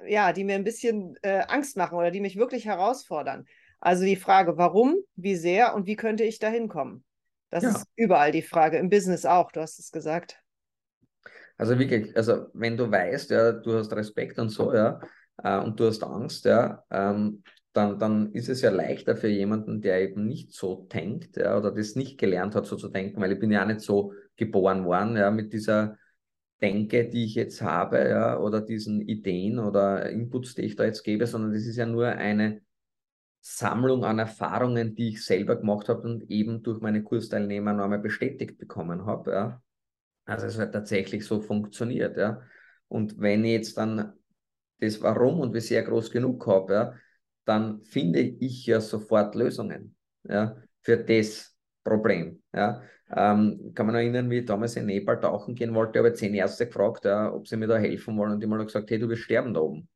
ja, 0.07 0.33
die 0.33 0.44
mir 0.44 0.54
ein 0.54 0.64
bisschen 0.64 1.16
äh, 1.22 1.42
Angst 1.48 1.76
machen 1.76 1.98
oder 1.98 2.11
die 2.11 2.20
mich 2.20 2.37
wirklich 2.37 2.66
herausfordern. 2.66 3.46
Also 3.80 4.04
die 4.04 4.16
Frage, 4.16 4.57
warum, 4.57 4.96
wie 5.14 5.37
sehr 5.37 5.74
und 5.74 5.87
wie 5.87 5.96
könnte 5.96 6.24
ich 6.24 6.38
da 6.38 6.48
hinkommen? 6.48 7.04
Das 7.50 7.64
ja. 7.64 7.70
ist 7.70 7.87
überall 7.96 8.33
die 8.33 8.42
Frage, 8.42 8.78
im 8.78 8.90
Business 8.90 9.26
auch, 9.26 9.52
du 9.52 9.61
hast 9.61 9.78
es 9.78 9.92
gesagt. 9.92 10.40
Also 11.57 11.78
wirklich, 11.78 12.16
also 12.16 12.46
wenn 12.52 12.76
du 12.76 12.90
weißt, 12.90 13.30
ja, 13.30 13.52
du 13.52 13.74
hast 13.74 13.92
Respekt 13.92 14.38
und 14.38 14.48
so, 14.48 14.74
ja, 14.74 15.00
äh, 15.42 15.59
und 15.59 15.78
du 15.78 15.87
hast 15.87 16.02
Angst, 16.02 16.46
ja, 16.46 16.83
ähm, 16.90 17.42
dann, 17.72 17.98
dann 17.98 18.33
ist 18.33 18.48
es 18.48 18.62
ja 18.62 18.70
leichter 18.70 19.16
für 19.16 19.28
jemanden, 19.28 19.80
der 19.80 20.00
eben 20.00 20.26
nicht 20.26 20.52
so 20.52 20.87
denkt, 20.92 21.37
ja, 21.37 21.57
oder 21.57 21.70
das 21.72 21.94
nicht 21.94 22.18
gelernt 22.18 22.54
hat, 22.54 22.66
so 22.66 22.76
zu 22.76 22.88
denken, 22.88 23.20
weil 23.20 23.33
ich 23.33 23.38
bin 23.38 23.50
ja 23.50 23.62
auch 23.62 23.68
nicht 23.68 23.80
so 23.80 24.12
geboren 24.37 24.85
worden, 24.85 25.16
ja, 25.16 25.30
mit 25.30 25.52
dieser 25.52 25.96
Denke, 26.60 27.08
die 27.08 27.24
ich 27.24 27.34
jetzt 27.34 27.62
habe, 27.62 28.08
ja, 28.08 28.38
oder 28.38 28.60
diesen 28.60 29.00
Ideen 29.00 29.58
oder 29.58 30.08
Inputs, 30.10 30.54
die 30.54 30.62
ich 30.62 30.76
da 30.76 30.84
jetzt 30.84 31.02
gebe, 31.02 31.26
sondern 31.26 31.52
das 31.52 31.66
ist 31.66 31.76
ja 31.76 31.86
nur 31.86 32.08
eine 32.08 32.62
Sammlung 33.40 34.04
an 34.04 34.18
Erfahrungen, 34.18 34.94
die 34.94 35.10
ich 35.10 35.24
selber 35.24 35.56
gemacht 35.56 35.88
habe 35.90 36.02
und 36.02 36.30
eben 36.30 36.62
durch 36.62 36.80
meine 36.80 37.02
Kursteilnehmer 37.02 37.74
nochmal 37.74 37.98
bestätigt 37.98 38.56
bekommen 38.56 39.04
habe. 39.04 39.32
Ja. 39.32 39.62
Also 40.24 40.46
es 40.46 40.58
hat 40.58 40.72
tatsächlich 40.72 41.26
so 41.26 41.40
funktioniert. 41.40 42.16
Ja. 42.16 42.40
Und 42.88 43.20
wenn 43.20 43.44
ich 43.44 43.52
jetzt 43.52 43.76
dann 43.76 44.14
das 44.80 45.02
Warum 45.02 45.40
und 45.40 45.52
wie 45.52 45.60
sehr 45.60 45.82
groß 45.82 46.10
genug 46.10 46.46
habe, 46.46 46.72
ja, 46.72 46.94
dann 47.44 47.82
finde 47.82 48.20
ich 48.20 48.64
ja 48.64 48.80
sofort 48.80 49.34
Lösungen 49.34 49.94
ja, 50.26 50.56
für 50.80 50.96
das 50.96 51.54
Problem. 51.82 52.42
Ja. 52.54 52.82
Ähm, 53.10 53.72
kann 53.74 53.86
man 53.86 53.94
erinnern, 53.94 54.30
wie 54.30 54.38
ich 54.38 54.46
damals 54.46 54.76
in 54.76 54.86
Nepal 54.86 55.20
tauchen 55.20 55.54
gehen 55.54 55.74
wollte, 55.74 55.98
habe 55.98 56.14
zehn 56.14 56.34
Ärzte 56.34 56.66
gefragt, 56.66 57.04
ja, 57.04 57.32
ob 57.32 57.46
sie 57.46 57.56
mir 57.56 57.66
da 57.66 57.76
helfen 57.76 58.16
wollen 58.16 58.32
und 58.32 58.40
die 58.42 58.46
haben 58.48 58.64
gesagt, 58.64 58.90
hey, 58.90 58.98
du 58.98 59.08
wirst 59.08 59.22
sterben 59.22 59.54
da 59.54 59.60
oben. 59.60 59.88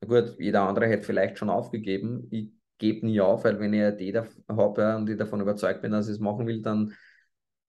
Na 0.00 0.08
gut, 0.08 0.36
jeder 0.38 0.62
andere 0.62 0.86
hätte 0.86 1.04
vielleicht 1.04 1.38
schon 1.38 1.50
aufgegeben. 1.50 2.28
Ich 2.30 2.50
gebe 2.78 3.06
nie 3.06 3.20
auf, 3.20 3.44
weil 3.44 3.58
wenn 3.58 3.72
ich 3.72 3.80
eine 3.82 3.94
Idee 3.94 4.22
habe 4.48 4.82
ja, 4.82 4.96
und 4.96 5.08
ich 5.08 5.16
davon 5.16 5.40
überzeugt 5.40 5.82
bin, 5.82 5.92
dass 5.92 6.08
ich 6.08 6.14
es 6.14 6.20
machen 6.20 6.46
will, 6.46 6.60
dann 6.62 6.94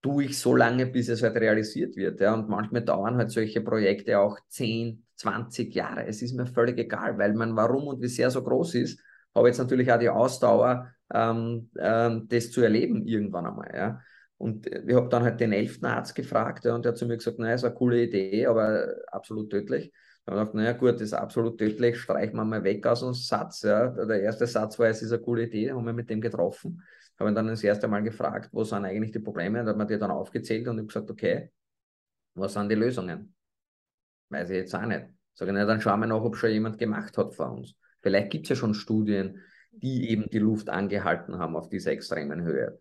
tue 0.02 0.24
ich 0.24 0.38
so 0.38 0.54
lange, 0.54 0.86
bis 0.86 1.08
es 1.08 1.22
halt 1.22 1.36
realisiert 1.36 1.96
wird. 1.96 2.20
Ja. 2.20 2.34
Und 2.34 2.48
manchmal 2.48 2.82
dauern 2.82 3.16
halt 3.16 3.30
solche 3.30 3.60
Projekte 3.60 4.18
auch 4.18 4.38
10, 4.48 5.04
20 5.16 5.74
Jahre. 5.74 6.06
Es 6.06 6.22
ist 6.22 6.34
mir 6.34 6.46
völlig 6.46 6.78
egal, 6.78 7.18
weil 7.18 7.34
mein 7.34 7.56
Warum 7.56 7.88
und 7.88 8.02
wie 8.02 8.08
sehr 8.08 8.30
so 8.30 8.42
groß 8.42 8.74
ist, 8.76 9.00
habe 9.34 9.48
jetzt 9.48 9.58
natürlich 9.58 9.90
auch 9.90 9.98
die 9.98 10.08
Ausdauer, 10.08 10.92
ähm, 11.12 11.70
ähm, 11.78 12.28
das 12.28 12.50
zu 12.50 12.62
erleben 12.62 13.06
irgendwann 13.06 13.46
einmal. 13.46 13.70
Ja. 13.74 14.00
Und 14.36 14.66
ich 14.66 14.94
habe 14.94 15.08
dann 15.08 15.24
halt 15.24 15.40
den 15.40 15.52
elften 15.52 15.86
Arzt 15.86 16.14
gefragt 16.14 16.64
ja, 16.64 16.74
und 16.74 16.84
der 16.84 16.92
hat 16.92 16.98
zu 16.98 17.06
mir 17.06 17.16
gesagt, 17.16 17.38
naja, 17.38 17.54
ist 17.54 17.64
eine 17.64 17.74
coole 17.74 18.02
Idee, 18.04 18.46
aber 18.46 18.94
absolut 19.08 19.50
tödlich. 19.50 19.92
Da 20.24 20.32
habe 20.32 20.42
ich 20.42 20.52
gedacht, 20.52 20.54
naja 20.54 20.72
gut, 20.72 20.94
das 20.94 21.02
ist 21.02 21.14
absolut 21.14 21.58
tödlich, 21.58 21.98
streichen 21.98 22.36
wir 22.36 22.44
mal 22.44 22.62
weg 22.62 22.86
aus 22.86 23.00
dem 23.00 23.14
Satz. 23.14 23.62
Ja. 23.62 23.88
Der 23.88 24.22
erste 24.22 24.46
Satz 24.46 24.78
war, 24.78 24.88
es 24.88 25.02
ist 25.02 25.12
eine 25.12 25.22
coole 25.22 25.44
Idee, 25.44 25.72
haben 25.72 25.84
wir 25.84 25.92
mit 25.92 26.08
dem 26.08 26.20
getroffen. 26.20 26.82
Habe 27.18 27.30
ihn 27.30 27.34
dann 27.34 27.48
das 27.48 27.64
erste 27.64 27.88
Mal 27.88 28.02
gefragt, 28.02 28.50
wo 28.52 28.62
sind 28.62 28.84
eigentlich 28.84 29.10
die 29.10 29.18
Probleme? 29.18 29.60
Und 29.60 29.66
hat 29.66 29.76
man 29.76 29.88
die 29.88 29.98
dann 29.98 30.12
aufgezählt 30.12 30.68
und 30.68 30.78
ich 30.78 30.86
gesagt, 30.86 31.10
okay, 31.10 31.50
was 32.34 32.52
sind 32.52 32.68
die 32.68 32.76
Lösungen? 32.76 33.34
Weiß 34.28 34.50
ich 34.50 34.56
jetzt 34.56 34.74
auch 34.74 34.86
nicht. 34.86 35.06
Sage, 35.34 35.52
na, 35.52 35.64
dann 35.64 35.80
schauen 35.80 36.00
wir 36.00 36.06
nach, 36.06 36.22
ob 36.22 36.36
schon 36.36 36.50
jemand 36.50 36.78
gemacht 36.78 37.16
hat 37.18 37.34
vor 37.34 37.52
uns. 37.52 37.74
Vielleicht 38.00 38.30
gibt 38.30 38.44
es 38.44 38.50
ja 38.50 38.56
schon 38.56 38.74
Studien, 38.74 39.40
die 39.80 40.10
eben 40.10 40.28
die 40.30 40.38
Luft 40.38 40.68
angehalten 40.68 41.38
haben 41.38 41.56
auf 41.56 41.68
dieser 41.68 41.92
extremen 41.92 42.42
Höhe. 42.42 42.78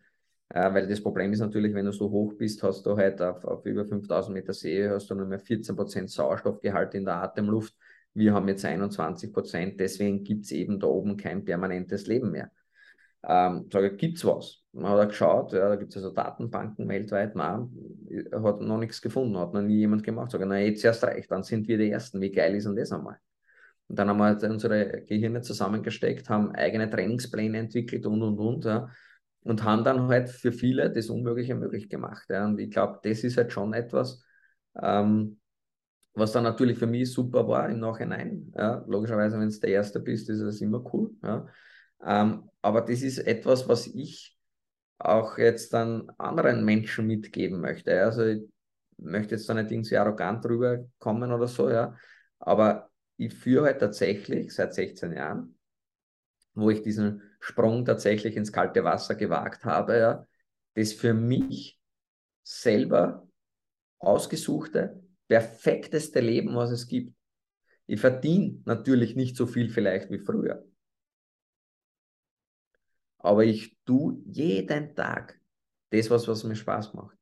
Äh, 0.49 0.73
weil 0.73 0.87
das 0.87 1.01
Problem 1.01 1.33
ist 1.33 1.39
natürlich, 1.39 1.73
wenn 1.73 1.85
du 1.85 1.91
so 1.91 2.09
hoch 2.09 2.33
bist, 2.33 2.63
hast 2.63 2.85
du 2.85 2.95
halt 2.95 3.21
auf, 3.21 3.43
auf 3.43 3.65
über 3.65 3.85
5000 3.85 4.33
Meter 4.33 4.53
See, 4.53 4.87
hast 4.89 5.09
du 5.09 5.15
nur 5.15 5.25
mehr 5.25 5.41
14% 5.41 6.07
Sauerstoffgehalt 6.07 6.93
in 6.95 7.05
der 7.05 7.15
Atemluft. 7.15 7.75
Wir 8.13 8.33
haben 8.33 8.47
jetzt 8.47 8.65
21% 8.65 9.77
deswegen 9.77 10.23
gibt 10.23 10.45
es 10.45 10.51
eben 10.51 10.79
da 10.79 10.87
oben 10.87 11.17
kein 11.17 11.43
permanentes 11.43 12.07
Leben 12.07 12.31
mehr. 12.31 12.51
Ähm, 13.23 13.67
sage, 13.71 13.95
gibt 13.95 14.17
es 14.17 14.25
was? 14.25 14.63
Man 14.71 14.91
hat 14.91 15.09
geschaut, 15.09 15.51
ja, 15.51 15.67
da 15.69 15.75
gibt 15.75 15.91
es 15.91 15.97
also 15.97 16.11
Datenbanken 16.11 16.87
weltweit, 16.87 17.35
nein, 17.35 17.69
hat 18.31 18.61
noch 18.61 18.77
nichts 18.77 19.01
gefunden, 19.01 19.37
hat 19.37 19.53
noch 19.53 19.61
nie 19.61 19.79
jemand 19.79 20.03
gemacht. 20.03 20.31
Sage, 20.31 20.45
na 20.45 20.59
jetzt 20.59 20.85
erst 20.85 21.03
recht, 21.03 21.29
dann 21.29 21.43
sind 21.43 21.67
wir 21.67 21.77
die 21.77 21.91
Ersten. 21.91 22.21
Wie 22.21 22.31
geil 22.31 22.55
ist 22.55 22.65
denn 22.65 22.75
das 22.75 22.91
einmal? 22.91 23.17
Und 23.87 23.97
dann 23.97 24.09
haben 24.09 24.17
wir 24.17 24.25
halt 24.25 24.43
unsere 24.43 25.03
Gehirne 25.03 25.41
zusammengesteckt, 25.41 26.29
haben 26.29 26.51
eigene 26.51 26.89
Trainingspläne 26.89 27.57
entwickelt 27.57 28.05
und 28.05 28.21
und 28.21 28.37
und. 28.39 28.65
Ja, 28.65 28.89
und 29.47 29.63
haben 29.63 29.83
dann 29.83 30.07
halt 30.09 30.29
für 30.29 30.51
viele 30.51 30.91
das 30.91 31.09
Unmögliche 31.09 31.55
möglich 31.55 31.89
gemacht. 31.89 32.25
Ja. 32.29 32.45
Und 32.45 32.59
ich 32.59 32.69
glaube, 32.69 32.99
das 33.03 33.23
ist 33.23 33.37
halt 33.37 33.51
schon 33.53 33.73
etwas, 33.73 34.21
ähm, 34.81 35.39
was 36.13 36.33
dann 36.33 36.43
natürlich 36.43 36.77
für 36.77 36.87
mich 36.87 37.11
super 37.11 37.47
war 37.47 37.69
im 37.69 37.79
Nachhinein. 37.79 38.51
Ja. 38.57 38.83
Logischerweise, 38.87 39.39
wenn 39.39 39.49
du 39.49 39.59
der 39.59 39.69
Erste 39.69 39.99
bist, 40.01 40.29
ist 40.29 40.41
das 40.41 40.59
immer 40.59 40.83
cool. 40.93 41.11
Ja. 41.23 41.47
Ähm, 42.03 42.49
aber 42.61 42.81
das 42.81 43.01
ist 43.01 43.19
etwas, 43.19 43.69
was 43.69 43.87
ich 43.87 44.37
auch 44.99 45.37
jetzt 45.37 45.73
dann 45.73 46.09
anderen 46.17 46.65
Menschen 46.65 47.07
mitgeben 47.07 47.61
möchte. 47.61 48.01
Also 48.01 48.25
ich 48.25 48.41
möchte 48.97 49.35
jetzt 49.35 49.47
da 49.47 49.53
nicht 49.53 49.71
irgendwie 49.71 49.95
arrogant 49.95 50.43
drüber 50.43 50.79
kommen 50.99 51.31
oder 51.31 51.47
so, 51.47 51.69
ja. 51.69 51.95
Aber 52.39 52.86
ich 53.17 53.33
führe 53.33 53.65
halt 53.65 53.79
tatsächlich 53.79 54.53
seit 54.53 54.73
16 54.73 55.13
Jahren, 55.13 55.57
wo 56.53 56.69
ich 56.69 56.81
diesen 56.81 57.21
Sprung 57.39 57.85
tatsächlich 57.85 58.35
ins 58.35 58.51
kalte 58.51 58.83
Wasser 58.83 59.15
gewagt 59.15 59.65
habe, 59.65 59.97
ja, 59.97 60.27
das 60.75 60.93
für 60.93 61.13
mich 61.13 61.79
selber 62.43 63.27
ausgesuchte, 63.99 65.03
perfekteste 65.27 66.19
Leben, 66.19 66.55
was 66.55 66.71
es 66.71 66.87
gibt. 66.87 67.15
Ich 67.87 67.99
verdiene 67.99 68.61
natürlich 68.65 69.15
nicht 69.15 69.35
so 69.35 69.47
viel 69.47 69.69
vielleicht 69.69 70.11
wie 70.11 70.19
früher 70.19 70.67
aber 73.27 73.43
ich 73.43 73.75
tue 73.85 74.17
jeden 74.25 74.95
Tag 74.95 75.39
das, 75.89 76.09
was, 76.09 76.27
was 76.27 76.43
mir 76.43 76.55
Spaß 76.55 76.93
macht. 76.93 77.17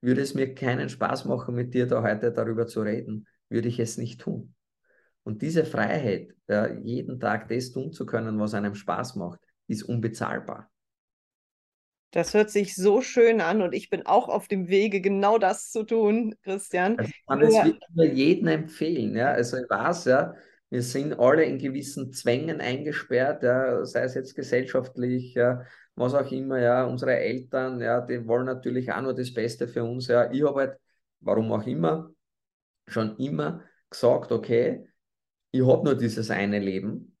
Würde 0.00 0.22
es 0.22 0.34
mir 0.34 0.54
keinen 0.54 0.88
Spaß 0.88 1.26
machen, 1.26 1.54
mit 1.54 1.74
dir 1.74 1.86
da 1.86 2.02
heute 2.02 2.32
darüber 2.32 2.66
zu 2.66 2.80
reden, 2.80 3.26
würde 3.50 3.68
ich 3.68 3.78
es 3.78 3.98
nicht 3.98 4.20
tun. 4.20 4.54
Und 5.22 5.42
diese 5.42 5.64
Freiheit, 5.64 6.34
ja, 6.48 6.72
jeden 6.72 7.20
Tag 7.20 7.48
das 7.48 7.72
tun 7.72 7.92
zu 7.92 8.06
können, 8.06 8.38
was 8.40 8.54
einem 8.54 8.74
Spaß 8.74 9.16
macht, 9.16 9.40
ist 9.66 9.82
unbezahlbar. 9.82 10.70
Das 12.12 12.34
hört 12.34 12.50
sich 12.50 12.74
so 12.74 13.02
schön 13.02 13.40
an 13.40 13.62
und 13.62 13.72
ich 13.72 13.88
bin 13.88 14.04
auch 14.04 14.28
auf 14.28 14.48
dem 14.48 14.68
Wege, 14.68 15.00
genau 15.00 15.38
das 15.38 15.70
zu 15.70 15.84
tun, 15.84 16.34
Christian. 16.42 16.98
Also 16.98 17.10
ich 17.10 17.26
kann 17.26 17.42
es 17.42 17.54
wirklich 17.54 17.88
nur 17.94 18.06
jedem 18.06 18.48
empfehlen. 18.48 19.14
Ja? 19.14 19.30
Also 19.30 19.58
ich 19.58 19.70
weiß, 19.70 20.06
ja, 20.06 20.34
wir 20.70 20.82
sind 20.82 21.18
alle 21.20 21.44
in 21.44 21.58
gewissen 21.58 22.12
Zwängen 22.12 22.60
eingesperrt, 22.60 23.42
ja, 23.42 23.84
sei 23.84 24.02
es 24.02 24.14
jetzt 24.14 24.34
gesellschaftlich, 24.34 25.34
ja, 25.34 25.62
was 25.94 26.14
auch 26.14 26.30
immer, 26.32 26.58
ja, 26.58 26.84
unsere 26.84 27.16
Eltern, 27.16 27.80
ja, 27.80 28.00
die 28.00 28.26
wollen 28.26 28.46
natürlich 28.46 28.90
auch 28.92 29.02
nur 29.02 29.14
das 29.14 29.32
Beste 29.34 29.68
für 29.68 29.84
uns, 29.84 30.08
ja. 30.08 30.30
Ich 30.32 30.44
habe 30.44 30.60
halt, 30.60 30.78
warum 31.20 31.52
auch 31.52 31.66
immer, 31.66 32.10
schon 32.86 33.16
immer 33.18 33.62
gesagt, 33.88 34.32
okay, 34.32 34.88
ich 35.52 35.66
habe 35.66 35.84
nur 35.84 35.94
dieses 35.94 36.30
eine 36.30 36.58
Leben 36.58 37.16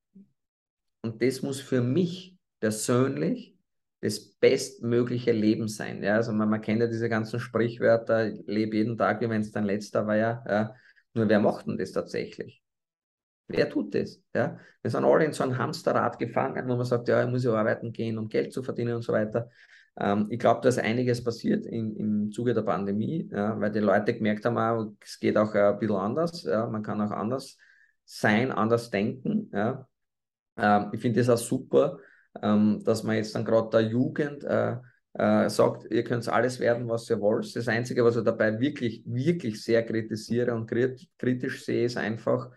und 1.02 1.22
das 1.22 1.42
muss 1.42 1.60
für 1.60 1.80
mich 1.80 2.36
persönlich 2.60 3.56
das 4.02 4.18
bestmögliche 4.18 5.32
Leben 5.32 5.68
sein. 5.68 6.02
Ja, 6.02 6.16
also 6.16 6.32
man, 6.32 6.48
man 6.48 6.60
kennt 6.60 6.80
ja 6.80 6.86
diese 6.86 7.08
ganzen 7.08 7.38
Sprichwörter, 7.38 8.30
lebe 8.46 8.76
jeden 8.76 8.96
Tag, 8.96 9.20
wie 9.20 9.28
wenn 9.28 9.42
es 9.42 9.52
dein 9.52 9.64
letzter 9.64 10.06
war, 10.06 10.16
ja, 10.16 10.44
ja. 10.48 10.74
Nur 11.12 11.28
wer 11.28 11.40
macht 11.40 11.66
denn 11.66 11.76
das 11.76 11.92
tatsächlich? 11.92 12.62
Wer 13.48 13.68
tut 13.68 13.94
das? 13.94 14.22
Ja? 14.34 14.58
Wir 14.80 14.90
sind 14.90 15.04
alle 15.04 15.24
in 15.24 15.32
so 15.32 15.42
ein 15.42 15.58
Hamsterrad 15.58 16.18
gefangen, 16.18 16.68
wo 16.68 16.76
man 16.76 16.86
sagt, 16.86 17.08
ja, 17.08 17.24
ich 17.24 17.28
muss 17.28 17.42
ja 17.42 17.52
arbeiten 17.52 17.92
gehen, 17.92 18.16
um 18.16 18.28
Geld 18.28 18.52
zu 18.52 18.62
verdienen 18.62 18.94
und 18.94 19.02
so 19.02 19.12
weiter. 19.12 19.50
Ähm, 19.98 20.28
ich 20.30 20.38
glaube, 20.38 20.60
da 20.62 20.68
ist 20.68 20.78
einiges 20.78 21.22
passiert 21.24 21.66
in, 21.66 21.96
im 21.96 22.30
Zuge 22.30 22.54
der 22.54 22.62
Pandemie, 22.62 23.28
ja, 23.32 23.60
weil 23.60 23.72
die 23.72 23.80
Leute 23.80 24.14
gemerkt 24.14 24.44
haben, 24.44 24.56
auch, 24.56 24.92
es 25.00 25.18
geht 25.18 25.36
auch 25.36 25.52
ein 25.52 25.78
bisschen 25.80 25.96
anders. 25.96 26.44
Ja? 26.44 26.66
Man 26.68 26.82
kann 26.84 27.00
auch 27.00 27.10
anders 27.10 27.58
sein, 28.10 28.50
anders 28.50 28.90
denken. 28.90 29.50
Ja? 29.52 29.86
Ähm, 30.56 30.90
ich 30.92 31.00
finde 31.00 31.20
es 31.20 31.28
auch 31.28 31.38
super, 31.38 31.98
ähm, 32.42 32.82
dass 32.84 33.04
man 33.04 33.16
jetzt 33.16 33.34
dann 33.34 33.44
gerade 33.44 33.70
der 33.70 33.82
Jugend 33.82 34.42
äh, 34.44 34.76
äh, 35.14 35.48
sagt, 35.48 35.86
ihr 35.90 36.02
könnt 36.02 36.28
alles 36.28 36.58
werden, 36.58 36.88
was 36.88 37.08
ihr 37.08 37.20
wollt. 37.20 37.54
Das 37.54 37.68
Einzige, 37.68 38.04
was 38.04 38.16
ich 38.16 38.24
dabei 38.24 38.58
wirklich, 38.58 39.04
wirklich 39.06 39.62
sehr 39.62 39.84
kritisiere 39.84 40.54
und 40.54 40.68
kritisch 41.18 41.64
sehe, 41.64 41.84
ist 41.84 41.96
einfach, 41.96 42.50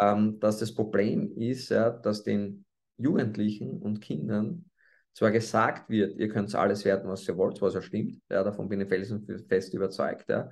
ähm, 0.00 0.40
dass 0.40 0.58
das 0.58 0.74
Problem 0.74 1.32
ist, 1.36 1.68
ja, 1.68 1.90
dass 1.90 2.22
den 2.22 2.64
Jugendlichen 2.96 3.82
und 3.82 4.00
Kindern 4.00 4.64
zwar 5.12 5.30
gesagt 5.30 5.90
wird, 5.90 6.18
ihr 6.18 6.28
könnt 6.28 6.54
alles 6.54 6.84
werden, 6.84 7.08
was 7.08 7.28
ihr 7.28 7.36
wollt, 7.36 7.60
was 7.60 7.74
ja 7.74 7.82
stimmt, 7.82 8.18
ja, 8.30 8.42
davon 8.42 8.68
bin 8.68 8.80
ich 8.80 8.88
felsenfest 8.88 9.74
überzeugt, 9.74 10.28
ja, 10.28 10.50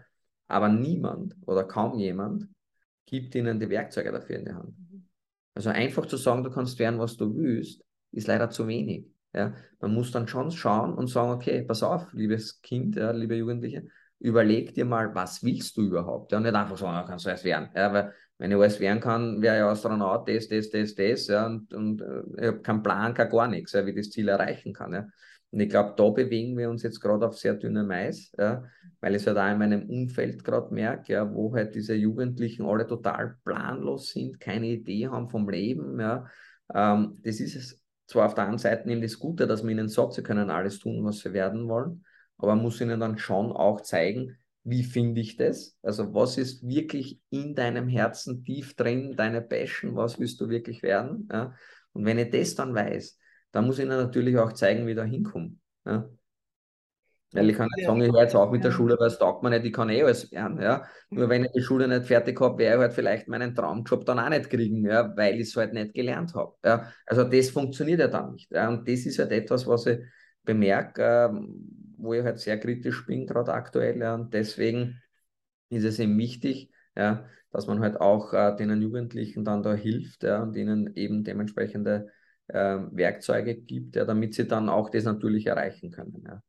aber 0.48 0.68
niemand 0.68 1.34
oder 1.46 1.64
kaum 1.64 1.98
jemand 1.98 2.48
gibt 3.06 3.34
ihnen 3.34 3.60
die 3.60 3.68
Werkzeuge 3.68 4.12
dafür 4.12 4.36
in 4.36 4.44
die 4.44 4.52
Hand. 4.52 4.74
Also 5.54 5.70
einfach 5.70 6.06
zu 6.06 6.16
sagen, 6.16 6.42
du 6.42 6.50
kannst 6.50 6.78
werden, 6.78 6.98
was 6.98 7.16
du 7.16 7.34
willst, 7.36 7.84
ist 8.12 8.26
leider 8.26 8.50
zu 8.50 8.66
wenig. 8.66 9.06
Ja. 9.32 9.54
Man 9.80 9.94
muss 9.94 10.10
dann 10.12 10.28
schon 10.28 10.50
schauen 10.50 10.94
und 10.94 11.08
sagen, 11.08 11.32
okay, 11.32 11.62
pass 11.62 11.82
auf, 11.82 12.12
liebes 12.12 12.60
Kind, 12.62 12.96
ja, 12.96 13.10
liebe 13.10 13.34
Jugendliche, 13.34 13.86
überleg 14.20 14.74
dir 14.74 14.84
mal, 14.84 15.14
was 15.14 15.42
willst 15.42 15.76
du 15.76 15.82
überhaupt? 15.82 16.32
Ja, 16.32 16.38
und 16.38 16.44
nicht 16.44 16.54
einfach 16.54 16.76
so, 16.76 16.86
ja, 16.86 17.02
kannst 17.02 17.26
du 17.26 17.30
alles 17.30 17.44
werden. 17.44 17.68
Ja, 17.74 17.92
weil 17.92 18.12
wenn 18.38 18.50
ich 18.50 18.56
alles 18.56 18.80
werden 18.80 19.00
kann, 19.00 19.42
wäre 19.42 19.58
ich 19.58 19.62
Astronaut, 19.62 20.28
das, 20.28 20.48
das, 20.48 20.70
das, 20.70 20.94
das, 20.94 21.26
ja, 21.28 21.46
und, 21.46 21.72
und 21.74 22.00
äh, 22.00 22.22
ich 22.38 22.46
habe 22.46 22.62
keinen 22.62 22.82
Plan, 22.82 23.14
kein 23.14 23.28
gar 23.28 23.48
nichts, 23.48 23.72
ja, 23.72 23.84
wie 23.86 23.90
ich 23.90 23.96
das 23.96 24.10
Ziel 24.10 24.28
erreichen 24.28 24.72
kann. 24.72 24.92
Ja. 24.92 25.06
Und 25.54 25.60
ich 25.60 25.68
glaube, 25.68 25.94
da 25.96 26.10
bewegen 26.10 26.58
wir 26.58 26.68
uns 26.68 26.82
jetzt 26.82 26.98
gerade 26.98 27.28
auf 27.28 27.38
sehr 27.38 27.54
dünnem 27.54 27.88
Eis, 27.88 28.32
ja, 28.36 28.64
weil 29.00 29.14
ich 29.14 29.22
es 29.22 29.28
halt 29.28 29.38
auch 29.38 29.52
in 29.52 29.58
meinem 29.58 29.88
Umfeld 29.88 30.42
gerade 30.42 30.74
merke, 30.74 31.12
ja, 31.12 31.32
wo 31.32 31.54
halt 31.54 31.76
diese 31.76 31.94
Jugendlichen 31.94 32.66
alle 32.66 32.88
total 32.88 33.36
planlos 33.44 34.10
sind, 34.10 34.40
keine 34.40 34.66
Idee 34.66 35.06
haben 35.06 35.30
vom 35.30 35.48
Leben. 35.48 36.00
Ja. 36.00 36.26
Ähm, 36.74 37.20
das 37.22 37.38
ist 37.38 37.80
zwar 38.08 38.26
auf 38.26 38.34
der 38.34 38.48
einen 38.48 38.58
Seite 38.58 38.90
eben 38.90 39.00
das 39.00 39.16
Gute, 39.16 39.46
dass 39.46 39.62
man 39.62 39.70
ihnen 39.70 39.88
sagt, 39.88 40.14
sie 40.14 40.24
können 40.24 40.50
alles 40.50 40.80
tun, 40.80 41.04
was 41.04 41.20
sie 41.20 41.32
werden 41.32 41.68
wollen, 41.68 42.04
aber 42.36 42.56
man 42.56 42.64
muss 42.64 42.80
ihnen 42.80 42.98
dann 42.98 43.16
schon 43.16 43.52
auch 43.52 43.80
zeigen, 43.80 44.36
wie 44.64 44.82
finde 44.82 45.20
ich 45.20 45.36
das? 45.36 45.78
Also 45.82 46.12
was 46.14 46.36
ist 46.36 46.66
wirklich 46.66 47.20
in 47.30 47.54
deinem 47.54 47.86
Herzen 47.86 48.42
tief 48.42 48.74
drin, 48.74 49.14
deine 49.14 49.40
Passion, 49.40 49.94
was 49.94 50.18
willst 50.18 50.40
du 50.40 50.48
wirklich 50.48 50.82
werden? 50.82 51.28
Ja? 51.30 51.54
Und 51.92 52.06
wenn 52.06 52.18
ich 52.18 52.30
das 52.30 52.56
dann 52.56 52.74
weiß, 52.74 53.20
da 53.54 53.62
muss 53.62 53.78
ich 53.78 53.84
ihnen 53.84 53.96
natürlich 53.96 54.36
auch 54.36 54.52
zeigen, 54.52 54.84
wie 54.84 54.90
ich 54.90 54.96
da 54.96 55.04
hinkomme. 55.04 55.52
Ja? 55.86 56.10
Weil 57.30 57.50
ich 57.50 57.56
kann 57.56 57.68
nicht 57.76 57.86
sagen, 57.86 58.00
ich 58.00 58.12
höre 58.12 58.22
jetzt 58.22 58.34
auch 58.34 58.50
mit 58.50 58.64
der 58.64 58.72
Schule, 58.72 58.96
weil 58.98 59.06
es 59.06 59.18
taugt 59.18 59.44
mir 59.44 59.50
nicht, 59.50 59.64
ich 59.64 59.72
kann 59.72 59.90
eh 59.90 60.02
alles 60.02 60.30
werden. 60.32 60.60
Ja? 60.60 60.84
Nur 61.10 61.28
wenn 61.28 61.44
ich 61.44 61.52
die 61.52 61.62
Schule 61.62 61.86
nicht 61.86 62.06
fertig 62.06 62.40
habe, 62.40 62.58
werde 62.58 62.76
ich 62.76 62.80
halt 62.80 62.92
vielleicht 62.94 63.28
meinen 63.28 63.54
Traumjob 63.54 64.04
dann 64.06 64.18
auch 64.18 64.28
nicht 64.28 64.50
kriegen, 64.50 64.84
ja? 64.84 65.16
weil 65.16 65.36
ich 65.36 65.48
es 65.48 65.56
halt 65.56 65.72
nicht 65.72 65.94
gelernt 65.94 66.34
habe. 66.34 66.56
Ja? 66.64 66.92
Also 67.06 67.22
das 67.22 67.50
funktioniert 67.50 68.00
ja 68.00 68.08
dann 68.08 68.32
nicht. 68.32 68.50
Ja? 68.50 68.68
Und 68.68 68.88
das 68.88 69.06
ist 69.06 69.20
halt 69.20 69.30
etwas, 69.30 69.68
was 69.68 69.86
ich 69.86 70.00
bemerke, 70.42 71.02
äh, 71.02 71.30
wo 71.96 72.12
ich 72.12 72.24
halt 72.24 72.40
sehr 72.40 72.58
kritisch 72.58 73.06
bin, 73.06 73.24
gerade 73.24 73.52
aktuell. 73.52 74.00
Ja? 74.00 74.16
Und 74.16 74.34
deswegen 74.34 75.00
ist 75.70 75.84
es 75.84 76.00
eben 76.00 76.18
wichtig, 76.18 76.72
ja, 76.96 77.24
dass 77.52 77.68
man 77.68 77.78
halt 77.78 78.00
auch 78.00 78.32
äh, 78.32 78.56
den 78.56 78.82
Jugendlichen 78.82 79.44
dann 79.44 79.62
da 79.62 79.74
hilft 79.74 80.24
ja, 80.24 80.42
und 80.42 80.56
ihnen 80.56 80.92
eben 80.96 81.22
dementsprechende 81.22 82.10
äh, 82.48 82.78
Werkzeuge 82.90 83.54
gibt, 83.56 83.96
ja, 83.96 84.04
damit 84.04 84.34
sie 84.34 84.46
dann 84.46 84.68
auch 84.68 84.90
das 84.90 85.04
natürlich 85.04 85.46
erreichen 85.46 85.90
können. 85.90 86.22
Ja. 86.26 86.42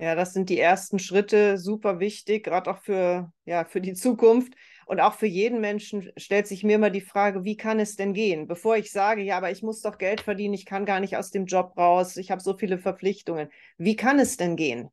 Ja, 0.00 0.14
das 0.14 0.32
sind 0.32 0.48
die 0.48 0.58
ersten 0.58 0.98
Schritte, 0.98 1.58
super 1.58 2.00
wichtig, 2.00 2.44
gerade 2.44 2.70
auch 2.70 2.78
für, 2.78 3.30
ja, 3.44 3.66
für 3.66 3.82
die 3.82 3.92
Zukunft. 3.92 4.54
Und 4.86 4.98
auch 4.98 5.12
für 5.12 5.26
jeden 5.26 5.60
Menschen 5.60 6.10
stellt 6.16 6.46
sich 6.46 6.64
mir 6.64 6.76
immer 6.76 6.88
die 6.88 7.02
Frage, 7.02 7.44
wie 7.44 7.56
kann 7.56 7.78
es 7.78 7.96
denn 7.96 8.14
gehen? 8.14 8.46
Bevor 8.48 8.76
ich 8.78 8.90
sage, 8.90 9.22
ja, 9.22 9.36
aber 9.36 9.50
ich 9.50 9.62
muss 9.62 9.82
doch 9.82 9.98
Geld 9.98 10.22
verdienen, 10.22 10.54
ich 10.54 10.64
kann 10.64 10.86
gar 10.86 11.00
nicht 11.00 11.18
aus 11.18 11.30
dem 11.30 11.44
Job 11.44 11.76
raus, 11.76 12.16
ich 12.16 12.30
habe 12.30 12.40
so 12.40 12.56
viele 12.56 12.78
Verpflichtungen. 12.78 13.50
Wie 13.76 13.94
kann 13.94 14.18
es 14.18 14.38
denn 14.38 14.56
gehen? 14.56 14.88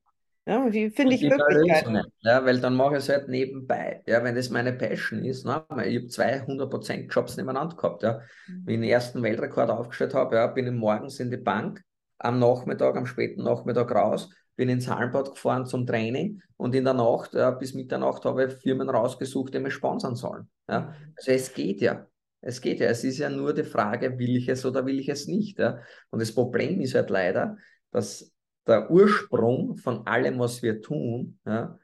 Ja, 0.48 0.72
wie 0.72 0.90
finde 0.90 1.16
ich 1.16 1.24
Möglichkeiten? 1.24 2.02
Ja, 2.22 2.46
weil 2.46 2.62
dann 2.62 2.74
mache 2.74 2.94
ich 2.94 3.00
es 3.00 3.10
halt 3.10 3.28
nebenbei. 3.28 4.02
Ja, 4.08 4.24
wenn 4.24 4.34
das 4.34 4.50
meine 4.50 4.72
Passion 4.72 5.26
ist, 5.26 5.46
ne? 5.46 5.66
ich 5.86 5.98
habe 5.98 6.08
200% 6.08 7.14
Jobs 7.14 7.36
nebeneinander 7.36 7.76
gehabt. 7.76 8.04
Ja. 8.04 8.22
Mhm. 8.48 8.62
Wenn 8.66 8.76
ich 8.76 8.80
den 8.82 8.90
ersten 8.90 9.24
Weltrekord 9.24 9.70
aufgestellt 9.70 10.14
habe, 10.14 10.38
ja, 10.38 10.48
bin 10.48 10.66
ich 10.68 10.72
morgens 10.72 11.20
in 11.20 11.30
die 11.30 11.38
Bank, 11.38 11.84
am 12.20 12.40
Nachmittag, 12.40 12.96
am 12.96 13.06
späten 13.06 13.44
Nachmittag 13.44 13.92
raus, 13.92 14.30
bin 14.56 14.70
ins 14.70 14.88
Hallenbad 14.88 15.32
gefahren 15.32 15.66
zum 15.66 15.86
Training 15.86 16.42
und 16.56 16.74
in 16.74 16.86
der 16.86 16.94
Nacht, 16.94 17.34
ja, 17.34 17.52
bis 17.52 17.74
Mitternacht, 17.74 18.24
habe 18.24 18.46
ich 18.46 18.54
Firmen 18.54 18.90
rausgesucht, 18.90 19.54
die 19.54 19.60
mich 19.60 19.74
sponsern 19.74 20.16
sollen. 20.16 20.48
Ja. 20.70 20.80
Mhm. 20.80 21.14
Also 21.18 21.32
es 21.32 21.54
geht 21.54 21.82
ja. 21.82 22.08
Es 22.40 22.62
geht 22.62 22.80
ja. 22.80 22.88
Es 22.88 23.04
ist 23.04 23.18
ja 23.18 23.30
nur 23.30 23.54
die 23.54 23.64
Frage, 23.64 24.18
will 24.18 24.38
ich 24.38 24.48
es 24.48 24.66
oder 24.66 24.86
will 24.86 25.00
ich 25.00 25.10
es 25.10 25.28
nicht. 25.28 25.60
Ja. 25.60 25.80
Und 26.10 26.22
das 26.22 26.34
Problem 26.34 26.80
ist 26.80 26.96
halt 26.96 27.10
leider, 27.10 27.58
dass 27.92 28.32
der 28.68 28.92
Ursprung 28.92 29.78
von 29.78 30.06
allem, 30.08 30.40
was 30.40 30.62
wir 30.62 30.82
tun, 30.82 31.40
ja, 31.46 31.78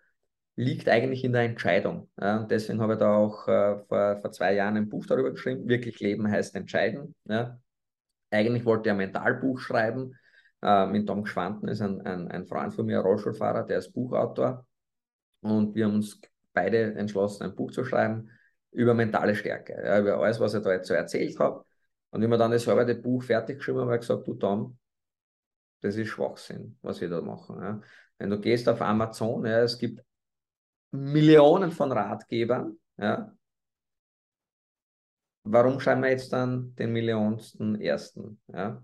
liegt 0.55 0.87
eigentlich 0.89 1.23
in 1.23 1.33
der 1.33 1.43
Entscheidung. 1.43 2.09
Ja, 2.19 2.41
und 2.41 2.51
deswegen 2.51 2.81
habe 2.81 2.93
ich 2.93 2.99
da 2.99 3.15
auch 3.15 3.47
äh, 3.47 3.79
vor, 3.87 4.17
vor 4.21 4.31
zwei 4.31 4.53
Jahren 4.53 4.77
ein 4.77 4.89
Buch 4.89 5.05
darüber 5.05 5.31
geschrieben. 5.31 5.67
Wirklich 5.67 5.99
Leben 5.99 6.29
heißt 6.29 6.55
entscheiden. 6.55 7.15
Ja. 7.25 7.59
Eigentlich 8.31 8.65
wollte 8.65 8.89
ich 8.89 8.91
ein 8.91 8.97
Mentalbuch 8.97 9.59
schreiben. 9.59 10.13
Äh, 10.61 10.87
mit 10.87 11.07
Tom 11.07 11.25
Schwanten 11.25 11.67
ist 11.67 11.81
ein, 11.81 12.01
ein, 12.01 12.27
ein 12.29 12.45
Freund 12.45 12.73
von 12.73 12.85
mir, 12.85 12.99
ein 12.99 13.05
Rollstuhlfahrer, 13.05 13.63
der 13.63 13.79
ist 13.79 13.93
Buchautor. 13.93 14.65
Und 15.41 15.75
wir 15.75 15.85
haben 15.85 15.95
uns 15.95 16.21
beide 16.53 16.95
entschlossen, 16.95 17.43
ein 17.43 17.55
Buch 17.55 17.71
zu 17.71 17.83
schreiben 17.83 18.29
über 18.71 18.93
mentale 18.93 19.35
Stärke, 19.35 19.81
ja, 19.83 19.99
über 19.99 20.17
alles, 20.17 20.39
was 20.39 20.53
ich 20.53 20.63
da 20.63 20.71
jetzt 20.71 20.87
so 20.87 20.93
erzählt 20.93 21.37
habe. 21.39 21.63
Und 22.11 22.21
wie 22.21 22.27
wir 22.27 22.37
dann 22.37 22.51
das 22.51 22.67
halbe 22.67 22.95
Buch 22.95 23.23
fertig 23.23 23.57
geschrieben 23.57 23.79
haben, 23.79 23.87
habe 23.87 23.95
ich 23.95 24.01
gesagt, 24.01 24.27
du 24.27 24.35
Tom, 24.35 24.77
das 25.83 25.97
ist 25.97 26.07
Schwachsinn, 26.07 26.77
was 26.81 27.01
wir 27.01 27.09
da 27.09 27.21
machen. 27.21 27.61
Ja. 27.61 27.81
Wenn 28.17 28.29
du 28.29 28.39
gehst 28.39 28.69
auf 28.69 28.81
Amazon, 28.81 29.45
ja, 29.45 29.59
es 29.59 29.77
gibt 29.77 30.01
Millionen 30.91 31.71
von 31.71 31.91
Ratgebern. 31.91 32.77
Ja. 32.97 33.35
Warum 35.43 35.79
schreiben 35.81 36.03
wir 36.03 36.09
jetzt 36.09 36.31
dann 36.31 36.73
den 36.75 36.93
millionsten 36.93 37.79
ersten? 37.81 38.39
Ja. 38.47 38.81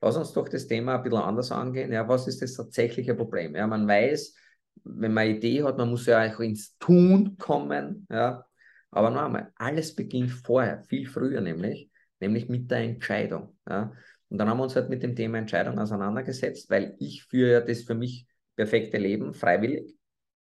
Lass 0.00 0.16
uns 0.16 0.32
doch 0.32 0.48
das 0.48 0.66
Thema 0.66 0.96
ein 0.96 1.02
bisschen 1.04 1.18
anders 1.20 1.52
angehen. 1.52 1.92
Ja, 1.92 2.08
was 2.08 2.26
ist 2.26 2.42
das 2.42 2.54
tatsächliche 2.54 3.14
Problem? 3.14 3.54
Ja, 3.54 3.68
man 3.68 3.86
weiß, 3.86 4.34
wenn 4.82 5.14
man 5.14 5.24
eine 5.24 5.36
Idee 5.36 5.62
hat, 5.62 5.78
man 5.78 5.90
muss 5.90 6.06
ja 6.06 6.26
auch 6.26 6.40
ins 6.40 6.76
Tun 6.78 7.36
kommen. 7.38 8.08
Ja. 8.10 8.44
Aber 8.90 9.10
noch 9.10 9.22
einmal, 9.22 9.52
alles 9.54 9.94
beginnt 9.94 10.32
vorher, 10.32 10.82
viel 10.82 11.06
früher 11.06 11.40
nämlich, 11.40 11.92
nämlich 12.18 12.48
mit 12.48 12.68
der 12.72 12.78
Entscheidung. 12.78 13.56
Ja. 13.68 13.92
Und 14.30 14.38
dann 14.38 14.48
haben 14.48 14.58
wir 14.58 14.64
uns 14.64 14.76
halt 14.76 14.88
mit 14.88 15.02
dem 15.02 15.16
Thema 15.16 15.38
Entscheidung 15.38 15.78
auseinandergesetzt, 15.78 16.70
weil 16.70 16.94
ich 16.98 17.24
führe 17.24 17.52
ja 17.52 17.60
das 17.60 17.82
für 17.82 17.94
mich 17.94 18.26
perfekte 18.56 18.96
Leben 18.96 19.34
freiwillig. 19.34 19.96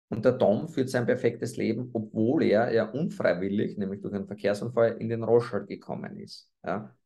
Und 0.09 0.25
der 0.25 0.39
Tom 0.39 0.69
führt 0.69 0.89
sein 0.89 1.05
perfektes 1.05 1.57
Leben, 1.57 1.91
obwohl 1.93 2.45
er 2.45 2.73
ja 2.73 2.91
unfreiwillig, 2.91 3.77
nämlich 3.77 4.01
durch 4.01 4.15
einen 4.15 4.27
Verkehrsunfall, 4.27 4.97
in 4.99 5.09
den 5.09 5.25
Rollstuhl 5.25 5.67
gekommen 5.67 6.17
ist. 6.19 6.49
Ja. 6.65 6.97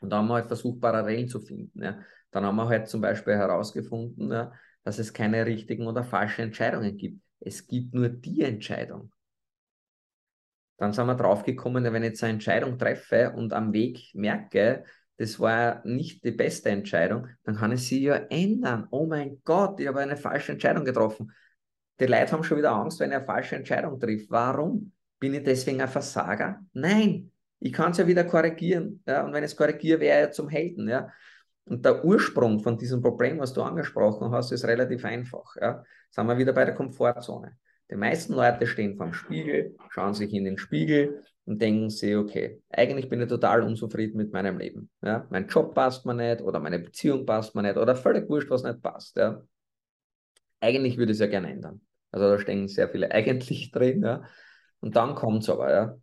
Und 0.00 0.10
da 0.10 0.18
haben 0.18 0.28
wir 0.28 0.34
halt 0.34 0.46
versucht, 0.46 0.80
Parallelen 0.80 1.28
zu 1.28 1.40
finden. 1.40 1.82
Ja. 1.82 1.98
Dann 2.30 2.44
haben 2.44 2.56
wir 2.56 2.68
halt 2.68 2.88
zum 2.88 3.00
Beispiel 3.00 3.34
herausgefunden, 3.34 4.30
ja, 4.30 4.52
dass 4.84 4.98
es 4.98 5.12
keine 5.12 5.44
richtigen 5.44 5.86
oder 5.86 6.04
falschen 6.04 6.42
Entscheidungen 6.42 6.96
gibt. 6.96 7.20
Es 7.40 7.66
gibt 7.66 7.92
nur 7.92 8.08
die 8.08 8.42
Entscheidung. 8.42 9.12
Dann 10.76 10.92
sind 10.92 11.06
wir 11.06 11.16
draufgekommen, 11.16 11.84
wenn 11.84 12.02
ich 12.04 12.10
jetzt 12.10 12.22
eine 12.22 12.34
Entscheidung 12.34 12.78
treffe 12.78 13.32
und 13.32 13.52
am 13.52 13.72
Weg 13.72 14.14
merke, 14.14 14.84
das 15.18 15.38
war 15.40 15.84
nicht 15.84 16.24
die 16.24 16.30
beste 16.30 16.70
Entscheidung, 16.70 17.26
dann 17.42 17.56
kann 17.56 17.72
ich 17.72 17.86
sie 17.86 18.02
ja 18.02 18.14
ändern. 18.14 18.86
Oh 18.90 19.06
mein 19.06 19.40
Gott, 19.44 19.80
ich 19.80 19.88
habe 19.88 20.00
eine 20.00 20.16
falsche 20.16 20.52
Entscheidung 20.52 20.84
getroffen. 20.84 21.32
Die 22.00 22.06
Leute 22.06 22.30
haben 22.32 22.44
schon 22.44 22.58
wieder 22.58 22.70
Angst, 22.70 23.00
wenn 23.00 23.10
ich 23.10 23.16
eine 23.16 23.26
falsche 23.26 23.56
Entscheidung 23.56 23.98
trifft. 23.98 24.30
Warum? 24.30 24.92
Bin 25.18 25.34
ich 25.34 25.42
deswegen 25.42 25.80
ein 25.80 25.88
Versager? 25.88 26.60
Nein, 26.72 27.32
ich 27.58 27.72
kann 27.72 27.90
es 27.90 27.98
ja 27.98 28.06
wieder 28.06 28.22
korrigieren. 28.22 29.02
Ja? 29.06 29.24
Und 29.24 29.32
wenn 29.32 29.42
ich 29.42 29.50
es 29.50 29.56
korrigiere, 29.56 29.98
wäre 29.98 30.28
ich 30.28 30.34
zum 30.34 30.48
Helden. 30.48 30.88
Ja? 30.88 31.12
Und 31.64 31.84
der 31.84 32.04
Ursprung 32.04 32.60
von 32.60 32.78
diesem 32.78 33.02
Problem, 33.02 33.40
was 33.40 33.52
du 33.52 33.62
angesprochen 33.62 34.30
hast, 34.30 34.52
ist 34.52 34.64
relativ 34.64 35.04
einfach. 35.04 35.56
Ja? 35.60 35.82
Sind 36.10 36.28
wir 36.28 36.38
wieder 36.38 36.52
bei 36.52 36.64
der 36.64 36.74
Komfortzone. 36.74 37.56
Die 37.90 37.96
meisten 37.96 38.34
Leute 38.34 38.66
stehen 38.66 38.96
vorm 38.96 39.12
Spiegel, 39.14 39.74
schauen 39.90 40.14
sich 40.14 40.32
in 40.32 40.44
den 40.44 40.58
Spiegel 40.58 41.24
und 41.46 41.62
denken 41.62 41.88
sich, 41.88 42.14
okay, 42.14 42.60
eigentlich 42.68 43.08
bin 43.08 43.22
ich 43.22 43.28
total 43.28 43.62
unzufrieden 43.62 44.18
mit 44.18 44.32
meinem 44.32 44.58
Leben. 44.58 44.90
Ja? 45.02 45.26
Mein 45.30 45.48
Job 45.48 45.74
passt 45.74 46.04
mir 46.04 46.14
nicht 46.14 46.42
oder 46.42 46.60
meine 46.60 46.78
Beziehung 46.78 47.24
passt 47.24 47.54
mir 47.54 47.62
nicht 47.62 47.78
oder 47.78 47.96
völlig 47.96 48.28
wurscht, 48.28 48.50
was 48.50 48.62
nicht 48.62 48.82
passt. 48.82 49.16
Ja? 49.16 49.42
Eigentlich 50.60 50.98
würde 50.98 51.12
ich 51.12 51.16
es 51.16 51.20
ja 51.20 51.26
gerne 51.26 51.50
ändern. 51.50 51.80
Also 52.10 52.28
da 52.28 52.38
stehen 52.38 52.68
sehr 52.68 52.90
viele 52.90 53.10
eigentlich 53.10 53.70
drin. 53.70 54.02
Ja? 54.02 54.24
Und 54.80 54.96
dann 54.96 55.14
kommt 55.14 55.42
es 55.42 55.48
aber, 55.48 55.72
ja. 55.72 55.96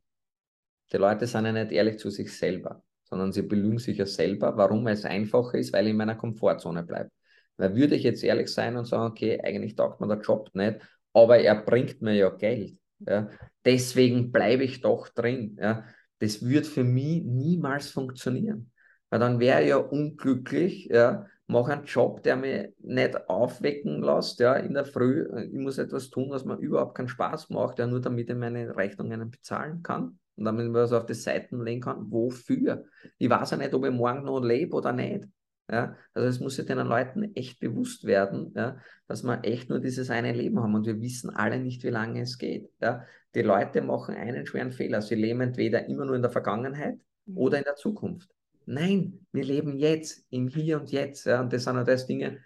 Die 0.92 0.98
Leute 0.98 1.28
sind 1.28 1.46
ja 1.46 1.52
nicht 1.52 1.72
ehrlich 1.72 2.00
zu 2.00 2.10
sich 2.10 2.36
selber, 2.36 2.84
sondern 3.04 3.32
sie 3.32 3.42
belügen 3.42 3.80
sich 3.80 3.98
ja 3.98 4.06
selber, 4.06 4.56
warum 4.58 4.88
es 4.88 5.06
einfacher 5.06 5.58
ist, 5.58 5.74
weil 5.74 5.86
ich 5.86 5.92
in 5.92 5.98
meiner 5.98 6.16
Komfortzone 6.16 6.84
bleibe. 6.84 7.10
Weil 7.58 7.76
würde 7.76 7.96
ich 7.96 8.04
jetzt 8.04 8.24
ehrlich 8.24 8.50
sein 8.50 8.76
und 8.76 8.86
sagen, 8.86 9.12
okay, 9.12 9.40
eigentlich 9.44 9.76
taugt 9.76 10.02
mir 10.02 10.08
der 10.08 10.20
Job 10.22 10.50
nicht, 10.54 10.80
aber 11.16 11.40
er 11.40 11.56
bringt 11.56 12.02
mir 12.02 12.14
ja 12.14 12.30
Geld. 12.30 12.78
Ja. 13.00 13.30
Deswegen 13.64 14.32
bleibe 14.32 14.64
ich 14.66 14.82
doch 14.82 15.08
drin. 15.10 15.58
Ja. 15.60 15.86
Das 16.20 16.46
wird 16.46 16.68
für 16.68 16.84
mich 16.84 17.24
niemals 17.24 17.90
funktionieren. 17.90 18.72
Weil 19.10 19.20
dann 19.20 19.40
wäre 19.40 19.62
ich 19.64 19.70
ja 19.70 19.78
unglücklich, 19.78 20.86
ja, 20.86 21.26
mache 21.48 21.74
einen 21.74 21.86
Job, 21.86 22.22
der 22.24 22.36
mich 22.36 22.68
nicht 22.80 23.30
aufwecken 23.30 24.02
lässt, 24.02 24.40
ja, 24.40 24.56
in 24.56 24.74
der 24.74 24.84
Früh. 24.84 25.26
Ich 25.46 25.54
muss 25.54 25.78
etwas 25.78 26.10
tun, 26.10 26.32
was 26.32 26.44
mir 26.44 26.58
überhaupt 26.58 26.96
keinen 26.96 27.08
Spaß 27.08 27.50
macht, 27.50 27.80
ja, 27.80 27.88
nur 27.88 28.02
damit 28.02 28.30
ich 28.30 28.36
meine 28.36 28.76
Rechnungen 28.76 29.30
bezahlen 29.30 29.84
kann 29.84 30.20
und 30.36 30.46
damit 30.46 30.68
ich 30.68 30.74
was 30.74 30.92
auf 30.92 31.06
die 31.06 31.14
Seiten 31.14 31.64
legen 31.64 31.82
kann. 31.82 32.12
Wofür? 32.12 32.84
Ich 33.18 33.30
weiß 33.30 33.52
ja 33.52 33.58
nicht, 33.58 33.74
ob 33.74 33.86
ich 33.86 33.92
morgen 33.92 34.26
noch 34.26 34.42
lebe 34.42 34.76
oder 34.76 34.92
nicht. 34.92 35.26
Ja, 35.70 35.98
also 36.14 36.28
es 36.28 36.40
muss 36.40 36.58
ja 36.58 36.64
den 36.64 36.78
Leuten 36.78 37.36
echt 37.36 37.60
bewusst 37.60 38.06
werden, 38.06 38.54
ja, 38.56 38.78
dass 39.08 39.24
wir 39.24 39.44
echt 39.44 39.70
nur 39.70 39.80
dieses 39.80 40.12
eine 40.12 40.32
Leben 40.32 40.60
haben 40.60 40.76
und 40.76 40.86
wir 40.86 41.02
wissen 41.02 41.32
alle 41.32 41.60
nicht, 41.60 41.84
wie 41.84 41.90
lange 41.90 42.22
es 42.22 42.38
geht. 42.38 42.70
Ja. 42.82 43.06
Die 43.34 43.42
Leute 43.42 43.82
machen 43.82 44.16
einen 44.16 44.46
schweren 44.46 44.72
Fehler. 44.72 45.02
Sie 45.02 45.16
leben 45.16 45.42
entweder 45.42 45.88
immer 45.88 46.06
nur 46.06 46.16
in 46.16 46.22
der 46.22 46.32
Vergangenheit 46.32 46.98
mhm. 47.26 47.38
oder 47.38 47.58
in 47.58 47.64
der 47.64 47.76
Zukunft. 47.76 48.30
Nein, 48.68 49.26
wir 49.32 49.44
leben 49.44 49.78
jetzt, 49.78 50.26
im 50.30 50.48
Hier 50.48 50.80
und 50.80 50.92
Jetzt. 50.92 51.26
Ja, 51.26 51.42
und 51.42 51.52
das 51.52 51.64
sind 51.64 51.78
auch 51.78 51.84
das 51.84 52.06
Dinge, 52.06 52.40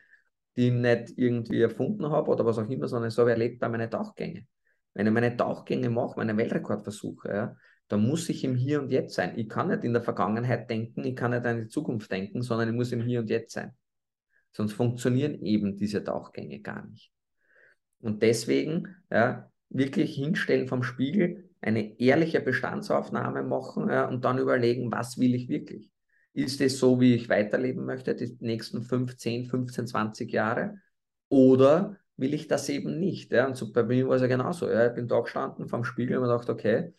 die 0.55 0.67
ich 0.67 0.73
nicht 0.73 1.13
irgendwie 1.17 1.61
erfunden 1.61 2.09
habe 2.09 2.31
oder 2.31 2.45
was 2.45 2.57
auch 2.57 2.69
immer, 2.69 2.87
sondern 2.87 3.11
so 3.11 3.21
habe 3.21 3.31
ich 3.31 3.37
erlebt 3.37 3.59
bei 3.59 3.69
meinen 3.69 3.89
Tauchgängen. 3.89 4.47
Wenn 4.93 5.07
ich 5.07 5.13
meine 5.13 5.35
Tauchgänge 5.35 5.89
mache, 5.89 6.15
meine 6.17 6.35
Weltrekordversuche, 6.35 7.29
ja, 7.29 7.55
dann 7.89 8.07
muss 8.07 8.29
ich 8.29 8.43
im 8.43 8.55
Hier 8.55 8.81
und 8.81 8.91
Jetzt 8.91 9.15
sein. 9.15 9.33
Ich 9.37 9.49
kann 9.49 9.67
nicht 9.67 9.83
in 9.83 9.93
der 9.93 10.01
Vergangenheit 10.01 10.69
denken, 10.69 11.03
ich 11.03 11.15
kann 11.15 11.31
nicht 11.31 11.45
an 11.45 11.61
die 11.61 11.67
Zukunft 11.67 12.11
denken, 12.11 12.41
sondern 12.41 12.69
ich 12.69 12.75
muss 12.75 12.91
im 12.91 13.01
Hier 13.01 13.19
und 13.19 13.29
Jetzt 13.29 13.53
sein. 13.53 13.71
Sonst 14.51 14.73
funktionieren 14.73 15.43
eben 15.43 15.75
diese 15.75 16.03
Tauchgänge 16.03 16.61
gar 16.61 16.85
nicht. 16.87 17.11
Und 17.99 18.21
deswegen 18.21 18.95
ja, 19.11 19.51
wirklich 19.69 20.15
hinstellen 20.15 20.67
vom 20.67 20.83
Spiegel, 20.83 21.49
eine 21.61 21.99
ehrliche 21.99 22.39
Bestandsaufnahme 22.39 23.43
machen 23.43 23.89
ja, 23.89 24.07
und 24.07 24.23
dann 24.23 24.37
überlegen, 24.37 24.91
was 24.91 25.17
will 25.17 25.35
ich 25.35 25.49
wirklich? 25.49 25.91
Ist 26.33 26.61
es 26.61 26.79
so, 26.79 27.01
wie 27.01 27.15
ich 27.15 27.27
weiterleben 27.27 27.85
möchte, 27.85 28.15
die 28.15 28.37
nächsten 28.39 28.83
5, 28.83 29.17
10, 29.17 29.45
15, 29.47 29.87
20 29.87 30.31
Jahre? 30.31 30.77
Oder 31.27 31.97
will 32.17 32.33
ich 32.33 32.47
das 32.47 32.69
eben 32.69 32.99
nicht? 32.99 33.31
Ja? 33.31 33.47
Und 33.47 33.57
so 33.57 33.71
bei 33.71 33.83
mir 33.83 34.07
war 34.07 34.15
es 34.15 34.21
ja 34.21 34.27
genauso. 34.27 34.69
Ja? 34.69 34.87
Ich 34.87 34.93
bin 34.93 35.07
da 35.07 35.19
gestanden 35.19 35.67
vom 35.67 35.83
Spiegel 35.83 36.17
und 36.17 36.23
mir 36.23 36.31
gedacht, 36.31 36.49
okay, 36.49 36.93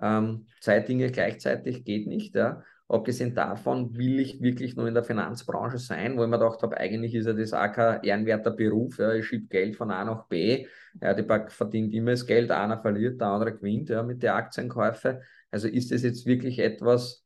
ähm, 0.00 0.46
zwei 0.60 0.80
Dinge 0.80 1.10
gleichzeitig 1.10 1.84
geht 1.84 2.06
nicht. 2.06 2.34
Ja? 2.34 2.62
Abgesehen 2.88 3.34
davon 3.34 3.96
will 3.96 4.20
ich 4.20 4.40
wirklich 4.42 4.76
nur 4.76 4.86
in 4.86 4.94
der 4.94 5.04
Finanzbranche 5.04 5.78
sein, 5.78 6.16
wo 6.16 6.24
ich 6.24 6.28
mir 6.28 6.38
gedacht 6.38 6.62
habe, 6.62 6.76
eigentlich 6.76 7.14
ist 7.14 7.26
ja 7.26 7.32
das 7.32 7.52
auch 7.52 7.72
kein 7.72 8.02
ehrenwerter 8.02 8.50
Beruf. 8.50 8.98
Ja. 8.98 9.14
Ich 9.14 9.26
schiebe 9.26 9.46
Geld 9.46 9.76
von 9.76 9.90
A 9.90 10.04
nach 10.04 10.26
B. 10.26 10.66
Ja, 11.00 11.14
die 11.14 11.22
Bank 11.22 11.50
verdient 11.50 11.94
immer 11.94 12.10
das 12.10 12.26
Geld, 12.26 12.50
einer 12.50 12.80
verliert, 12.80 13.20
der 13.20 13.28
andere 13.28 13.54
gewinnt 13.54 13.88
ja, 13.88 14.02
mit 14.02 14.22
den 14.22 14.30
Aktienkäufen. 14.30 15.18
Also 15.50 15.68
ist 15.68 15.90
das 15.90 16.02
jetzt 16.02 16.26
wirklich 16.26 16.58
etwas 16.58 17.24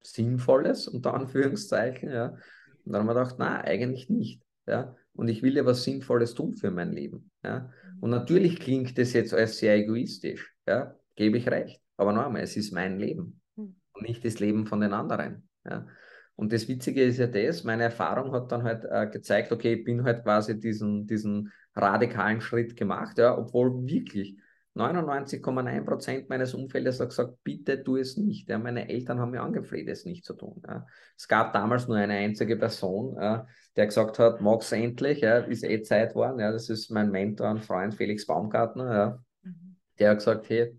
Sinnvolles, 0.00 0.88
unter 0.88 1.14
Anführungszeichen? 1.14 2.10
Ja. 2.10 2.36
Und 2.84 2.92
dann 2.92 3.02
haben 3.02 3.06
wir 3.06 3.14
gedacht, 3.14 3.38
nein, 3.38 3.62
eigentlich 3.62 4.08
nicht. 4.08 4.42
Ja. 4.66 4.96
Und 5.14 5.28
ich 5.28 5.42
will 5.42 5.56
ja 5.56 5.64
was 5.64 5.84
Sinnvolles 5.84 6.34
tun 6.34 6.56
für 6.56 6.70
mein 6.70 6.92
Leben. 6.92 7.30
Ja. 7.44 7.70
Und 8.00 8.10
natürlich 8.10 8.58
klingt 8.58 8.98
das 8.98 9.12
jetzt 9.12 9.34
als 9.34 9.58
sehr 9.58 9.76
egoistisch, 9.76 10.52
ja, 10.66 10.96
gebe 11.14 11.38
ich 11.38 11.48
recht. 11.48 11.80
Aber 11.96 12.12
nochmal, 12.12 12.42
es 12.42 12.56
ist 12.56 12.72
mein 12.72 12.98
Leben 12.98 13.40
und 13.56 14.08
nicht 14.08 14.24
das 14.24 14.40
Leben 14.40 14.66
von 14.66 14.80
den 14.80 14.92
anderen. 14.92 15.48
Ja. 15.64 15.86
Und 16.34 16.52
das 16.52 16.66
Witzige 16.66 17.02
ist 17.04 17.18
ja 17.18 17.26
das, 17.26 17.62
meine 17.62 17.84
Erfahrung 17.84 18.32
hat 18.32 18.50
dann 18.50 18.62
halt 18.64 18.84
äh, 18.90 19.06
gezeigt, 19.06 19.52
okay, 19.52 19.74
ich 19.74 19.84
bin 19.84 20.02
halt 20.04 20.24
quasi 20.24 20.58
diesen, 20.58 21.06
diesen 21.06 21.52
radikalen 21.74 22.40
Schritt 22.40 22.76
gemacht, 22.76 23.18
ja, 23.18 23.36
obwohl 23.36 23.86
wirklich 23.86 24.38
99,9 24.74 25.84
Prozent 25.84 26.28
meines 26.30 26.54
Umfeldes 26.54 26.98
hat 26.98 27.10
gesagt, 27.10 27.44
bitte 27.44 27.82
tu 27.84 27.98
es 27.98 28.16
nicht. 28.16 28.48
Ja. 28.48 28.58
Meine 28.58 28.88
Eltern 28.88 29.20
haben 29.20 29.32
mir 29.32 29.42
angefleht, 29.42 29.88
es 29.88 30.06
nicht 30.06 30.24
zu 30.24 30.32
tun. 30.32 30.62
Ja. 30.66 30.86
Es 31.16 31.28
gab 31.28 31.52
damals 31.52 31.88
nur 31.88 31.98
eine 31.98 32.14
einzige 32.14 32.56
Person, 32.56 33.16
äh, 33.18 33.40
der 33.76 33.86
gesagt 33.86 34.18
hat, 34.18 34.40
mag's 34.40 34.72
endlich, 34.72 35.20
ja, 35.20 35.38
ist 35.38 35.64
eh 35.64 35.82
Zeit 35.82 36.10
geworden. 36.10 36.38
Ja. 36.38 36.50
Das 36.50 36.70
ist 36.70 36.90
mein 36.90 37.10
Mentor 37.10 37.50
und 37.50 37.64
Freund 37.64 37.94
Felix 37.94 38.26
Baumgartner. 38.26 38.94
Ja. 38.94 39.24
Mhm. 39.42 39.76
Der 39.98 40.10
hat 40.10 40.18
gesagt, 40.18 40.48
hey, 40.48 40.74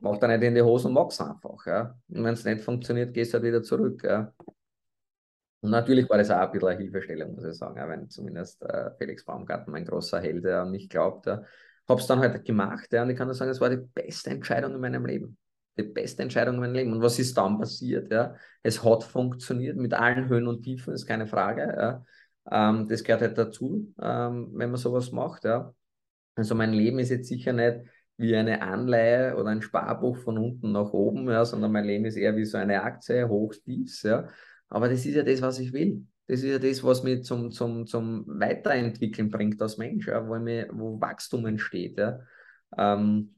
mach 0.00 0.18
da 0.18 0.28
nicht 0.28 0.42
in 0.42 0.54
die 0.54 0.62
Hose 0.62 0.88
und 0.88 0.94
mach's 0.94 1.20
einfach. 1.20 1.66
Ja. 1.66 1.96
Und 2.08 2.24
wenn 2.24 2.34
es 2.34 2.44
nicht 2.44 2.60
funktioniert, 2.60 3.14
gehst 3.14 3.32
du 3.32 3.34
halt 3.34 3.44
wieder 3.44 3.62
zurück. 3.62 4.02
Ja. 4.04 4.32
Und 5.60 5.70
natürlich 5.70 6.08
war 6.08 6.18
das 6.18 6.30
auch 6.30 6.36
ein 6.36 6.52
bisschen 6.52 6.68
eine 6.68 6.78
Hilfestellung, 6.78 7.34
muss 7.34 7.44
ich 7.44 7.54
sagen, 7.54 7.76
ja, 7.76 7.88
wenn 7.88 8.08
zumindest 8.08 8.62
äh, 8.62 8.90
Felix 8.98 9.24
Baumgarten, 9.24 9.72
mein 9.72 9.84
großer 9.84 10.20
Held, 10.20 10.44
der 10.44 10.62
an 10.62 10.70
mich 10.70 10.88
glaubt. 10.88 11.26
Ja. 11.26 11.42
Habe 11.88 12.00
es 12.00 12.06
dann 12.06 12.20
halt 12.20 12.44
gemacht 12.44 12.92
ja, 12.92 13.02
und 13.02 13.10
ich 13.10 13.16
kann 13.16 13.26
nur 13.26 13.34
sagen, 13.34 13.50
es 13.50 13.60
war 13.60 13.70
die 13.70 13.76
beste 13.76 14.30
Entscheidung 14.30 14.74
in 14.74 14.80
meinem 14.80 15.06
Leben. 15.06 15.36
Die 15.78 15.82
beste 15.82 16.22
Entscheidung 16.22 16.54
in 16.54 16.60
meinem 16.60 16.74
Leben. 16.74 16.92
Und 16.92 17.02
was 17.02 17.18
ist 17.18 17.36
dann 17.36 17.58
passiert? 17.58 18.10
Ja? 18.10 18.34
Es 18.62 18.82
hat 18.84 19.04
funktioniert 19.04 19.76
mit 19.76 19.94
allen 19.94 20.28
Höhen 20.28 20.46
und 20.46 20.62
Tiefen, 20.62 20.94
ist 20.94 21.06
keine 21.06 21.26
Frage. 21.26 21.62
Ja. 21.62 22.04
Ähm, 22.50 22.88
das 22.88 23.02
gehört 23.02 23.22
halt 23.22 23.38
dazu, 23.38 23.92
ähm, 24.00 24.50
wenn 24.54 24.70
man 24.70 24.78
sowas 24.78 25.10
macht. 25.12 25.44
Ja. 25.44 25.74
Also 26.34 26.54
mein 26.54 26.72
Leben 26.72 26.98
ist 26.98 27.10
jetzt 27.10 27.28
sicher 27.28 27.52
nicht 27.52 27.80
wie 28.16 28.34
eine 28.34 28.62
Anleihe 28.62 29.36
oder 29.36 29.50
ein 29.50 29.62
Sparbuch 29.62 30.16
von 30.18 30.38
unten 30.38 30.72
nach 30.72 30.92
oben, 30.92 31.28
ja, 31.28 31.44
sondern 31.44 31.72
mein 31.72 31.84
Leben 31.84 32.04
ist 32.06 32.16
eher 32.16 32.36
wie 32.36 32.44
so 32.44 32.56
eine 32.58 32.82
Aktie, 32.82 33.28
hoch, 33.28 33.54
tiefs, 33.64 34.02
ja. 34.02 34.28
Aber 34.68 34.88
das 34.88 35.04
ist 35.04 35.14
ja 35.14 35.22
das, 35.22 35.42
was 35.42 35.58
ich 35.58 35.72
will. 35.72 36.06
Das 36.26 36.40
ist 36.42 36.50
ja 36.50 36.58
das, 36.58 36.82
was 36.82 37.02
mich 37.04 37.22
zum, 37.24 37.52
zum, 37.52 37.86
zum 37.86 38.24
Weiterentwickeln 38.26 39.30
bringt 39.30 39.60
als 39.62 39.78
Mensch, 39.78 40.08
ja, 40.08 40.26
wo, 40.26 40.36
mir, 40.38 40.68
wo 40.72 41.00
Wachstum 41.00 41.46
entsteht. 41.46 41.98
Ja. 41.98 42.20
Ähm, 42.76 43.36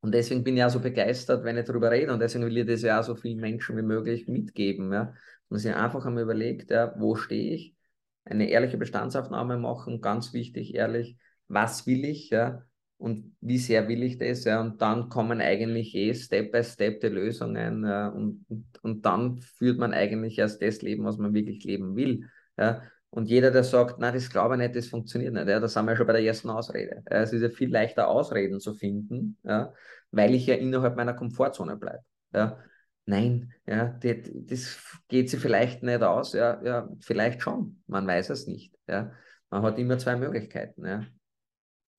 und 0.00 0.12
deswegen 0.14 0.42
bin 0.42 0.56
ich 0.56 0.64
auch 0.64 0.70
so 0.70 0.80
begeistert, 0.80 1.44
wenn 1.44 1.58
ich 1.58 1.66
darüber 1.66 1.90
rede. 1.90 2.12
Und 2.12 2.20
deswegen 2.20 2.46
will 2.46 2.56
ich 2.56 2.66
das 2.66 2.82
ja 2.82 3.00
auch 3.00 3.04
so 3.04 3.14
vielen 3.14 3.38
Menschen 3.38 3.76
wie 3.76 3.82
möglich 3.82 4.28
mitgeben. 4.28 4.92
Ja. 4.92 5.14
Und 5.48 5.58
sich 5.58 5.74
einfach 5.74 6.06
einmal 6.06 6.22
überlegt, 6.22 6.70
ja, 6.70 6.94
wo 6.98 7.16
stehe 7.16 7.54
ich? 7.54 7.76
Eine 8.24 8.48
ehrliche 8.48 8.78
Bestandsaufnahme 8.78 9.58
machen, 9.58 10.00
ganz 10.00 10.32
wichtig, 10.32 10.74
ehrlich, 10.74 11.18
was 11.48 11.86
will 11.86 12.04
ich? 12.04 12.30
Ja? 12.30 12.64
Und 13.02 13.34
wie 13.40 13.58
sehr 13.58 13.88
will 13.88 14.04
ich 14.04 14.16
das? 14.16 14.44
Ja? 14.44 14.60
Und 14.60 14.80
dann 14.80 15.08
kommen 15.08 15.40
eigentlich 15.40 15.92
eh 15.96 16.14
Step 16.14 16.52
by 16.52 16.62
Step 16.62 17.00
die 17.00 17.08
Lösungen 17.08 17.84
ja? 17.84 18.08
und, 18.08 18.44
und, 18.48 18.64
und 18.82 19.04
dann 19.04 19.40
führt 19.40 19.78
man 19.78 19.92
eigentlich 19.92 20.38
erst 20.38 20.62
das 20.62 20.82
Leben, 20.82 21.04
was 21.04 21.18
man 21.18 21.34
wirklich 21.34 21.64
leben 21.64 21.96
will. 21.96 22.28
Ja? 22.56 22.82
Und 23.10 23.28
jeder, 23.28 23.50
der 23.50 23.64
sagt, 23.64 23.96
na, 23.98 24.12
das 24.12 24.30
glaube 24.30 24.54
ich 24.54 24.58
nicht, 24.60 24.76
das 24.76 24.86
funktioniert 24.86 25.34
nicht, 25.34 25.48
ja, 25.48 25.60
da 25.60 25.68
sind 25.68 25.84
wir 25.84 25.96
schon 25.96 26.06
bei 26.06 26.14
der 26.14 26.22
ersten 26.22 26.48
Ausrede. 26.48 27.02
Ja, 27.10 27.22
es 27.22 27.32
ist 27.32 27.42
ja 27.42 27.50
viel 27.50 27.70
leichter, 27.70 28.08
Ausreden 28.08 28.58
zu 28.58 28.72
finden, 28.72 29.36
ja, 29.42 29.74
weil 30.12 30.34
ich 30.34 30.46
ja 30.46 30.54
innerhalb 30.54 30.96
meiner 30.96 31.12
Komfortzone 31.12 31.76
bleibe. 31.76 32.04
Ja. 32.32 32.58
Nein, 33.04 33.52
ja, 33.66 33.88
die, 33.88 34.46
das 34.46 34.78
geht 35.08 35.28
sich 35.28 35.40
vielleicht 35.40 35.82
nicht 35.82 36.02
aus, 36.02 36.32
ja, 36.32 36.62
ja, 36.64 36.88
vielleicht 37.00 37.42
schon, 37.42 37.82
man 37.86 38.06
weiß 38.06 38.30
es 38.30 38.46
nicht. 38.46 38.72
Ja. 38.88 39.12
Man 39.50 39.62
hat 39.62 39.78
immer 39.78 39.98
zwei 39.98 40.16
Möglichkeiten. 40.16 40.86
Ja. 40.86 41.04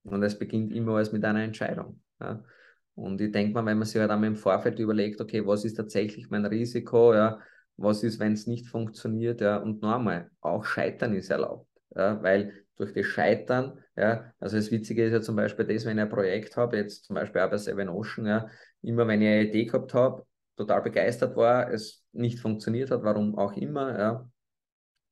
Und 0.03 0.23
es 0.23 0.37
beginnt 0.37 0.73
immer 0.73 0.95
alles 0.95 1.11
mit 1.11 1.23
einer 1.23 1.43
Entscheidung. 1.43 2.01
Ja. 2.19 2.43
Und 2.95 3.19
ich 3.21 3.31
denke 3.31 3.53
mal, 3.53 3.65
wenn 3.65 3.77
man 3.77 3.87
sich 3.87 3.99
halt 3.99 4.11
einmal 4.11 4.27
im 4.29 4.35
Vorfeld 4.35 4.79
überlegt, 4.79 5.19
okay, 5.19 5.45
was 5.45 5.65
ist 5.65 5.75
tatsächlich 5.75 6.29
mein 6.29 6.45
Risiko, 6.45 7.13
ja, 7.13 7.39
was 7.77 8.03
ist, 8.03 8.19
wenn 8.19 8.33
es 8.33 8.45
nicht 8.47 8.67
funktioniert, 8.67 9.41
ja, 9.41 9.57
und 9.57 9.81
nochmal, 9.81 10.29
auch 10.41 10.63
Scheitern 10.63 11.13
ist 11.15 11.31
erlaubt, 11.31 11.67
ja, 11.95 12.21
weil 12.21 12.53
durch 12.75 12.93
das 12.93 13.05
Scheitern, 13.05 13.79
ja, 13.95 14.31
also 14.39 14.57
das 14.57 14.71
Witzige 14.71 15.05
ist 15.05 15.13
ja 15.13 15.21
zum 15.21 15.35
Beispiel 15.35 15.65
das, 15.65 15.85
wenn 15.85 15.97
ich 15.97 16.03
ein 16.03 16.09
Projekt 16.09 16.55
habe, 16.55 16.77
jetzt 16.77 17.05
zum 17.05 17.15
Beispiel 17.15 17.41
auch 17.41 17.49
bei 17.49 17.57
Seven 17.57 17.89
Ocean, 17.89 18.27
ja, 18.27 18.47
immer 18.81 19.07
wenn 19.07 19.21
ich 19.21 19.27
eine 19.27 19.43
Idee 19.43 19.65
gehabt 19.65 19.93
habe, 19.93 20.25
total 20.55 20.81
begeistert 20.83 21.35
war, 21.35 21.71
es 21.71 22.03
nicht 22.11 22.39
funktioniert 22.39 22.91
hat, 22.91 23.03
warum 23.03 23.37
auch 23.37 23.53
immer, 23.53 23.97
ja, 23.97 24.29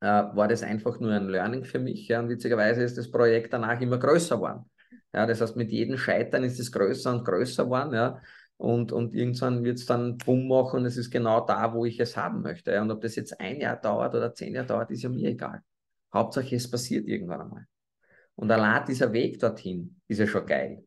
äh, 0.01 0.35
war 0.35 0.47
das 0.47 0.61
einfach 0.61 0.99
nur 0.99 1.13
ein 1.13 1.29
Learning 1.29 1.65
für 1.65 1.79
mich, 1.79 2.07
ja, 2.07 2.19
und 2.19 2.29
witzigerweise 2.29 2.83
ist 2.83 2.97
das 2.97 3.09
Projekt 3.09 3.53
danach 3.53 3.81
immer 3.81 3.97
größer 3.97 4.35
geworden. 4.35 4.65
Ja, 5.13 5.25
das 5.25 5.41
heißt, 5.41 5.55
mit 5.55 5.71
jedem 5.71 5.97
Scheitern 5.97 6.43
ist 6.43 6.59
es 6.59 6.71
größer 6.71 7.11
und 7.11 7.25
größer 7.25 7.65
geworden, 7.65 7.93
ja. 7.93 8.21
Und, 8.57 8.91
und 8.91 9.15
irgendwann 9.15 9.63
wird 9.63 9.79
es 9.79 9.87
dann 9.87 10.17
bumm 10.17 10.47
machen 10.47 10.81
und 10.81 10.85
es 10.85 10.95
ist 10.95 11.09
genau 11.09 11.45
da, 11.45 11.73
wo 11.73 11.85
ich 11.85 11.99
es 11.99 12.15
haben 12.15 12.43
möchte. 12.43 12.71
Ja. 12.71 12.83
Und 12.83 12.91
ob 12.91 13.01
das 13.01 13.15
jetzt 13.15 13.39
ein 13.39 13.59
Jahr 13.59 13.75
dauert 13.75 14.13
oder 14.13 14.33
zehn 14.35 14.53
Jahre 14.53 14.67
dauert, 14.67 14.91
ist 14.91 15.01
ja 15.01 15.09
mir 15.09 15.29
egal. 15.29 15.63
Hauptsache, 16.13 16.55
es 16.55 16.69
passiert 16.69 17.07
irgendwann 17.07 17.41
einmal. 17.41 17.65
Und 18.35 18.51
allein 18.51 18.85
dieser 18.85 19.11
Weg 19.13 19.39
dorthin 19.39 19.99
ist 20.07 20.19
ja 20.19 20.27
schon 20.27 20.45
geil. 20.45 20.83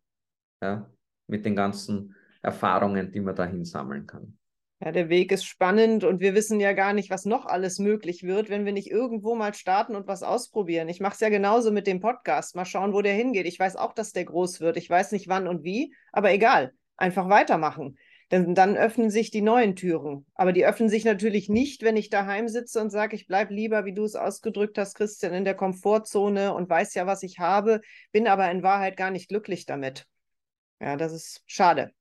Ja, 0.62 0.88
mit 1.26 1.44
den 1.44 1.56
ganzen 1.56 2.14
Erfahrungen, 2.42 3.10
die 3.10 3.20
man 3.20 3.34
dahin 3.34 3.64
sammeln 3.64 4.06
kann. 4.06 4.38
Ja, 4.84 4.92
der 4.92 5.08
Weg 5.08 5.32
ist 5.32 5.46
spannend 5.46 6.04
und 6.04 6.20
wir 6.20 6.34
wissen 6.34 6.60
ja 6.60 6.74
gar 6.74 6.92
nicht, 6.92 7.08
was 7.08 7.24
noch 7.24 7.46
alles 7.46 7.78
möglich 7.78 8.22
wird, 8.22 8.50
wenn 8.50 8.66
wir 8.66 8.72
nicht 8.74 8.90
irgendwo 8.90 9.34
mal 9.34 9.54
starten 9.54 9.96
und 9.96 10.06
was 10.06 10.22
ausprobieren. 10.22 10.90
Ich 10.90 11.00
mache 11.00 11.14
es 11.14 11.20
ja 11.20 11.30
genauso 11.30 11.72
mit 11.72 11.86
dem 11.86 12.00
Podcast. 12.00 12.54
Mal 12.54 12.66
schauen, 12.66 12.92
wo 12.92 13.00
der 13.00 13.14
hingeht. 13.14 13.46
Ich 13.46 13.58
weiß 13.58 13.76
auch, 13.76 13.94
dass 13.94 14.12
der 14.12 14.26
groß 14.26 14.60
wird. 14.60 14.76
Ich 14.76 14.90
weiß 14.90 15.12
nicht 15.12 15.26
wann 15.26 15.48
und 15.48 15.64
wie, 15.64 15.94
aber 16.12 16.32
egal. 16.32 16.74
Einfach 16.98 17.30
weitermachen. 17.30 17.96
Denn 18.30 18.54
dann 18.54 18.76
öffnen 18.76 19.08
sich 19.08 19.30
die 19.30 19.40
neuen 19.40 19.74
Türen. 19.74 20.26
Aber 20.34 20.52
die 20.52 20.66
öffnen 20.66 20.90
sich 20.90 21.06
natürlich 21.06 21.48
nicht, 21.48 21.82
wenn 21.82 21.96
ich 21.96 22.10
daheim 22.10 22.48
sitze 22.48 22.78
und 22.82 22.90
sage, 22.90 23.16
ich 23.16 23.26
bleibe 23.26 23.54
lieber, 23.54 23.86
wie 23.86 23.94
du 23.94 24.04
es 24.04 24.16
ausgedrückt 24.16 24.76
hast, 24.76 24.96
Christian, 24.96 25.32
in 25.32 25.46
der 25.46 25.54
Komfortzone 25.54 26.52
und 26.52 26.68
weiß 26.68 26.92
ja, 26.92 27.06
was 27.06 27.22
ich 27.22 27.38
habe, 27.38 27.80
bin 28.12 28.28
aber 28.28 28.50
in 28.50 28.62
Wahrheit 28.62 28.98
gar 28.98 29.10
nicht 29.10 29.30
glücklich 29.30 29.64
damit. 29.64 30.04
Ja, 30.78 30.98
das 30.98 31.14
ist 31.14 31.42
schade. 31.46 31.94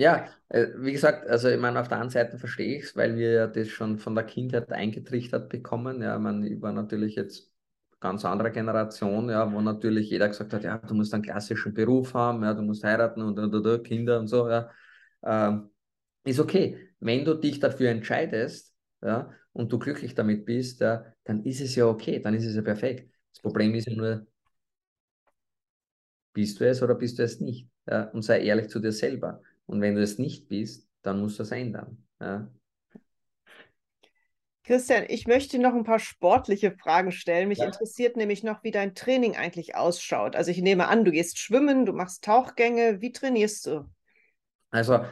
Ja, 0.00 0.28
äh, 0.48 0.68
wie 0.76 0.92
gesagt, 0.92 1.26
also 1.26 1.48
ich 1.48 1.58
meine, 1.58 1.80
auf 1.80 1.88
der 1.88 1.98
einen 2.00 2.10
Seite 2.10 2.38
verstehe 2.38 2.76
ich 2.78 2.84
es, 2.84 2.96
weil 2.96 3.16
wir 3.16 3.32
ja 3.32 3.46
das 3.48 3.68
schon 3.68 3.98
von 3.98 4.14
der 4.14 4.24
Kindheit 4.24 4.70
eingetrichtert 4.72 5.48
bekommen. 5.48 6.02
Ja, 6.02 6.16
ich 6.44 6.62
war 6.62 6.72
natürlich 6.72 7.16
jetzt 7.16 7.50
ganz 7.98 8.24
andere 8.24 8.52
Generation, 8.52 9.28
ja, 9.28 9.52
wo 9.52 9.60
natürlich 9.60 10.08
jeder 10.10 10.28
gesagt 10.28 10.52
hat, 10.52 10.62
ja, 10.62 10.78
du 10.78 10.94
musst 10.94 11.12
einen 11.14 11.24
klassischen 11.24 11.74
Beruf 11.74 12.14
haben, 12.14 12.44
ja, 12.44 12.54
du 12.54 12.62
musst 12.62 12.84
heiraten 12.84 13.22
und, 13.22 13.38
und, 13.40 13.52
und 13.54 13.84
Kinder 13.84 14.20
und 14.20 14.28
so, 14.28 14.48
ja. 14.48 14.70
Ähm, 15.24 15.70
ist 16.24 16.40
okay. 16.40 16.78
Wenn 17.00 17.24
du 17.24 17.34
dich 17.34 17.60
dafür 17.60 17.90
entscheidest, 17.90 18.74
ja, 19.02 19.32
und 19.52 19.72
du 19.72 19.78
glücklich 19.80 20.14
damit 20.14 20.44
bist, 20.46 20.80
ja, 20.80 21.06
dann 21.24 21.44
ist 21.44 21.60
es 21.60 21.74
ja 21.76 21.86
okay, 21.86 22.20
dann 22.20 22.34
ist 22.34 22.44
es 22.46 22.54
ja 22.56 22.62
perfekt. 22.62 23.10
Das 23.32 23.42
Problem 23.42 23.74
ist 23.74 23.86
ja 23.88 23.94
nur, 23.96 24.26
bist 26.32 26.58
du 26.60 26.64
es 26.68 26.82
oder 26.82 26.94
bist 26.94 27.18
du 27.18 27.22
es 27.24 27.40
nicht? 27.40 27.68
Ja, 27.86 28.04
und 28.10 28.22
sei 28.22 28.40
ehrlich 28.42 28.68
zu 28.68 28.80
dir 28.80 28.92
selber. 28.92 29.42
Und 29.68 29.80
wenn 29.80 29.94
du 29.94 30.02
es 30.02 30.18
nicht 30.18 30.48
bist, 30.48 30.88
dann 31.02 31.20
musst 31.20 31.38
du 31.38 31.44
es 31.44 31.52
ändern. 31.52 32.02
Ja. 32.20 32.50
Christian, 34.64 35.04
ich 35.08 35.26
möchte 35.26 35.58
noch 35.58 35.72
ein 35.74 35.84
paar 35.84 35.98
sportliche 35.98 36.72
Fragen 36.72 37.12
stellen. 37.12 37.48
Mich 37.48 37.58
Ja. 37.58 37.66
interessiert 37.66 38.16
nämlich 38.16 38.42
noch, 38.42 38.62
wie 38.64 38.70
dein 38.70 38.94
Training 38.94 39.36
eigentlich 39.36 39.76
ausschaut. 39.76 40.36
Also 40.36 40.50
ich 40.50 40.60
nehme 40.60 40.88
an, 40.88 41.04
du 41.04 41.10
gehst 41.10 41.38
schwimmen, 41.38 41.86
du 41.86 41.92
machst 41.92 42.24
Tauchgänge. 42.24 43.00
Wie 43.00 43.12
trainierst 43.12 43.66
du? 43.66 43.88
Also 44.70 45.04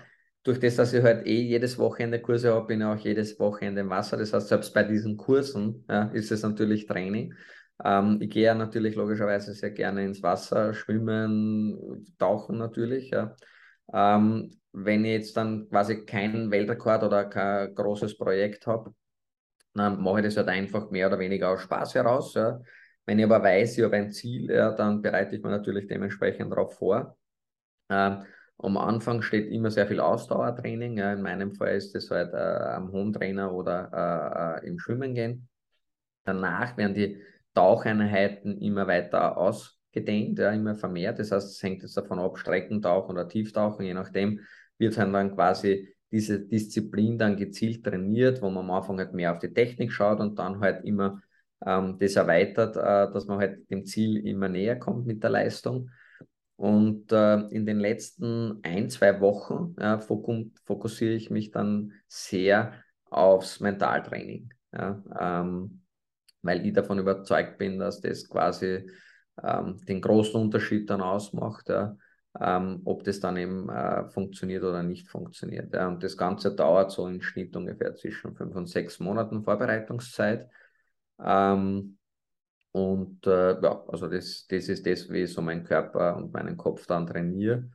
durch 0.43 0.61
das, 0.61 0.77
dass 0.77 0.93
ich 0.93 1.03
halt 1.03 1.27
eh 1.27 1.41
jedes 1.41 1.79
Wochenende 1.79 2.21
Kurse 2.21 2.53
habe, 2.53 2.67
bin 2.67 2.81
ich 2.81 2.87
auch 2.87 2.99
jedes 2.99 3.39
Wochenende 3.41 3.81
im 3.81 3.91
Wasser. 3.91 4.17
Das 4.17 4.33
heißt, 4.33 4.49
selbst 4.49 4.75
bei 4.75 4.83
diesen 4.85 5.17
Kursen 5.17 5.85
ja, 5.89 6.05
ist 6.13 6.31
es 6.31 6.43
natürlich 6.43 6.87
Training. 6.87 7.35
Ähm, 7.83 8.19
ich 8.21 8.31
gehe 8.31 8.45
ja 8.45 8.55
natürlich 8.55 8.95
logischerweise 8.95 9.55
sehr 9.55 9.71
gerne 9.71 10.05
ins 10.05 10.23
Wasser, 10.23 10.75
schwimmen, 10.75 12.07
tauchen 12.19 12.59
natürlich. 12.59 13.11
Ja. 13.11 13.35
Ähm, 13.93 14.59
wenn 14.73 15.05
ich 15.05 15.13
jetzt 15.13 15.37
dann 15.37 15.69
quasi 15.69 16.05
keinen 16.05 16.51
Weltrekord 16.51 17.03
oder 17.03 17.25
kein 17.25 17.75
großes 17.75 18.19
Projekt 18.19 18.67
habe, 18.67 18.95
dann 19.75 20.03
mache 20.03 20.21
ich 20.21 20.27
das 20.27 20.37
halt 20.37 20.49
einfach 20.49 20.91
mehr 20.91 21.09
oder 21.09 21.19
weniger 21.19 21.51
aus 21.51 21.63
Spaß 21.63 21.95
heraus. 21.95 22.35
Ja. 22.35 22.61
Wenn 23.05 23.19
ich 23.19 23.25
aber 23.25 23.43
weiß, 23.43 23.79
ich 23.79 23.85
habe 23.85 23.97
ein 23.97 24.11
Ziel, 24.11 24.51
ja, 24.51 24.73
dann 24.73 25.03
bereite 25.03 25.37
ich 25.37 25.43
mir 25.43 25.51
natürlich 25.51 25.87
dementsprechend 25.87 26.51
darauf 26.51 26.77
vor. 26.77 27.17
Ähm, 27.89 28.25
am 28.59 28.77
Anfang 28.79 29.23
steht 29.23 29.51
immer 29.53 29.71
sehr 29.71 29.87
viel 29.87 30.01
Ausdauertraining. 30.01 30.99
Ja. 30.99 31.13
In 31.13 31.23
meinem 31.23 31.55
Fall 31.55 31.77
ist 31.77 31.95
das 31.95 32.11
halt 32.11 32.33
äh, 32.33 32.37
am 32.37 32.91
Hometrainer 32.93 33.53
oder 33.53 34.61
äh, 34.63 34.67
äh, 34.67 34.69
im 34.69 34.79
Schwimmen 34.79 35.15
gehen. 35.15 35.49
Danach 36.25 36.77
werden 36.77 36.95
die 36.95 37.23
Taucheinheiten 37.55 38.59
immer 38.61 38.87
weiter 38.87 39.37
ausgedehnt, 39.97 40.39
ja, 40.39 40.53
immer 40.53 40.75
vermehrt. 40.75 41.19
Das 41.19 41.33
heißt, 41.33 41.51
es 41.51 41.63
hängt 41.63 41.83
jetzt 41.83 41.97
davon 41.97 42.19
ab, 42.19 42.39
Streckentauchen 42.39 43.13
oder 43.13 43.29
Tieftauchen, 43.29 43.85
je 43.85 43.95
nachdem, 43.95 44.41
wird 44.79 44.99
halt 44.99 45.15
dann 45.15 45.35
quasi 45.35 45.89
diese 46.13 46.41
Disziplin 46.41 47.19
dann 47.19 47.37
gezielt 47.37 47.85
trainiert, 47.85 48.43
wo 48.43 48.51
man 48.51 48.65
am 48.65 48.71
Anfang 48.71 48.99
halt 48.99 49.13
mehr 49.13 49.33
auf 49.33 49.39
die 49.39 49.53
Technik 49.53 49.91
schaut 49.91 50.21
und 50.21 50.39
dann 50.39 50.61
halt 50.61 50.85
immer 50.85 51.21
ähm, 51.65 51.99
das 51.99 52.17
erweitert, 52.17 52.77
äh, 52.77 53.13
dass 53.13 53.27
man 53.27 53.39
halt 53.39 53.69
dem 53.71 53.85
Ziel 53.85 54.27
immer 54.27 54.49
näher 54.49 54.77
kommt 54.79 55.07
mit 55.07 55.23
der 55.23 55.31
Leistung. 55.31 55.91
Und 56.57 57.13
äh, 57.13 57.41
in 57.49 57.67
den 57.67 57.81
letzten 57.81 58.61
ein, 58.63 58.89
zwei 58.89 59.21
Wochen 59.21 59.75
ja, 59.79 59.99
fokussiere 59.99 61.15
ich 61.15 61.31
mich 61.31 61.51
dann 61.51 61.93
sehr 62.09 62.73
aufs 63.11 63.61
Mentaltraining. 63.61 64.51
Ja, 64.73 65.03
ähm, 65.19 65.83
weil 66.43 66.65
ich 66.65 66.73
davon 66.73 66.99
überzeugt 66.99 67.59
bin, 67.59 67.79
dass 67.79 68.01
das 68.01 68.29
quasi 68.29 68.89
ähm, 69.43 69.85
den 69.87 70.01
großen 70.01 70.41
Unterschied 70.41 70.89
dann 70.91 71.03
ausmacht, 71.03 71.69
ja, 71.69 71.97
ähm, 72.41 72.83
ob 72.85 73.05
das 73.05 73.21
dann 73.21 73.37
eben 73.37 73.69
äh, 73.69 74.09
funktioniert 74.11 74.63
oder 74.63 74.83
nicht 74.83 75.09
funktioniert. 75.09 75.73
Ja. 75.75 75.89
Und 75.89 76.03
das 76.03 76.17
Ganze 76.17 76.55
dauert 76.55 76.91
so 76.91 77.09
im 77.09 77.23
Schnitt 77.23 77.57
ungefähr 77.57 77.95
zwischen 77.95 78.35
fünf 78.35 78.55
und 78.55 78.67
sechs 78.67 79.01
Monaten 79.01 79.43
Vorbereitungszeit. 79.45 80.49
Ähm, 81.23 81.99
und 82.73 83.27
äh, 83.27 83.61
ja, 83.61 83.85
also 83.89 84.07
das, 84.09 84.47
das 84.49 84.69
ist 84.69 84.87
das, 84.87 85.09
wie 85.09 85.23
ich 85.23 85.33
so 85.33 85.41
meinen 85.41 85.65
Körper 85.65 86.17
und 86.17 86.33
meinen 86.33 86.57
Kopf 86.57 86.87
dann 86.87 87.07
trainiere. 87.07 87.71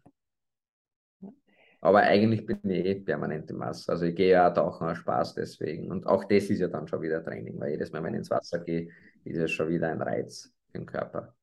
Aber 1.79 2.01
eigentlich 2.01 2.45
bin 2.45 2.59
ich 2.69 2.85
eh 2.85 2.95
permanent 2.95 3.49
im 3.49 3.59
Wasser. 3.59 3.93
Also 3.93 4.05
ich 4.05 4.15
gehe 4.15 4.31
ja 4.33 4.49
auch 4.49 4.53
tauchen 4.53 4.87
aus 4.87 4.99
Spaß 4.99 5.33
deswegen. 5.33 5.89
Und 5.89 6.05
auch 6.05 6.25
das 6.25 6.43
ist 6.51 6.59
ja 6.59 6.67
dann 6.67 6.87
schon 6.87 7.01
wieder 7.01 7.23
Training, 7.23 7.59
weil 7.59 7.71
jedes 7.71 7.91
Mal, 7.91 8.03
wenn 8.03 8.13
ich 8.13 8.19
ins 8.19 8.29
Wasser 8.29 8.59
gehe, 8.59 8.89
ist 9.23 9.37
es 9.37 9.51
schon 9.51 9.69
wieder 9.69 9.89
ein 9.89 10.01
Reiz 10.01 10.53
im 10.73 10.85
Körper. 10.85 11.33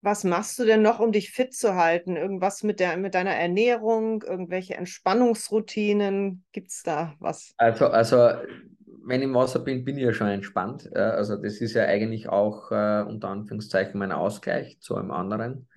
Was 0.00 0.24
machst 0.24 0.58
du 0.58 0.64
denn 0.64 0.82
noch, 0.82 1.00
um 1.00 1.12
dich 1.12 1.30
fit 1.30 1.54
zu 1.54 1.74
halten? 1.74 2.16
Irgendwas 2.16 2.62
mit, 2.62 2.80
der, 2.80 2.96
mit 2.96 3.14
deiner 3.14 3.34
Ernährung, 3.34 4.22
irgendwelche 4.22 4.74
Entspannungsroutinen? 4.74 6.44
Gibt 6.52 6.70
es 6.70 6.82
da 6.82 7.14
was? 7.18 7.54
Also, 7.56 7.86
also, 7.88 8.30
wenn 9.04 9.20
ich 9.20 9.26
im 9.26 9.34
Wasser 9.34 9.58
bin, 9.58 9.84
bin 9.84 9.96
ich 9.96 10.04
ja 10.04 10.12
schon 10.12 10.28
entspannt. 10.28 10.94
Also 10.94 11.36
das 11.36 11.60
ist 11.60 11.74
ja 11.74 11.84
eigentlich 11.84 12.28
auch 12.28 12.70
äh, 12.70 13.02
unter 13.02 13.28
Anführungszeichen 13.28 13.98
mein 13.98 14.12
Ausgleich 14.12 14.78
zu 14.80 14.96
einem 14.96 15.10
anderen. 15.10 15.68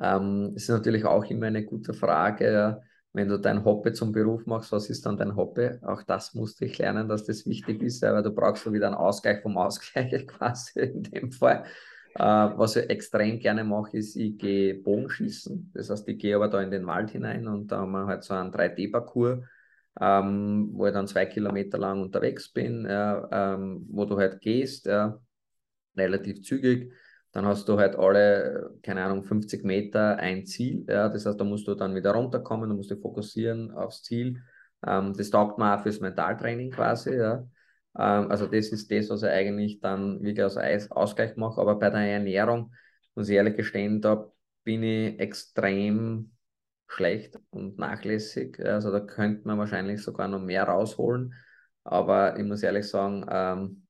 Ähm, 0.00 0.52
ist 0.56 0.68
natürlich 0.68 1.04
auch 1.04 1.24
immer 1.24 1.46
eine 1.46 1.64
gute 1.64 1.94
Frage 1.94 2.82
wenn 3.14 3.28
du 3.28 3.38
dein 3.38 3.64
Hobby 3.64 3.92
zum 3.92 4.12
Beruf 4.12 4.44
machst, 4.44 4.72
was 4.72 4.90
ist 4.90 5.06
dann 5.06 5.16
dein 5.16 5.36
Hobby? 5.36 5.70
Auch 5.82 6.02
das 6.02 6.34
musste 6.34 6.64
ich 6.64 6.78
lernen, 6.78 7.08
dass 7.08 7.24
das 7.24 7.46
wichtig 7.46 7.80
ist, 7.80 8.02
weil 8.02 8.22
du 8.24 8.32
brauchst 8.32 8.64
so 8.64 8.72
wieder 8.72 8.88
einen 8.88 8.96
Ausgleich 8.96 9.40
vom 9.40 9.56
Ausgleich 9.56 10.26
quasi 10.26 10.80
in 10.80 11.04
dem 11.04 11.30
Fall. 11.30 11.64
Äh, 12.14 12.22
was 12.22 12.76
ich 12.76 12.88
extrem 12.90 13.38
gerne 13.40 13.64
mache, 13.64 13.96
ist, 13.96 14.16
ich 14.16 14.38
gehe 14.38 14.74
Bogenschießen. 14.74 15.72
Das 15.74 15.90
heißt, 15.90 16.08
ich 16.08 16.18
gehe 16.18 16.36
aber 16.36 16.48
da 16.48 16.60
in 16.62 16.70
den 16.70 16.86
Wald 16.86 17.10
hinein 17.10 17.48
und 17.48 17.68
da 17.72 17.78
haben 17.80 17.92
wir 17.92 18.06
halt 18.06 18.22
so 18.24 18.34
einen 18.34 18.52
3D-Parcours, 18.52 19.40
ähm, 20.00 20.70
wo 20.72 20.86
ich 20.86 20.92
dann 20.92 21.08
zwei 21.08 21.26
Kilometer 21.26 21.78
lang 21.78 22.02
unterwegs 22.02 22.48
bin, 22.52 22.86
äh, 22.86 23.22
ähm, 23.32 23.86
wo 23.90 24.04
du 24.04 24.16
halt 24.18 24.40
gehst, 24.40 24.86
äh, 24.86 25.10
relativ 25.96 26.42
zügig 26.42 26.92
dann 27.32 27.46
hast 27.46 27.68
du 27.68 27.76
halt 27.78 27.96
alle, 27.96 28.78
keine 28.82 29.02
Ahnung, 29.02 29.24
50 29.24 29.64
Meter 29.64 30.18
ein 30.18 30.46
Ziel. 30.46 30.84
Ja, 30.88 31.08
das 31.08 31.26
heißt, 31.26 31.40
da 31.40 31.42
musst 31.42 31.66
du 31.66 31.74
dann 31.74 31.92
wieder 31.96 32.12
runterkommen, 32.12 32.70
du 32.70 32.76
musst 32.76 32.92
dich 32.92 33.00
fokussieren 33.00 33.72
aufs 33.72 34.04
Ziel. 34.04 34.40
Ähm, 34.86 35.14
das 35.16 35.30
taugt 35.30 35.58
mir 35.58 35.74
auch 35.76 35.82
fürs 35.82 35.98
Mentaltraining 35.98 36.70
quasi. 36.70 37.12
Ja. 37.16 37.44
Ähm, 37.98 38.30
also 38.30 38.46
das 38.46 38.68
ist 38.68 38.90
das, 38.90 39.10
was 39.10 39.22
ich 39.22 39.28
eigentlich 39.28 39.80
dann 39.80 40.22
wirklich 40.22 40.44
als 40.56 40.90
Ausgleich 40.90 41.36
mache. 41.36 41.60
Aber 41.60 41.76
bei 41.78 41.90
der 41.90 42.00
Ernährung, 42.00 42.74
muss 43.14 43.28
ich 43.28 43.36
ehrlich 43.36 43.56
gestehen, 43.56 44.00
da 44.00 44.30
bin 44.64 44.82
ich 44.82 45.18
extrem 45.20 46.32
schlecht 46.88 47.38
und 47.50 47.78
nachlässig. 47.78 48.58
Also 48.60 48.90
da 48.92 49.00
könnte 49.00 49.46
man 49.46 49.58
wahrscheinlich 49.58 50.02
sogar 50.02 50.28
noch 50.28 50.40
mehr 50.40 50.64
rausholen. 50.64 51.34
Aber 51.84 52.38
ich 52.38 52.44
muss 52.44 52.62
ehrlich 52.62 52.88
sagen, 52.88 53.26
ähm, 53.30 53.86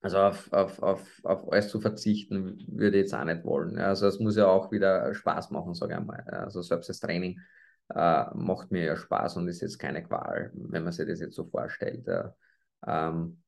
also 0.00 0.18
auf, 0.18 0.52
auf, 0.52 0.82
auf, 0.82 1.20
auf 1.24 1.52
alles 1.52 1.68
zu 1.68 1.80
verzichten, 1.80 2.58
würde 2.68 2.98
ich 2.98 3.04
jetzt 3.04 3.14
auch 3.14 3.24
nicht 3.24 3.44
wollen. 3.44 3.78
Also 3.78 4.06
es 4.06 4.20
muss 4.20 4.36
ja 4.36 4.46
auch 4.46 4.70
wieder 4.70 5.14
Spaß 5.14 5.50
machen, 5.50 5.74
sage 5.74 5.94
ich 5.94 5.98
einmal. 5.98 6.20
Also 6.28 6.60
selbst 6.60 6.90
das 6.90 7.00
Training 7.00 7.40
äh, 7.94 8.24
macht 8.34 8.70
mir 8.70 8.84
ja 8.84 8.96
Spaß 8.96 9.36
und 9.38 9.48
ist 9.48 9.62
jetzt 9.62 9.78
keine 9.78 10.02
Qual, 10.04 10.50
wenn 10.54 10.84
man 10.84 10.92
sich 10.92 11.06
das 11.08 11.20
jetzt 11.20 11.36
so 11.36 11.46
vorstellt. 11.46 12.06
Ja. 12.06 12.34
Ähm, 12.86 13.42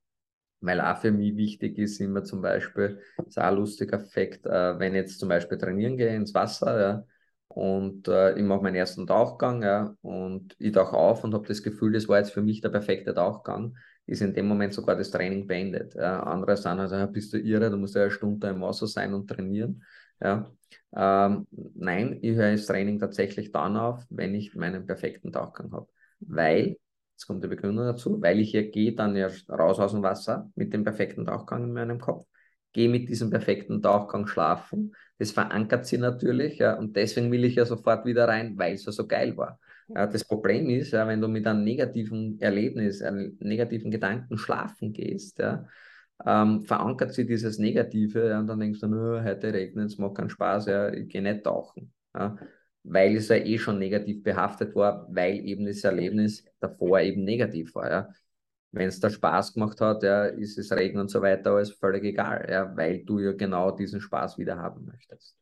weil 0.61 0.80
auch 0.80 0.97
für 0.99 1.12
mich 1.12 1.37
wichtig 1.37 1.78
ist 1.78 2.01
immer 2.01 2.24
zum 2.24 2.43
Beispiel, 2.43 3.01
ist 3.26 3.39
auch 3.39 3.45
ein 3.45 3.57
lustiger 3.57 3.99
Effekt, 3.99 4.47
äh, 4.47 4.78
wenn 4.78 4.95
ich 4.95 5.03
jetzt 5.03 5.18
zum 5.20 5.28
Beispiel 5.28 5.59
trainieren 5.59 5.97
gehe 5.97 6.14
ins 6.16 6.34
Wasser, 6.34 6.80
ja, 6.80 7.05
und 7.49 8.09
äh, 8.09 8.34
ich 8.37 8.43
mache 8.43 8.62
meinen 8.62 8.74
ersten 8.76 9.07
Tauchgang, 9.07 9.62
ja, 9.62 9.95
und 10.03 10.55
ich 10.59 10.72
tauche 10.72 10.97
auf 10.97 11.24
und 11.24 11.34
habe 11.34 11.47
das 11.47 11.62
Gefühl, 11.62 11.93
das 11.93 12.09
war 12.09 12.18
jetzt 12.18 12.32
für 12.32 12.43
mich 12.43 12.61
der 12.61 12.70
perfekte 12.70 13.14
Tauchgang 13.14 13.76
ist 14.07 14.22
in 14.22 14.34
dem 14.34 14.47
Moment 14.47 14.72
sogar 14.72 14.95
das 14.97 15.11
Training 15.11 15.47
beendet. 15.49 15.95
Ja, 15.97 16.22
andere 16.22 16.57
sagen 16.57 16.78
also, 16.78 16.95
ja, 16.95 17.07
bist 17.07 17.32
du 17.32 17.39
irre, 17.39 17.70
du 17.70 17.76
musst 17.76 17.97
ja 17.97 18.03
eine 18.03 18.11
Stunde 18.12 18.49
im 18.49 18.61
Wasser 18.62 18.87
sein 18.87 19.12
und 19.14 19.26
trainieren. 19.28 19.82
Ja, 20.20 20.51
ähm, 20.95 21.47
nein, 21.74 22.18
ich 22.22 22.37
höre 22.37 22.53
das 22.53 22.66
Training 22.66 22.99
tatsächlich 23.01 23.51
dann 23.53 23.76
auf, 23.76 24.05
wenn 24.11 24.34
ich 24.34 24.55
meinen 24.55 24.87
perfekten 24.87 25.32
Tauchgang 25.32 25.72
habe. 25.72 25.89
Weil, 26.20 26.76
jetzt 27.16 27.26
kommt 27.26 27.42
die 27.42 27.48
Begründung 27.48 27.86
dazu, 27.86 28.20
weil 28.20 28.38
ich 28.40 28.50
hier 28.50 28.70
gehe 28.70 28.94
dann 28.94 29.16
ja 29.16 29.28
raus 29.48 29.80
aus 29.80 29.92
dem 29.92 30.02
Wasser 30.02 30.50
mit 30.54 30.74
dem 30.74 30.84
perfekten 30.84 31.24
Tauchgang 31.24 31.64
in 31.64 31.72
meinem 31.72 31.98
Kopf, 31.98 32.26
gehe 32.74 32.90
mit 32.90 33.08
diesem 33.08 33.30
perfekten 33.30 33.80
Tauchgang 33.80 34.26
schlafen. 34.26 34.94
Das 35.18 35.30
verankert 35.30 35.86
sie 35.86 35.96
natürlich, 35.96 36.58
ja, 36.58 36.74
und 36.74 36.94
deswegen 36.94 37.32
will 37.32 37.44
ich 37.44 37.54
ja 37.54 37.64
sofort 37.64 38.04
wieder 38.04 38.28
rein, 38.28 38.58
weil 38.58 38.74
es 38.74 38.84
ja 38.84 38.92
so 38.92 39.06
geil 39.06 39.34
war. 39.38 39.58
Ja, 39.88 40.06
das 40.06 40.24
Problem 40.24 40.68
ist, 40.68 40.90
ja, 40.90 41.08
wenn 41.08 41.22
du 41.22 41.28
mit 41.28 41.46
einem 41.46 41.64
negativen 41.64 42.38
Erlebnis, 42.38 43.00
einem 43.00 43.38
negativen 43.40 43.90
Gedanken 43.90 44.36
schlafen 44.36 44.92
gehst, 44.92 45.38
ja, 45.38 45.64
ähm, 46.26 46.64
verankert 46.64 47.14
sich 47.14 47.26
dieses 47.26 47.58
Negative 47.58 48.28
ja, 48.28 48.40
und 48.40 48.46
dann 48.46 48.60
denkst 48.60 48.80
du, 48.80 49.24
heute 49.24 49.54
regnet 49.54 49.86
es, 49.86 49.96
macht 49.98 50.16
keinen 50.16 50.28
Spaß, 50.28 50.66
ja, 50.66 50.92
ich 50.92 51.08
gehe 51.08 51.22
nicht 51.22 51.44
tauchen. 51.44 51.94
Ja, 52.14 52.36
weil 52.89 53.16
es 53.16 53.28
ja 53.28 53.37
eh 53.37 53.59
schon 53.59 53.78
negativ 53.78 54.22
behaftet 54.22 54.74
war, 54.74 55.07
weil 55.11 55.45
eben 55.45 55.66
das 55.66 55.82
Erlebnis 55.82 56.45
davor 56.61 57.01
eben 57.01 57.24
negativ 57.24 57.74
war. 57.74 57.91
Ja. 57.91 58.09
Wenn 58.70 58.89
es 58.89 59.01
da 59.01 59.11
Spaß 59.11 59.55
gemacht 59.55 59.80
hat, 59.80 60.03
ja, 60.03 60.26
ist 60.26 60.59
es 60.59 60.70
Regen 60.70 60.99
und 60.99 61.11
so 61.11 61.20
weiter, 61.22 61.53
alles 61.53 61.72
völlig 61.72 62.05
egal, 62.05 62.47
ja, 62.49 62.76
weil 62.76 63.05
du 63.05 63.18
ja 63.18 63.32
genau 63.32 63.70
diesen 63.70 64.01
Spaß 64.01 64.39
wieder 64.39 64.59
haben 64.59 64.84
möchtest. 64.84 65.37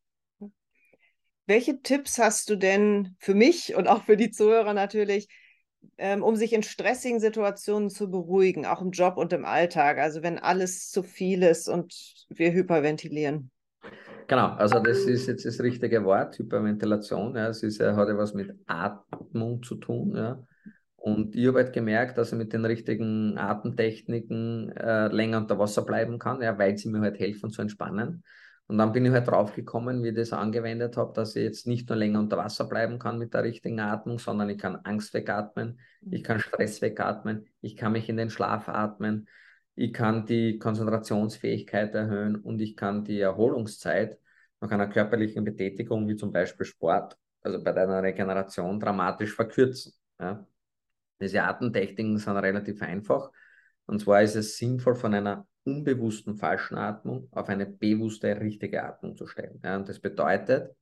Welche 1.47 1.83
Tipps 1.83 2.19
hast 2.19 2.49
du 2.49 2.57
denn 2.57 3.17
für 3.19 3.35
mich 3.35 3.75
und 3.75 3.89
auch 3.89 4.05
für 4.05 4.17
die 4.17 4.31
Zuhörer 4.31 4.73
natürlich, 4.73 5.29
ähm, 5.99 6.23
um 6.23 6.37
sich 6.37 6.55
in 6.55 6.63
stressigen 6.63 7.21
Situationen 7.21 7.91
zu 7.91 8.11
beruhigen, 8.11 8.65
auch 8.65 8.81
im 8.81 8.93
Job 8.93 9.19
und 9.19 9.35
im 9.35 9.45
Alltag? 9.45 9.99
Also 9.99 10.23
wenn 10.23 10.39
alles 10.39 10.91
zu 10.91 11.03
viel 11.03 11.43
ist 11.43 11.69
und 11.69 12.25
wir 12.31 12.53
hyperventilieren. 12.53 13.51
Genau, 14.27 14.49
also 14.55 14.81
das 14.81 14.99
ist 15.01 15.27
jetzt 15.27 15.45
das 15.45 15.61
richtige 15.61 16.05
Wort, 16.05 16.39
Hyperventilation. 16.39 17.37
Ja, 17.37 17.49
es 17.49 17.63
hat 17.63 18.09
ja 18.09 18.17
was 18.17 18.35
mit 18.35 18.55
Atmung 18.67 19.63
zu 19.63 19.77
tun. 19.77 20.17
Ja. 20.17 20.43
Und 20.97 21.37
ich 21.37 21.47
habe 21.47 21.59
halt 21.59 21.75
gemerkt, 21.75 22.17
dass 22.17 22.33
ich 22.33 22.39
mit 22.39 22.53
den 22.55 22.65
richtigen 22.65 23.37
Atemtechniken 23.37 24.71
äh, 24.73 25.09
länger 25.09 25.39
unter 25.39 25.59
Wasser 25.59 25.83
bleiben 25.83 26.19
kann, 26.19 26.41
ja, 26.41 26.59
weil 26.59 26.79
sie 26.79 26.89
mir 26.89 27.01
halt 27.01 27.19
helfen 27.19 27.51
zu 27.51 27.61
entspannen. 27.61 28.23
Und 28.67 28.79
dann 28.79 28.93
bin 28.93 29.05
ich 29.05 29.13
halt 29.13 29.29
drauf 29.29 29.55
gekommen, 29.55 30.03
wie 30.03 30.09
ich 30.09 30.15
das 30.15 30.33
angewendet 30.33 30.97
habe, 30.97 31.13
dass 31.13 31.37
ich 31.37 31.43
jetzt 31.43 31.67
nicht 31.67 31.91
nur 31.91 31.99
länger 31.99 32.21
unter 32.21 32.39
Wasser 32.39 32.65
bleiben 32.65 32.99
kann 32.99 33.19
mit 33.19 33.35
der 33.35 33.43
richtigen 33.43 33.81
Atmung, 33.81 34.19
sondern 34.19 34.49
ich 34.49 34.57
kann 34.57 34.77
Angst 34.85 35.13
wegatmen, 35.13 35.79
ich 36.11 36.25
kann 36.25 36.41
Stress 36.41 36.81
wegatmen, 36.81 37.45
ich 37.61 37.77
kann 37.77 37.93
mich 37.93 38.09
in 38.09 38.17
den 38.17 38.31
Schlaf 38.31 38.71
atmen. 38.71 39.29
Ich 39.77 39.93
kann 39.93 40.27
die 40.27 40.59
Konzentrationsfähigkeit 40.59 41.95
erhöhen 41.95 42.37
und 42.37 42.61
ich 42.61 42.77
kann 42.77 43.05
die 43.05 43.21
Erholungszeit 43.21 44.19
nach 44.61 44.71
einer 44.71 44.89
körperlichen 44.89 45.45
Betätigung, 45.45 46.09
wie 46.09 46.17
zum 46.17 46.33
Beispiel 46.33 46.67
Sport, 46.67 47.19
also 47.43 47.63
bei 47.63 47.73
deiner 47.73 48.03
Regeneration, 48.03 48.81
dramatisch 48.81 49.35
verkürzen. 49.35 49.93
Ja. 50.21 50.47
Diese 51.21 51.43
Atemtechniken 51.43 52.19
sind 52.19 52.37
relativ 52.37 52.83
einfach. 52.83 53.31
Und 53.87 54.01
zwar 54.01 54.23
ist 54.23 54.37
es 54.37 54.57
sinnvoll, 54.57 54.95
von 54.95 55.15
einer 55.15 55.47
unbewussten 55.65 56.37
falschen 56.37 56.77
Atmung 56.77 57.29
auf 57.33 57.49
eine 57.49 57.67
bewusste 57.67 58.41
richtige 58.41 58.85
Atmung 58.85 59.17
zu 59.17 59.27
stellen. 59.27 59.61
Ja, 59.65 59.77
und 59.77 59.89
das 59.89 59.99
bedeutet, 59.99 60.75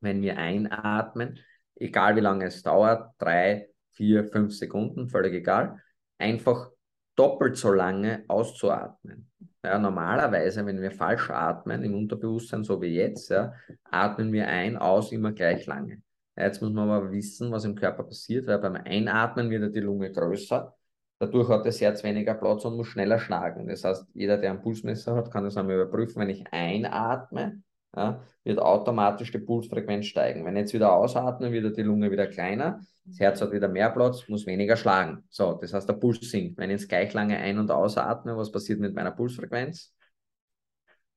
wenn 0.00 0.22
wir 0.22 0.36
einatmen, 0.36 1.38
egal 1.76 2.16
wie 2.16 2.20
lange 2.20 2.46
es 2.46 2.62
dauert, 2.62 3.14
drei, 3.18 3.70
vier, 3.92 4.24
fünf 4.24 4.54
Sekunden, 4.54 5.08
völlig 5.08 5.34
egal, 5.34 5.82
einfach 6.18 6.70
doppelt 7.16 7.56
so 7.56 7.72
lange 7.72 8.24
auszuatmen. 8.28 9.30
Ja, 9.62 9.78
normalerweise, 9.78 10.64
wenn 10.64 10.80
wir 10.80 10.90
falsch 10.90 11.28
atmen 11.30 11.84
im 11.84 11.94
Unterbewusstsein, 11.94 12.64
so 12.64 12.80
wie 12.80 12.94
jetzt, 12.94 13.28
ja, 13.28 13.52
atmen 13.84 14.32
wir 14.32 14.48
ein, 14.48 14.78
aus 14.78 15.12
immer 15.12 15.32
gleich 15.32 15.66
lange. 15.66 16.02
Ja, 16.36 16.44
jetzt 16.44 16.62
muss 16.62 16.72
man 16.72 16.88
aber 16.88 17.12
wissen, 17.12 17.52
was 17.52 17.64
im 17.64 17.74
Körper 17.74 18.04
passiert, 18.04 18.46
weil 18.46 18.58
beim 18.58 18.76
Einatmen 18.76 19.50
wird 19.50 19.74
die 19.74 19.80
Lunge 19.80 20.10
größer, 20.10 20.74
dadurch 21.18 21.48
hat 21.50 21.66
das 21.66 21.80
Herz 21.80 22.02
weniger 22.02 22.34
Platz 22.34 22.64
und 22.64 22.76
muss 22.76 22.86
schneller 22.86 23.18
schlagen. 23.18 23.68
Das 23.68 23.84
heißt, 23.84 24.06
jeder, 24.14 24.38
der 24.38 24.52
ein 24.52 24.62
Pulsmesser 24.62 25.14
hat, 25.14 25.30
kann 25.30 25.44
das 25.44 25.56
einmal 25.58 25.74
überprüfen. 25.74 26.22
Wenn 26.22 26.30
ich 26.30 26.44
einatme, 26.50 27.62
ja, 27.96 28.22
wird 28.44 28.58
automatisch 28.58 29.32
die 29.32 29.38
Pulsfrequenz 29.38 30.06
steigen. 30.06 30.44
Wenn 30.44 30.56
jetzt 30.56 30.72
wieder 30.72 30.92
ausatme, 30.92 31.50
wird 31.52 31.76
die 31.76 31.82
Lunge 31.82 32.10
wieder 32.10 32.26
kleiner, 32.26 32.80
das 33.04 33.18
Herz 33.18 33.40
hat 33.40 33.52
wieder 33.52 33.68
mehr 33.68 33.90
Platz, 33.90 34.28
muss 34.28 34.46
weniger 34.46 34.76
schlagen. 34.76 35.24
So, 35.28 35.54
das 35.54 35.72
heißt, 35.74 35.88
der 35.88 35.94
Puls 35.94 36.20
sinkt. 36.30 36.58
Wenn 36.58 36.70
ich 36.70 36.80
jetzt 36.80 36.88
gleich 36.88 37.12
lange 37.12 37.36
ein- 37.38 37.58
und 37.58 37.70
ausatme, 37.70 38.36
was 38.36 38.52
passiert 38.52 38.80
mit 38.80 38.94
meiner 38.94 39.10
Pulsfrequenz? 39.10 39.94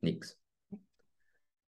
Nichts. 0.01 0.37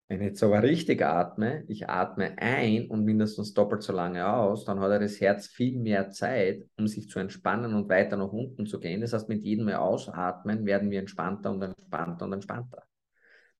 Wenn 0.08 0.22
ich 0.22 0.28
jetzt 0.28 0.43
aber 0.43 0.62
richtig 0.62 1.04
atme, 1.04 1.64
ich 1.68 1.89
atme 1.89 2.38
ein 2.38 2.88
und 2.89 3.04
mindestens 3.06 3.54
doppelt 3.54 3.82
so 3.82 3.91
lange 3.91 4.28
aus, 4.28 4.64
dann 4.64 4.80
hat 4.80 5.02
das 5.02 5.20
Herz 5.20 5.48
viel 5.48 5.80
mehr 5.80 6.12
Zeit, 6.12 6.64
um 6.78 6.88
sich 6.88 7.10
zu 7.10 7.18
entspannen 7.20 7.74
und 7.74 7.89
weiter 7.89 8.16
nach 8.16 8.32
unten 8.32 8.68
zu 8.68 8.80
gehen. 8.80 9.02
Das 9.02 9.14
heißt, 9.14 9.30
mit 9.30 9.43
jedem 9.43 9.66
Mal 9.66 9.76
ausatmen 9.76 10.64
werden 10.66 10.91
wir 10.91 11.00
entspannter 11.00 11.50
und 11.52 11.62
entspannter 11.64 12.26
und 12.26 12.34
entspannter. 12.34 12.84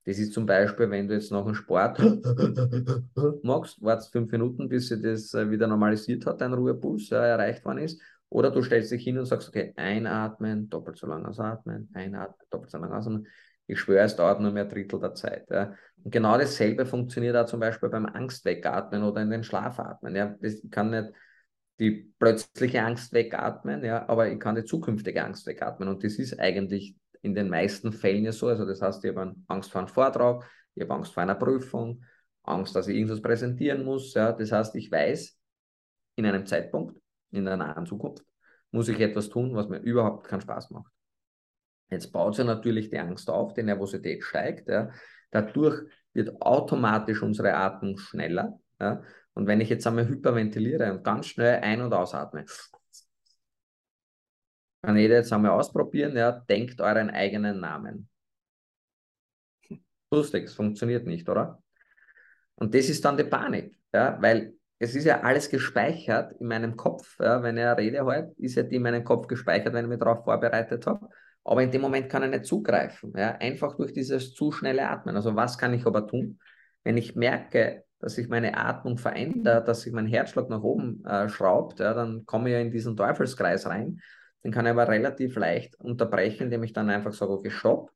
Das 0.06 0.18
ist 0.18 0.32
zum 0.32 0.46
Beispiel, 0.46 0.88
wenn 0.88 1.08
du 1.08 1.14
jetzt 1.14 1.32
nach 1.32 1.44
dem 1.44 1.54
Sport 1.54 1.98
machst, 3.42 3.82
wartest 3.82 4.12
fünf 4.12 4.30
Minuten, 4.30 4.68
bis 4.68 4.88
sich 4.88 5.02
das 5.02 5.34
äh, 5.34 5.50
wieder 5.50 5.66
normalisiert 5.66 6.24
hat, 6.26 6.40
dein 6.40 6.54
Ruhepuls 6.54 7.10
ja, 7.10 7.26
erreicht 7.26 7.64
worden 7.64 7.78
ist. 7.78 8.00
Oder 8.28 8.52
du 8.52 8.62
stellst 8.62 8.92
dich 8.92 9.02
hin 9.02 9.18
und 9.18 9.26
sagst, 9.26 9.48
okay, 9.48 9.72
einatmen, 9.76 10.68
doppelt 10.68 10.96
so 10.96 11.08
lang 11.08 11.26
ausatmen, 11.26 11.90
einatmen, 11.92 12.46
doppelt 12.50 12.70
so 12.70 12.78
lang 12.78 12.92
ausatmen. 12.92 13.26
Ich 13.66 13.80
schwöre, 13.80 14.04
es 14.04 14.14
dauert 14.14 14.40
nur 14.40 14.52
mehr 14.52 14.62
ein 14.62 14.68
Drittel 14.68 15.00
der 15.00 15.14
Zeit. 15.14 15.50
Ja. 15.50 15.74
Und 16.04 16.12
genau 16.12 16.38
dasselbe 16.38 16.86
funktioniert 16.86 17.34
auch 17.34 17.46
zum 17.46 17.58
Beispiel 17.58 17.88
beim 17.88 18.06
Angst 18.06 18.44
wegatmen 18.44 19.02
oder 19.02 19.22
in 19.22 19.30
den 19.30 19.42
Schlaf 19.42 19.80
atmen. 19.80 20.14
Ja. 20.14 20.36
Das, 20.40 20.54
ich 20.54 20.70
kann 20.70 20.90
nicht 20.90 21.12
die 21.80 22.12
plötzliche 22.20 22.82
Angst 22.82 23.12
wegatmen, 23.12 23.84
ja, 23.84 24.08
aber 24.08 24.30
ich 24.30 24.38
kann 24.38 24.54
die 24.54 24.64
zukünftige 24.64 25.24
Angst 25.24 25.46
wegatmen. 25.46 25.88
Und 25.88 26.04
das 26.04 26.14
ist 26.14 26.38
eigentlich 26.38 26.94
in 27.26 27.34
den 27.34 27.48
meisten 27.48 27.92
Fällen 27.92 28.24
ja 28.24 28.32
so. 28.32 28.46
Also 28.46 28.64
das 28.64 28.80
heißt, 28.80 29.04
ich 29.04 29.14
habe 29.14 29.34
Angst 29.48 29.70
vor 29.70 29.80
einem 29.80 29.88
Vortrag, 29.88 30.48
ich 30.74 30.82
habe 30.82 30.94
Angst 30.94 31.12
vor 31.12 31.22
einer 31.22 31.34
Prüfung, 31.34 32.04
Angst, 32.44 32.76
dass 32.76 32.86
ich 32.86 32.96
irgendwas 32.96 33.20
präsentieren 33.20 33.84
muss. 33.84 34.14
Ja. 34.14 34.32
Das 34.32 34.52
heißt, 34.52 34.74
ich 34.76 34.90
weiß, 34.90 35.36
in 36.14 36.24
einem 36.24 36.46
Zeitpunkt, 36.46 36.96
in 37.32 37.44
der 37.44 37.56
nahen 37.56 37.84
Zukunft, 37.84 38.24
muss 38.70 38.88
ich 38.88 39.00
etwas 39.00 39.28
tun, 39.28 39.54
was 39.54 39.68
mir 39.68 39.78
überhaupt 39.78 40.28
keinen 40.28 40.40
Spaß 40.40 40.70
macht. 40.70 40.92
Jetzt 41.90 42.12
baut 42.12 42.36
sich 42.36 42.46
natürlich 42.46 42.90
die 42.90 42.98
Angst 42.98 43.28
auf, 43.28 43.52
die 43.54 43.62
Nervosität 43.62 44.22
steigt. 44.22 44.68
Ja. 44.68 44.90
Dadurch 45.30 45.82
wird 46.12 46.40
automatisch 46.40 47.22
unsere 47.22 47.54
Atmung 47.54 47.98
schneller. 47.98 48.58
Ja. 48.80 49.02
Und 49.34 49.48
wenn 49.48 49.60
ich 49.60 49.68
jetzt 49.68 49.86
einmal 49.86 50.08
hyperventiliere 50.08 50.92
und 50.92 51.02
ganz 51.02 51.26
schnell 51.26 51.60
ein- 51.60 51.82
und 51.82 51.92
ausatme, 51.92 52.44
kann 54.86 54.96
jeder 54.96 55.16
jetzt 55.16 55.32
einmal 55.32 55.50
ausprobieren, 55.50 56.16
ja, 56.16 56.30
denkt 56.30 56.80
euren 56.80 57.10
eigenen 57.10 57.58
Namen. 57.58 58.08
Lustig, 60.12 60.44
es 60.44 60.54
funktioniert 60.54 61.08
nicht, 61.08 61.28
oder? 61.28 61.60
Und 62.54 62.72
das 62.72 62.88
ist 62.88 63.04
dann 63.04 63.16
die 63.16 63.24
Panik, 63.24 63.76
ja, 63.92 64.16
weil 64.22 64.54
es 64.78 64.94
ist 64.94 65.04
ja 65.04 65.22
alles 65.22 65.50
gespeichert 65.50 66.34
in 66.38 66.46
meinem 66.46 66.76
Kopf. 66.76 67.18
Ja, 67.18 67.42
wenn 67.42 67.58
ich 67.58 67.64
Rede 67.64 68.06
halte, 68.06 68.32
ist 68.38 68.54
ja 68.54 68.62
die 68.62 68.76
in 68.76 68.82
meinem 68.82 69.02
Kopf 69.02 69.26
gespeichert, 69.26 69.74
wenn 69.74 69.86
ich 69.86 69.88
mich 69.88 69.98
darauf 69.98 70.22
vorbereitet 70.22 70.86
habe. 70.86 71.08
Aber 71.42 71.64
in 71.64 71.72
dem 71.72 71.80
Moment 71.80 72.08
kann 72.08 72.22
ich 72.22 72.30
nicht 72.30 72.44
zugreifen. 72.44 73.12
Ja, 73.16 73.32
einfach 73.32 73.76
durch 73.76 73.92
dieses 73.92 74.34
zu 74.34 74.52
schnelle 74.52 74.88
Atmen. 74.88 75.16
Also 75.16 75.34
was 75.34 75.58
kann 75.58 75.74
ich 75.74 75.84
aber 75.84 76.06
tun, 76.06 76.38
wenn 76.84 76.96
ich 76.96 77.16
merke, 77.16 77.82
dass 77.98 78.14
sich 78.14 78.28
meine 78.28 78.56
Atmung 78.56 78.98
verändert, 78.98 79.66
dass 79.66 79.80
sich 79.80 79.92
mein 79.92 80.06
Herzschlag 80.06 80.48
nach 80.48 80.62
oben 80.62 81.04
äh, 81.04 81.28
schraubt, 81.28 81.80
ja, 81.80 81.92
dann 81.92 82.24
komme 82.24 82.50
ich 82.50 82.52
ja 82.52 82.60
in 82.60 82.70
diesen 82.70 82.96
Teufelskreis 82.96 83.66
rein 83.66 84.00
den 84.46 84.52
kann 84.52 84.64
ich 84.64 84.70
aber 84.70 84.86
relativ 84.86 85.34
leicht 85.34 85.74
unterbrechen, 85.80 86.44
indem 86.44 86.62
ich 86.62 86.72
dann 86.72 86.88
einfach 86.88 87.12
sage, 87.12 87.32
okay, 87.32 87.50
stopp, 87.50 87.90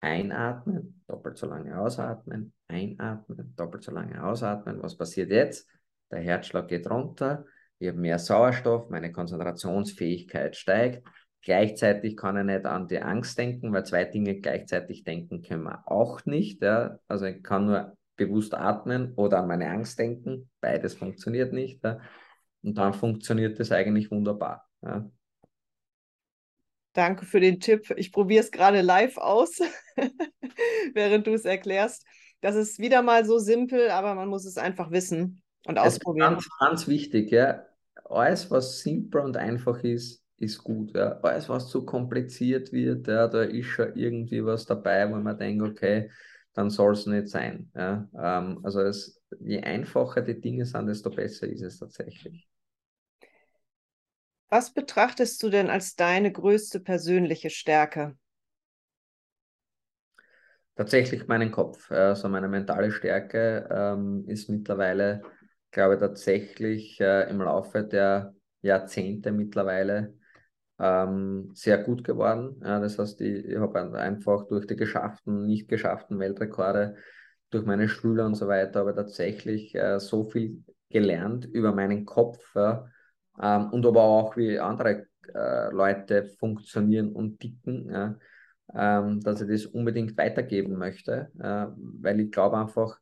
einatmen, 0.00 1.04
doppelt 1.06 1.38
so 1.38 1.46
lange 1.46 1.78
ausatmen, 1.78 2.52
einatmen, 2.66 3.54
doppelt 3.56 3.84
so 3.84 3.92
lange 3.92 4.24
ausatmen. 4.24 4.82
Was 4.82 4.96
passiert 4.96 5.30
jetzt? 5.30 5.70
Der 6.10 6.18
Herzschlag 6.18 6.66
geht 6.66 6.90
runter, 6.90 7.44
ich 7.78 7.86
habe 7.86 7.98
mehr 7.98 8.18
Sauerstoff, 8.18 8.90
meine 8.90 9.12
Konzentrationsfähigkeit 9.12 10.56
steigt. 10.56 11.06
Gleichzeitig 11.40 12.16
kann 12.16 12.36
ich 12.36 12.44
nicht 12.44 12.66
an 12.66 12.88
die 12.88 13.00
Angst 13.00 13.38
denken, 13.38 13.72
weil 13.72 13.86
zwei 13.86 14.06
Dinge 14.06 14.40
gleichzeitig 14.40 15.04
denken 15.04 15.40
können 15.40 15.62
wir 15.62 15.84
auch 15.86 16.24
nicht. 16.26 16.62
Ja? 16.62 16.98
Also 17.06 17.26
ich 17.26 17.44
kann 17.44 17.66
nur 17.66 17.96
bewusst 18.16 18.54
atmen 18.54 19.14
oder 19.14 19.38
an 19.38 19.46
meine 19.46 19.70
Angst 19.70 20.00
denken. 20.00 20.50
Beides 20.60 20.94
funktioniert 20.94 21.52
nicht. 21.52 21.84
Ja? 21.84 22.00
Und 22.62 22.76
dann 22.76 22.92
funktioniert 22.92 23.60
das 23.60 23.70
eigentlich 23.70 24.10
wunderbar. 24.10 24.68
Ja? 24.82 25.08
Danke 26.94 27.26
für 27.26 27.40
den 27.40 27.60
Tipp. 27.60 27.92
Ich 27.96 28.12
probiere 28.12 28.42
es 28.42 28.50
gerade 28.50 28.80
live 28.80 29.18
aus, 29.18 29.60
während 30.94 31.26
du 31.26 31.34
es 31.34 31.44
erklärst. 31.44 32.06
Das 32.40 32.54
ist 32.54 32.78
wieder 32.78 33.02
mal 33.02 33.24
so 33.24 33.38
simpel, 33.38 33.90
aber 33.90 34.14
man 34.14 34.28
muss 34.28 34.44
es 34.44 34.56
einfach 34.56 34.90
wissen 34.90 35.42
und 35.66 35.78
ausprobieren. 35.78 36.34
Ganz, 36.34 36.48
ganz 36.60 36.88
wichtig, 36.88 37.30
ja. 37.32 37.64
Alles, 38.04 38.50
was 38.50 38.80
simpel 38.80 39.22
und 39.22 39.36
einfach 39.36 39.82
ist, 39.82 40.22
ist 40.38 40.62
gut. 40.62 40.94
Ja. 40.94 41.18
Alles, 41.22 41.48
was 41.48 41.68
zu 41.68 41.84
kompliziert 41.84 42.72
wird, 42.72 43.08
ja, 43.08 43.26
da 43.26 43.42
ist 43.42 43.66
schon 43.66 43.96
irgendwie 43.96 44.44
was 44.44 44.64
dabei, 44.64 45.10
wo 45.10 45.16
man 45.16 45.36
denkt, 45.36 45.64
okay, 45.64 46.10
dann 46.52 46.70
soll 46.70 46.92
es 46.92 47.06
nicht 47.06 47.28
sein. 47.28 47.70
Ja. 47.74 48.08
Ähm, 48.16 48.60
also 48.62 48.80
es, 48.82 49.20
je 49.40 49.60
einfacher 49.62 50.22
die 50.22 50.40
Dinge 50.40 50.64
sind, 50.64 50.86
desto 50.86 51.10
besser 51.10 51.48
ist 51.48 51.62
es 51.62 51.78
tatsächlich. 51.80 52.46
Was 54.48 54.72
betrachtest 54.72 55.42
du 55.42 55.50
denn 55.50 55.68
als 55.68 55.96
deine 55.96 56.32
größte 56.32 56.80
persönliche 56.80 57.50
Stärke? 57.50 58.16
Tatsächlich 60.76 61.28
meinen 61.28 61.52
Kopf. 61.52 61.90
Also 61.90 62.28
meine 62.28 62.48
mentale 62.48 62.90
Stärke 62.90 63.68
ähm, 63.70 64.24
ist 64.26 64.48
mittlerweile, 64.50 65.22
glaube 65.70 65.94
ich, 65.94 66.00
tatsächlich 66.00 67.00
äh, 67.00 67.30
im 67.30 67.40
Laufe 67.40 67.84
der 67.84 68.34
Jahrzehnte 68.62 69.30
mittlerweile 69.30 70.14
ähm, 70.80 71.50
sehr 71.54 71.78
gut 71.78 72.04
geworden. 72.04 72.60
Ja, 72.64 72.80
das 72.80 72.98
heißt, 72.98 73.20
ich, 73.20 73.44
ich 73.46 73.58
habe 73.58 73.80
einfach 73.98 74.48
durch 74.48 74.66
die 74.66 74.76
geschafften, 74.76 75.46
nicht 75.46 75.68
geschafften 75.68 76.18
Weltrekorde, 76.18 76.96
durch 77.50 77.64
meine 77.66 77.88
Schüler 77.88 78.26
und 78.26 78.34
so 78.34 78.48
weiter, 78.48 78.80
aber 78.80 78.96
tatsächlich 78.96 79.74
äh, 79.76 80.00
so 80.00 80.24
viel 80.24 80.64
gelernt 80.90 81.44
über 81.46 81.72
meinen 81.72 82.04
Kopf. 82.04 82.40
Ja, 82.56 82.86
ähm, 83.40 83.70
und 83.70 83.86
aber 83.86 84.02
auch, 84.02 84.36
wie 84.36 84.58
andere 84.58 85.06
äh, 85.34 85.70
Leute 85.70 86.24
funktionieren 86.24 87.12
und 87.12 87.40
ticken, 87.40 87.90
ja, 87.90 88.18
ähm, 88.74 89.20
dass 89.20 89.40
ich 89.40 89.48
das 89.48 89.66
unbedingt 89.66 90.16
weitergeben 90.16 90.76
möchte, 90.76 91.30
äh, 91.38 91.66
weil 91.76 92.20
ich 92.20 92.30
glaube 92.30 92.58
einfach, 92.58 92.98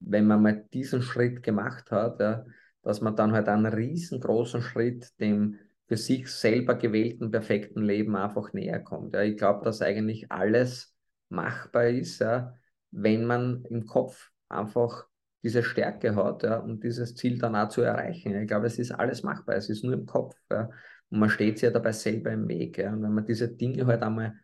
wenn 0.00 0.26
man 0.26 0.42
mal 0.42 0.64
diesen 0.72 1.02
Schritt 1.02 1.42
gemacht 1.42 1.90
hat, 1.90 2.20
ja, 2.20 2.44
dass 2.82 3.00
man 3.00 3.16
dann 3.16 3.32
halt 3.32 3.48
einen 3.48 3.72
riesengroßen 3.72 4.62
Schritt 4.62 5.18
dem 5.20 5.58
für 5.86 5.96
sich 5.96 6.28
selber 6.28 6.74
gewählten 6.76 7.30
perfekten 7.30 7.82
Leben 7.82 8.16
einfach 8.16 8.52
näher 8.52 8.80
kommt. 8.80 9.14
Ja. 9.14 9.22
Ich 9.22 9.36
glaube, 9.36 9.64
dass 9.64 9.82
eigentlich 9.82 10.30
alles 10.30 10.94
machbar 11.28 11.88
ist, 11.88 12.20
ja, 12.20 12.54
wenn 12.90 13.24
man 13.26 13.64
im 13.64 13.86
Kopf 13.86 14.30
einfach 14.48 15.06
diese 15.44 15.62
Stärke 15.62 16.16
hat 16.16 16.42
ja, 16.42 16.56
um 16.56 16.80
dieses 16.80 17.14
Ziel 17.14 17.38
dann 17.38 17.54
auch 17.54 17.68
zu 17.68 17.82
erreichen. 17.82 18.34
Ich 18.34 18.48
glaube, 18.48 18.66
es 18.66 18.78
ist 18.78 18.92
alles 18.92 19.22
machbar, 19.22 19.56
es 19.56 19.68
ist 19.68 19.84
nur 19.84 19.92
im 19.92 20.06
Kopf. 20.06 20.34
Ja, 20.50 20.70
und 21.10 21.18
man 21.20 21.28
steht 21.28 21.58
sich 21.58 21.64
ja 21.64 21.70
dabei 21.70 21.92
selber 21.92 22.32
im 22.32 22.48
Weg. 22.48 22.78
Ja. 22.78 22.92
Und 22.92 23.02
wenn 23.02 23.12
man 23.12 23.26
diese 23.26 23.48
Dinge 23.48 23.86
halt 23.86 24.02
einmal 24.02 24.34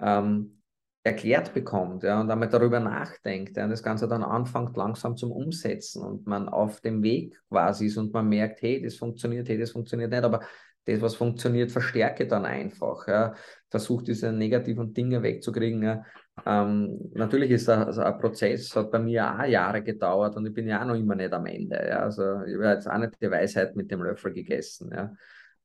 ähm, 0.00 0.62
erklärt 1.02 1.54
bekommt 1.54 2.02
ja, 2.02 2.20
und 2.20 2.30
einmal 2.30 2.48
darüber 2.48 2.80
nachdenkt 2.80 3.56
ja, 3.56 3.64
und 3.64 3.70
das 3.70 3.82
Ganze 3.82 4.08
dann 4.08 4.24
anfängt 4.24 4.76
langsam 4.76 5.16
zum 5.16 5.30
Umsetzen 5.30 6.02
und 6.02 6.26
man 6.26 6.48
auf 6.48 6.80
dem 6.80 7.02
Weg 7.02 7.38
quasi 7.48 7.86
ist 7.86 7.98
und 7.98 8.12
man 8.12 8.28
merkt, 8.28 8.60
hey, 8.62 8.82
das 8.82 8.96
funktioniert, 8.96 9.48
hey, 9.48 9.58
das 9.58 9.70
funktioniert 9.70 10.10
nicht, 10.10 10.24
aber 10.24 10.40
das, 10.86 11.00
was 11.02 11.14
funktioniert, 11.16 11.70
verstärke 11.70 12.26
dann 12.26 12.46
einfach. 12.46 13.06
Ja. 13.08 13.34
Versuch 13.68 14.02
diese 14.02 14.32
negativen 14.32 14.94
Dinge 14.94 15.22
wegzukriegen. 15.22 15.82
Ja. 15.82 16.04
Ähm, 16.44 17.10
natürlich 17.14 17.50
ist 17.50 17.66
das 17.66 17.86
also 17.86 18.02
ein 18.02 18.18
Prozess, 18.18 18.74
hat 18.76 18.90
bei 18.90 18.98
mir 18.98 19.32
auch 19.32 19.44
Jahre 19.44 19.82
gedauert 19.82 20.36
und 20.36 20.46
ich 20.46 20.52
bin 20.52 20.68
ja 20.68 20.82
auch 20.82 20.86
noch 20.86 20.94
immer 20.94 21.14
nicht 21.14 21.32
am 21.32 21.46
Ende. 21.46 21.76
Ja. 21.88 22.00
Also 22.00 22.42
ich 22.42 22.54
habe 22.54 22.66
jetzt 22.66 22.88
auch 22.88 22.98
nicht 22.98 23.20
die 23.20 23.30
Weisheit 23.30 23.74
mit 23.74 23.90
dem 23.90 24.02
Löffel 24.02 24.32
gegessen. 24.32 24.90
Ja. 24.92 25.16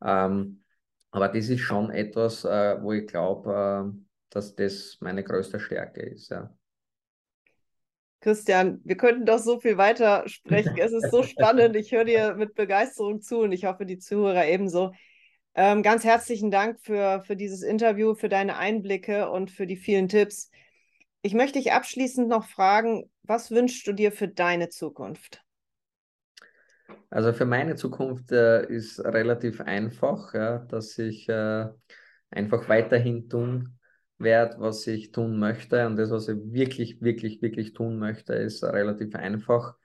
Ähm, 0.04 0.64
aber 1.12 1.28
das 1.28 1.50
ist 1.50 1.60
schon 1.60 1.92
etwas, 1.92 2.46
äh, 2.46 2.82
wo 2.82 2.94
ich 2.94 3.06
glaube, 3.06 3.94
äh, 3.94 4.02
dass 4.30 4.56
das 4.56 4.98
meine 5.02 5.24
größte 5.24 5.60
Stärke 5.60 6.02
ist. 6.02 6.30
Ja. 6.30 6.54
Christian, 8.22 8.80
wir 8.86 8.96
könnten 8.96 9.26
doch 9.26 9.40
so 9.40 9.60
viel 9.60 9.78
weiter 9.78 10.24
sprechen. 10.28 10.78
Es 10.78 10.94
ist 10.94 11.12
so 11.12 11.24
spannend. 11.24 11.76
Ich 11.76 11.92
höre 11.92 12.06
dir 12.06 12.36
mit 12.36 12.56
Begeisterung 12.56 13.22
zu 13.22 13.40
und 13.40 13.52
ich 13.52 13.66
hoffe, 13.66 13.86
die 13.86 13.98
Zuhörer 13.98 14.48
ebenso. 14.48 14.94
Ähm, 15.54 15.84
ganz 15.84 16.06
herzlichen 16.06 16.50
Dank 16.50 16.80
für, 16.80 17.24
für 17.26 17.36
dieses 17.36 17.62
Interview, 17.62 18.16
für 18.16 18.30
deine 18.30 18.58
Einblicke 18.58 19.30
und 19.30 19.52
für 19.52 19.68
die 19.68 19.76
vielen 19.76 20.08
Tipps. 20.08 20.50
Ich 21.24 21.34
möchte 21.34 21.60
dich 21.60 21.72
abschließend 21.72 22.28
noch 22.28 22.46
fragen, 22.46 23.10
was 23.24 23.52
wünschst 23.52 23.86
du 23.86 23.94
dir 23.94 24.12
für 24.12 24.28
deine 24.28 24.70
Zukunft? 24.70 25.44
Also 27.10 27.34
für 27.34 27.46
meine 27.46 27.76
Zukunft 27.76 28.32
äh, 28.32 28.66
ist 28.68 29.00
relativ 29.04 29.62
einfach, 29.62 30.34
ja, 30.34 30.60
dass 30.60 30.98
ich 30.98 31.28
äh, 31.30 31.68
einfach 32.32 32.70
weiterhin 32.70 33.30
tun 33.30 33.78
werde, 34.18 34.56
was 34.60 34.88
ich 34.88 35.12
tun 35.12 35.38
möchte. 35.38 35.86
Und 35.86 35.98
das, 35.98 36.10
was 36.10 36.28
ich 36.28 36.38
wirklich, 36.44 37.02
wirklich, 37.02 37.42
wirklich 37.42 37.74
tun 37.74 38.00
möchte, 38.00 38.34
ist 38.34 38.64
relativ 38.64 39.14
einfach. 39.16 39.76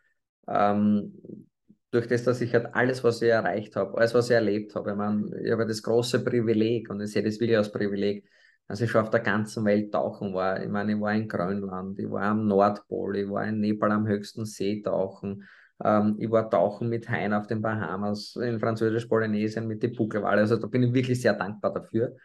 Ähm, 0.49 1.49
durch 1.91 2.07
das, 2.07 2.25
dass 2.25 2.41
ich 2.41 2.53
halt 2.55 2.75
alles, 2.75 3.03
was 3.05 3.23
ich 3.23 3.29
erreicht 3.31 3.77
habe, 3.77 3.97
alles, 3.99 4.15
was 4.15 4.31
ich 4.31 4.35
erlebt 4.35 4.75
habe, 4.75 4.91
ich, 4.91 4.97
meine, 4.97 5.41
ich 5.43 5.51
habe 5.53 5.67
das 5.67 5.83
große 5.83 6.25
Privileg 6.25 6.91
und 6.91 7.01
ich 7.01 7.11
sehe 7.13 7.23
das 7.23 7.41
wirklich 7.41 7.57
als 7.57 7.73
Privileg, 7.73 8.29
dass 8.69 8.81
ich 8.81 8.91
schon 8.91 9.03
auf 9.03 9.11
der 9.11 9.21
ganzen 9.21 9.65
Welt 9.65 9.93
tauchen 9.93 10.35
war. 10.35 10.63
Ich 10.63 10.69
meine, 10.69 10.93
ich 10.93 11.01
war 11.01 11.15
in 11.15 11.29
Grönland, 11.29 11.99
ich 11.99 12.11
war 12.11 12.23
am 12.23 12.47
Nordpol, 12.47 13.17
ich 13.17 13.31
war 13.31 13.47
in 13.47 13.61
Nepal 13.61 13.93
am 13.93 14.07
höchsten 14.07 14.45
See 14.45 14.83
tauchen, 14.83 15.45
ähm, 15.83 16.17
ich 16.19 16.31
war 16.31 16.51
tauchen 16.51 16.89
mit 16.89 17.09
Hein 17.09 17.33
auf 17.33 17.47
den 17.47 17.63
Bahamas, 17.63 18.37
in 18.37 18.59
Französisch-Polynesien 18.59 19.67
mit 19.67 19.83
den 19.83 19.95
Buckelwale. 19.95 20.41
Also 20.41 20.57
da 20.57 20.67
bin 20.67 20.83
ich 20.83 20.93
wirklich 20.93 21.21
sehr 21.21 21.35
dankbar 21.35 21.73
dafür. 21.73 22.17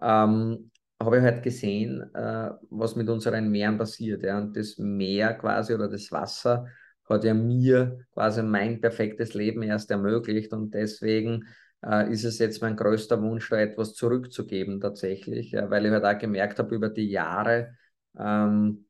Ähm, 0.00 0.70
habe 1.00 1.18
ich 1.18 1.22
halt 1.22 1.42
gesehen, 1.42 2.02
äh, 2.14 2.50
was 2.70 2.96
mit 2.96 3.08
unseren 3.08 3.50
Meeren 3.50 3.78
passiert. 3.78 4.22
Ja? 4.22 4.38
Und 4.38 4.56
das 4.56 4.78
Meer 4.78 5.34
quasi 5.34 5.74
oder 5.74 5.88
das 5.88 6.10
Wasser 6.10 6.66
hat 7.08 7.24
ja 7.24 7.34
mir 7.34 7.98
quasi 8.14 8.42
mein 8.42 8.80
perfektes 8.80 9.34
Leben 9.34 9.62
erst 9.62 9.90
ermöglicht 9.90 10.52
und 10.52 10.72
deswegen 10.72 11.44
äh, 11.84 12.10
ist 12.12 12.24
es 12.24 12.38
jetzt 12.38 12.62
mein 12.62 12.76
größter 12.76 13.20
Wunsch, 13.22 13.48
da 13.50 13.58
etwas 13.58 13.94
zurückzugeben 13.94 14.80
tatsächlich, 14.80 15.52
ja, 15.52 15.70
weil 15.70 15.86
ich 15.86 15.92
halt 15.92 16.04
auch 16.04 16.18
gemerkt 16.18 16.58
habe 16.58 16.74
über 16.74 16.88
die 16.88 17.08
Jahre, 17.08 17.76
ähm, 18.18 18.86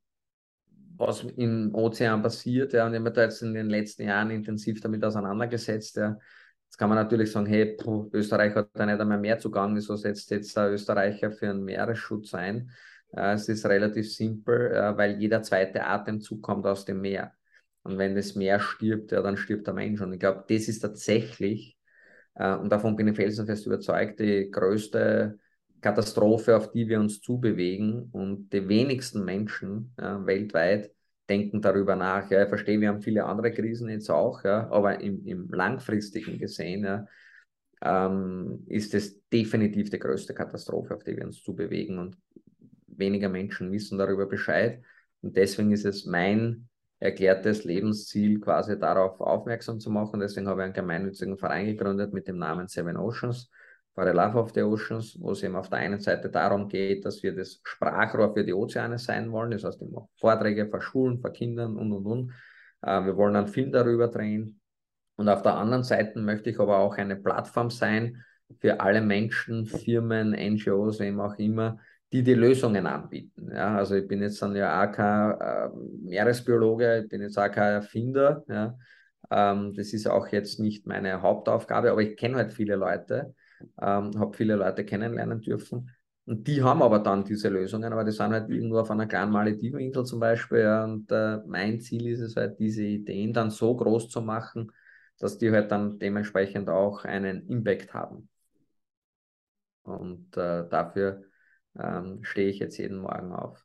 was 0.97 1.25
im 1.25 1.75
Ozean 1.75 2.23
passiert, 2.23 2.73
ja, 2.73 2.87
und 2.87 2.93
ich 2.93 2.99
habe 2.99 3.05
mich 3.11 3.15
da 3.15 3.23
jetzt 3.23 3.43
in 3.43 3.55
den 3.55 3.69
letzten 3.69 4.05
Jahren 4.05 4.31
intensiv 4.31 4.81
damit 4.81 5.05
auseinandergesetzt, 5.05 5.97
ja. 5.97 6.19
Jetzt 6.67 6.79
kann 6.79 6.89
man 6.89 6.99
natürlich 6.99 7.31
sagen, 7.31 7.47
hey, 7.47 7.77
puh, 7.77 8.11
Österreich 8.13 8.55
hat 8.55 8.71
da 8.73 8.85
nicht 8.85 9.01
einmal 9.01 9.21
mehr 9.21 9.39
Zugang, 9.39 9.77
wieso 9.77 9.95
setzt 9.97 10.31
jetzt 10.33 10.57
der 10.57 10.73
Österreicher 10.73 11.31
für 11.31 11.51
einen 11.51 11.65
Meeresschutz 11.65 12.35
ein? 12.35 12.71
Äh, 13.13 13.35
es 13.35 13.49
ist 13.49 13.67
relativ 13.67 14.13
simpel, 14.13 14.73
äh, 14.73 14.97
weil 14.97 15.21
jeder 15.21 15.43
zweite 15.43 15.87
Atemzug 15.87 16.43
kommt 16.43 16.67
aus 16.67 16.85
dem 16.85 17.01
Meer. 17.01 17.33
Und 17.83 17.99
wenn 17.99 18.15
das 18.17 18.35
Meer 18.35 18.61
stirbt, 18.61 19.13
ja, 19.13 19.23
dann 19.23 19.37
stirbt 19.37 19.67
der 19.67 19.75
Mensch. 19.75 20.01
Und 20.01 20.13
ich 20.13 20.21
glaube, 20.21 20.45
das 20.49 20.69
ist 20.69 20.81
tatsächlich, 20.81 21.74
äh, 21.74 21.74
und 22.35 22.70
davon 22.70 22.97
bin 22.97 23.09
ich 23.09 23.16
felsenfest 23.16 23.66
überzeugt, 23.66 24.20
die 24.20 24.51
größte 24.51 25.39
Katastrophe, 25.80 26.57
auf 26.57 26.72
die 26.72 26.89
wir 26.89 26.99
uns 26.99 27.20
zubewegen. 27.20 28.09
Und 28.11 28.51
die 28.53 28.68
wenigsten 28.68 29.24
Menschen 29.24 29.95
ja, 30.01 30.24
weltweit 30.26 30.91
denken 31.28 31.61
darüber 31.61 31.95
nach. 31.95 32.30
Ja, 32.30 32.43
ich 32.43 32.49
verstehe, 32.49 32.80
wir 32.80 32.89
haben 32.89 33.03
viele 33.03 33.24
andere 33.24 33.53
Krisen 33.53 33.89
jetzt 33.89 34.11
auch, 34.11 34.45
ja, 34.45 34.68
aber 34.70 35.01
im, 35.01 35.24
im 35.26 35.49
langfristigen 35.49 36.39
gesehen 36.39 37.07
ähm, 37.82 38.64
ist 38.66 38.95
es 38.95 39.28
definitiv 39.28 39.91
die 39.91 39.99
größte 39.99 40.35
Katastrophe, 40.35 40.95
auf 40.95 41.05
die 41.05 41.16
wir 41.16 41.24
uns 41.24 41.43
zubewegen. 41.43 41.99
Und 41.99 42.16
weniger 42.87 43.28
Menschen 43.28 43.70
wissen 43.70 43.99
darüber 43.99 44.26
Bescheid. 44.26 44.82
Und 45.20 45.37
deswegen 45.37 45.72
ist 45.72 45.85
es 45.85 46.07
mein 46.07 46.68
erklärtes 47.05 47.65
Lebensziel, 47.65 48.41
quasi 48.41 48.79
darauf 48.79 49.21
aufmerksam 49.21 49.79
zu 49.79 49.91
machen. 49.91 50.21
Deswegen 50.21 50.49
habe 50.49 50.63
ich 50.63 50.65
einen 50.65 50.73
gemeinnützigen 50.73 51.37
Verein 51.37 51.67
gegründet 51.67 52.15
mit 52.15 52.27
dem 52.27 52.39
Namen 52.39 52.67
Seven 52.67 52.97
Oceans, 52.97 53.51
for 53.95 54.05
the 54.05 54.11
Love 54.11 54.39
of 54.39 54.53
the 54.55 54.63
Oceans, 54.63 55.17
wo 55.21 55.33
es 55.33 55.43
eben 55.43 55.55
auf 55.55 55.69
der 55.69 55.81
einen 55.81 56.01
Seite 56.01 56.31
darum 56.31 56.67
geht, 56.69 57.05
dass 57.05 57.23
wir 57.23 57.35
das 57.35 57.61
Sprachrohr 57.63 58.33
für 58.33 58.43
die 58.43 58.55
Ozeane 58.55 58.99
sein 58.99 59.31
wollen. 59.31 59.51
Das 59.51 59.65
heißt, 59.65 59.83
immer 59.83 60.09
Vorträge 60.17 60.67
vor 60.67 60.81
Schulen, 60.81 61.21
vor 61.21 61.31
Kindern 61.31 61.77
und 61.77 61.93
und 61.93 62.07
und. 62.07 62.33
Äh, 62.81 63.05
wir 63.05 63.17
wollen 63.17 63.37
einen 63.37 63.49
Film 63.49 63.71
darüber 63.71 64.09
drehen. 64.09 64.61
Und 65.17 65.29
auf 65.29 65.43
der 65.43 65.57
anderen 65.57 65.85
Seite 65.85 66.19
möchte 66.19 66.51
ich 66.51 66.59
aber 66.59 66.79
auch 66.79 66.97
eine 66.97 67.17
Plattform 67.17 67.71
sein 67.71 68.25
für 68.61 68.81
alle 68.81 69.03
Menschen, 69.03 69.67
Firmen, 69.67 70.31
NGOs, 70.31 71.01
wem 71.01 71.21
auch 71.21 71.35
immer, 71.37 71.79
die 72.13 72.23
die 72.23 72.35
Lösungen 72.35 72.87
anbieten. 72.87 73.51
Ja, 73.53 73.77
also 73.77 73.95
ich 73.97 74.07
bin 74.07 74.23
jetzt 74.23 74.41
dann 74.41 74.55
ja 74.55 74.85
auch 74.85 74.93
kein 74.93 75.41
äh, 75.41 75.69
Meeresbiologe, 76.03 77.03
ich 77.03 77.09
bin 77.09 77.23
jetzt 77.23 77.39
auch 77.39 77.51
kein 77.51 77.75
Erfinder. 77.75 78.45
Ja. 78.49 78.79
Ähm, 79.31 79.75
das 79.75 79.93
ist 79.93 80.07
auch 80.07 80.29
jetzt 80.29 80.61
nicht 80.61 80.87
meine 80.87 81.23
Hauptaufgabe, 81.23 81.91
aber 81.91 82.03
ich 82.03 82.17
kenne 82.17 82.37
halt 82.37 82.53
viele 82.53 82.77
Leute, 82.77 83.35
ähm, 83.81 84.13
habe 84.19 84.37
viele 84.37 84.57
Leute 84.57 84.85
kennenlernen 84.85 85.41
dürfen. 85.41 85.91
Und 86.27 86.47
die 86.49 86.63
haben 86.63 86.83
aber 86.83 87.01
dann 87.01 87.25
diese 87.25 87.49
Lösungen, 87.51 87.93
aber 87.93 88.05
die 88.05 88.13
sind 88.13 88.33
halt 88.33 88.49
irgendwo 88.49 88.79
auf 88.79 88.91
einer 88.91 89.07
kleinen 89.07 89.31
Malediveninsel 89.33 90.05
zum 90.05 90.21
Beispiel. 90.21 90.61
Ja, 90.61 90.85
und 90.85 91.11
äh, 91.13 91.39
mein 91.47 91.81
Ziel 91.81 92.07
ist 92.09 92.21
es 92.21 92.37
halt, 92.37 92.59
diese 92.59 92.83
Ideen 92.83 93.33
dann 93.33 93.51
so 93.51 93.77
groß 93.77 94.09
zu 94.09 94.23
machen, 94.23 94.73
dass 95.19 95.37
die 95.39 95.51
halt 95.51 95.71
dann 95.71 95.99
dementsprechend 95.99 96.69
auch 96.71 97.05
einen 97.05 97.47
Impact 97.49 97.93
haben. 97.93 98.29
Und 99.83 100.37
äh, 100.37 100.69
dafür 100.69 101.25
ähm, 101.79 102.25
stehe 102.25 102.49
ich 102.51 102.59
jetzt 102.59 102.79
jeden 102.79 102.99
Morgen 102.99 103.33
auf. 103.33 103.64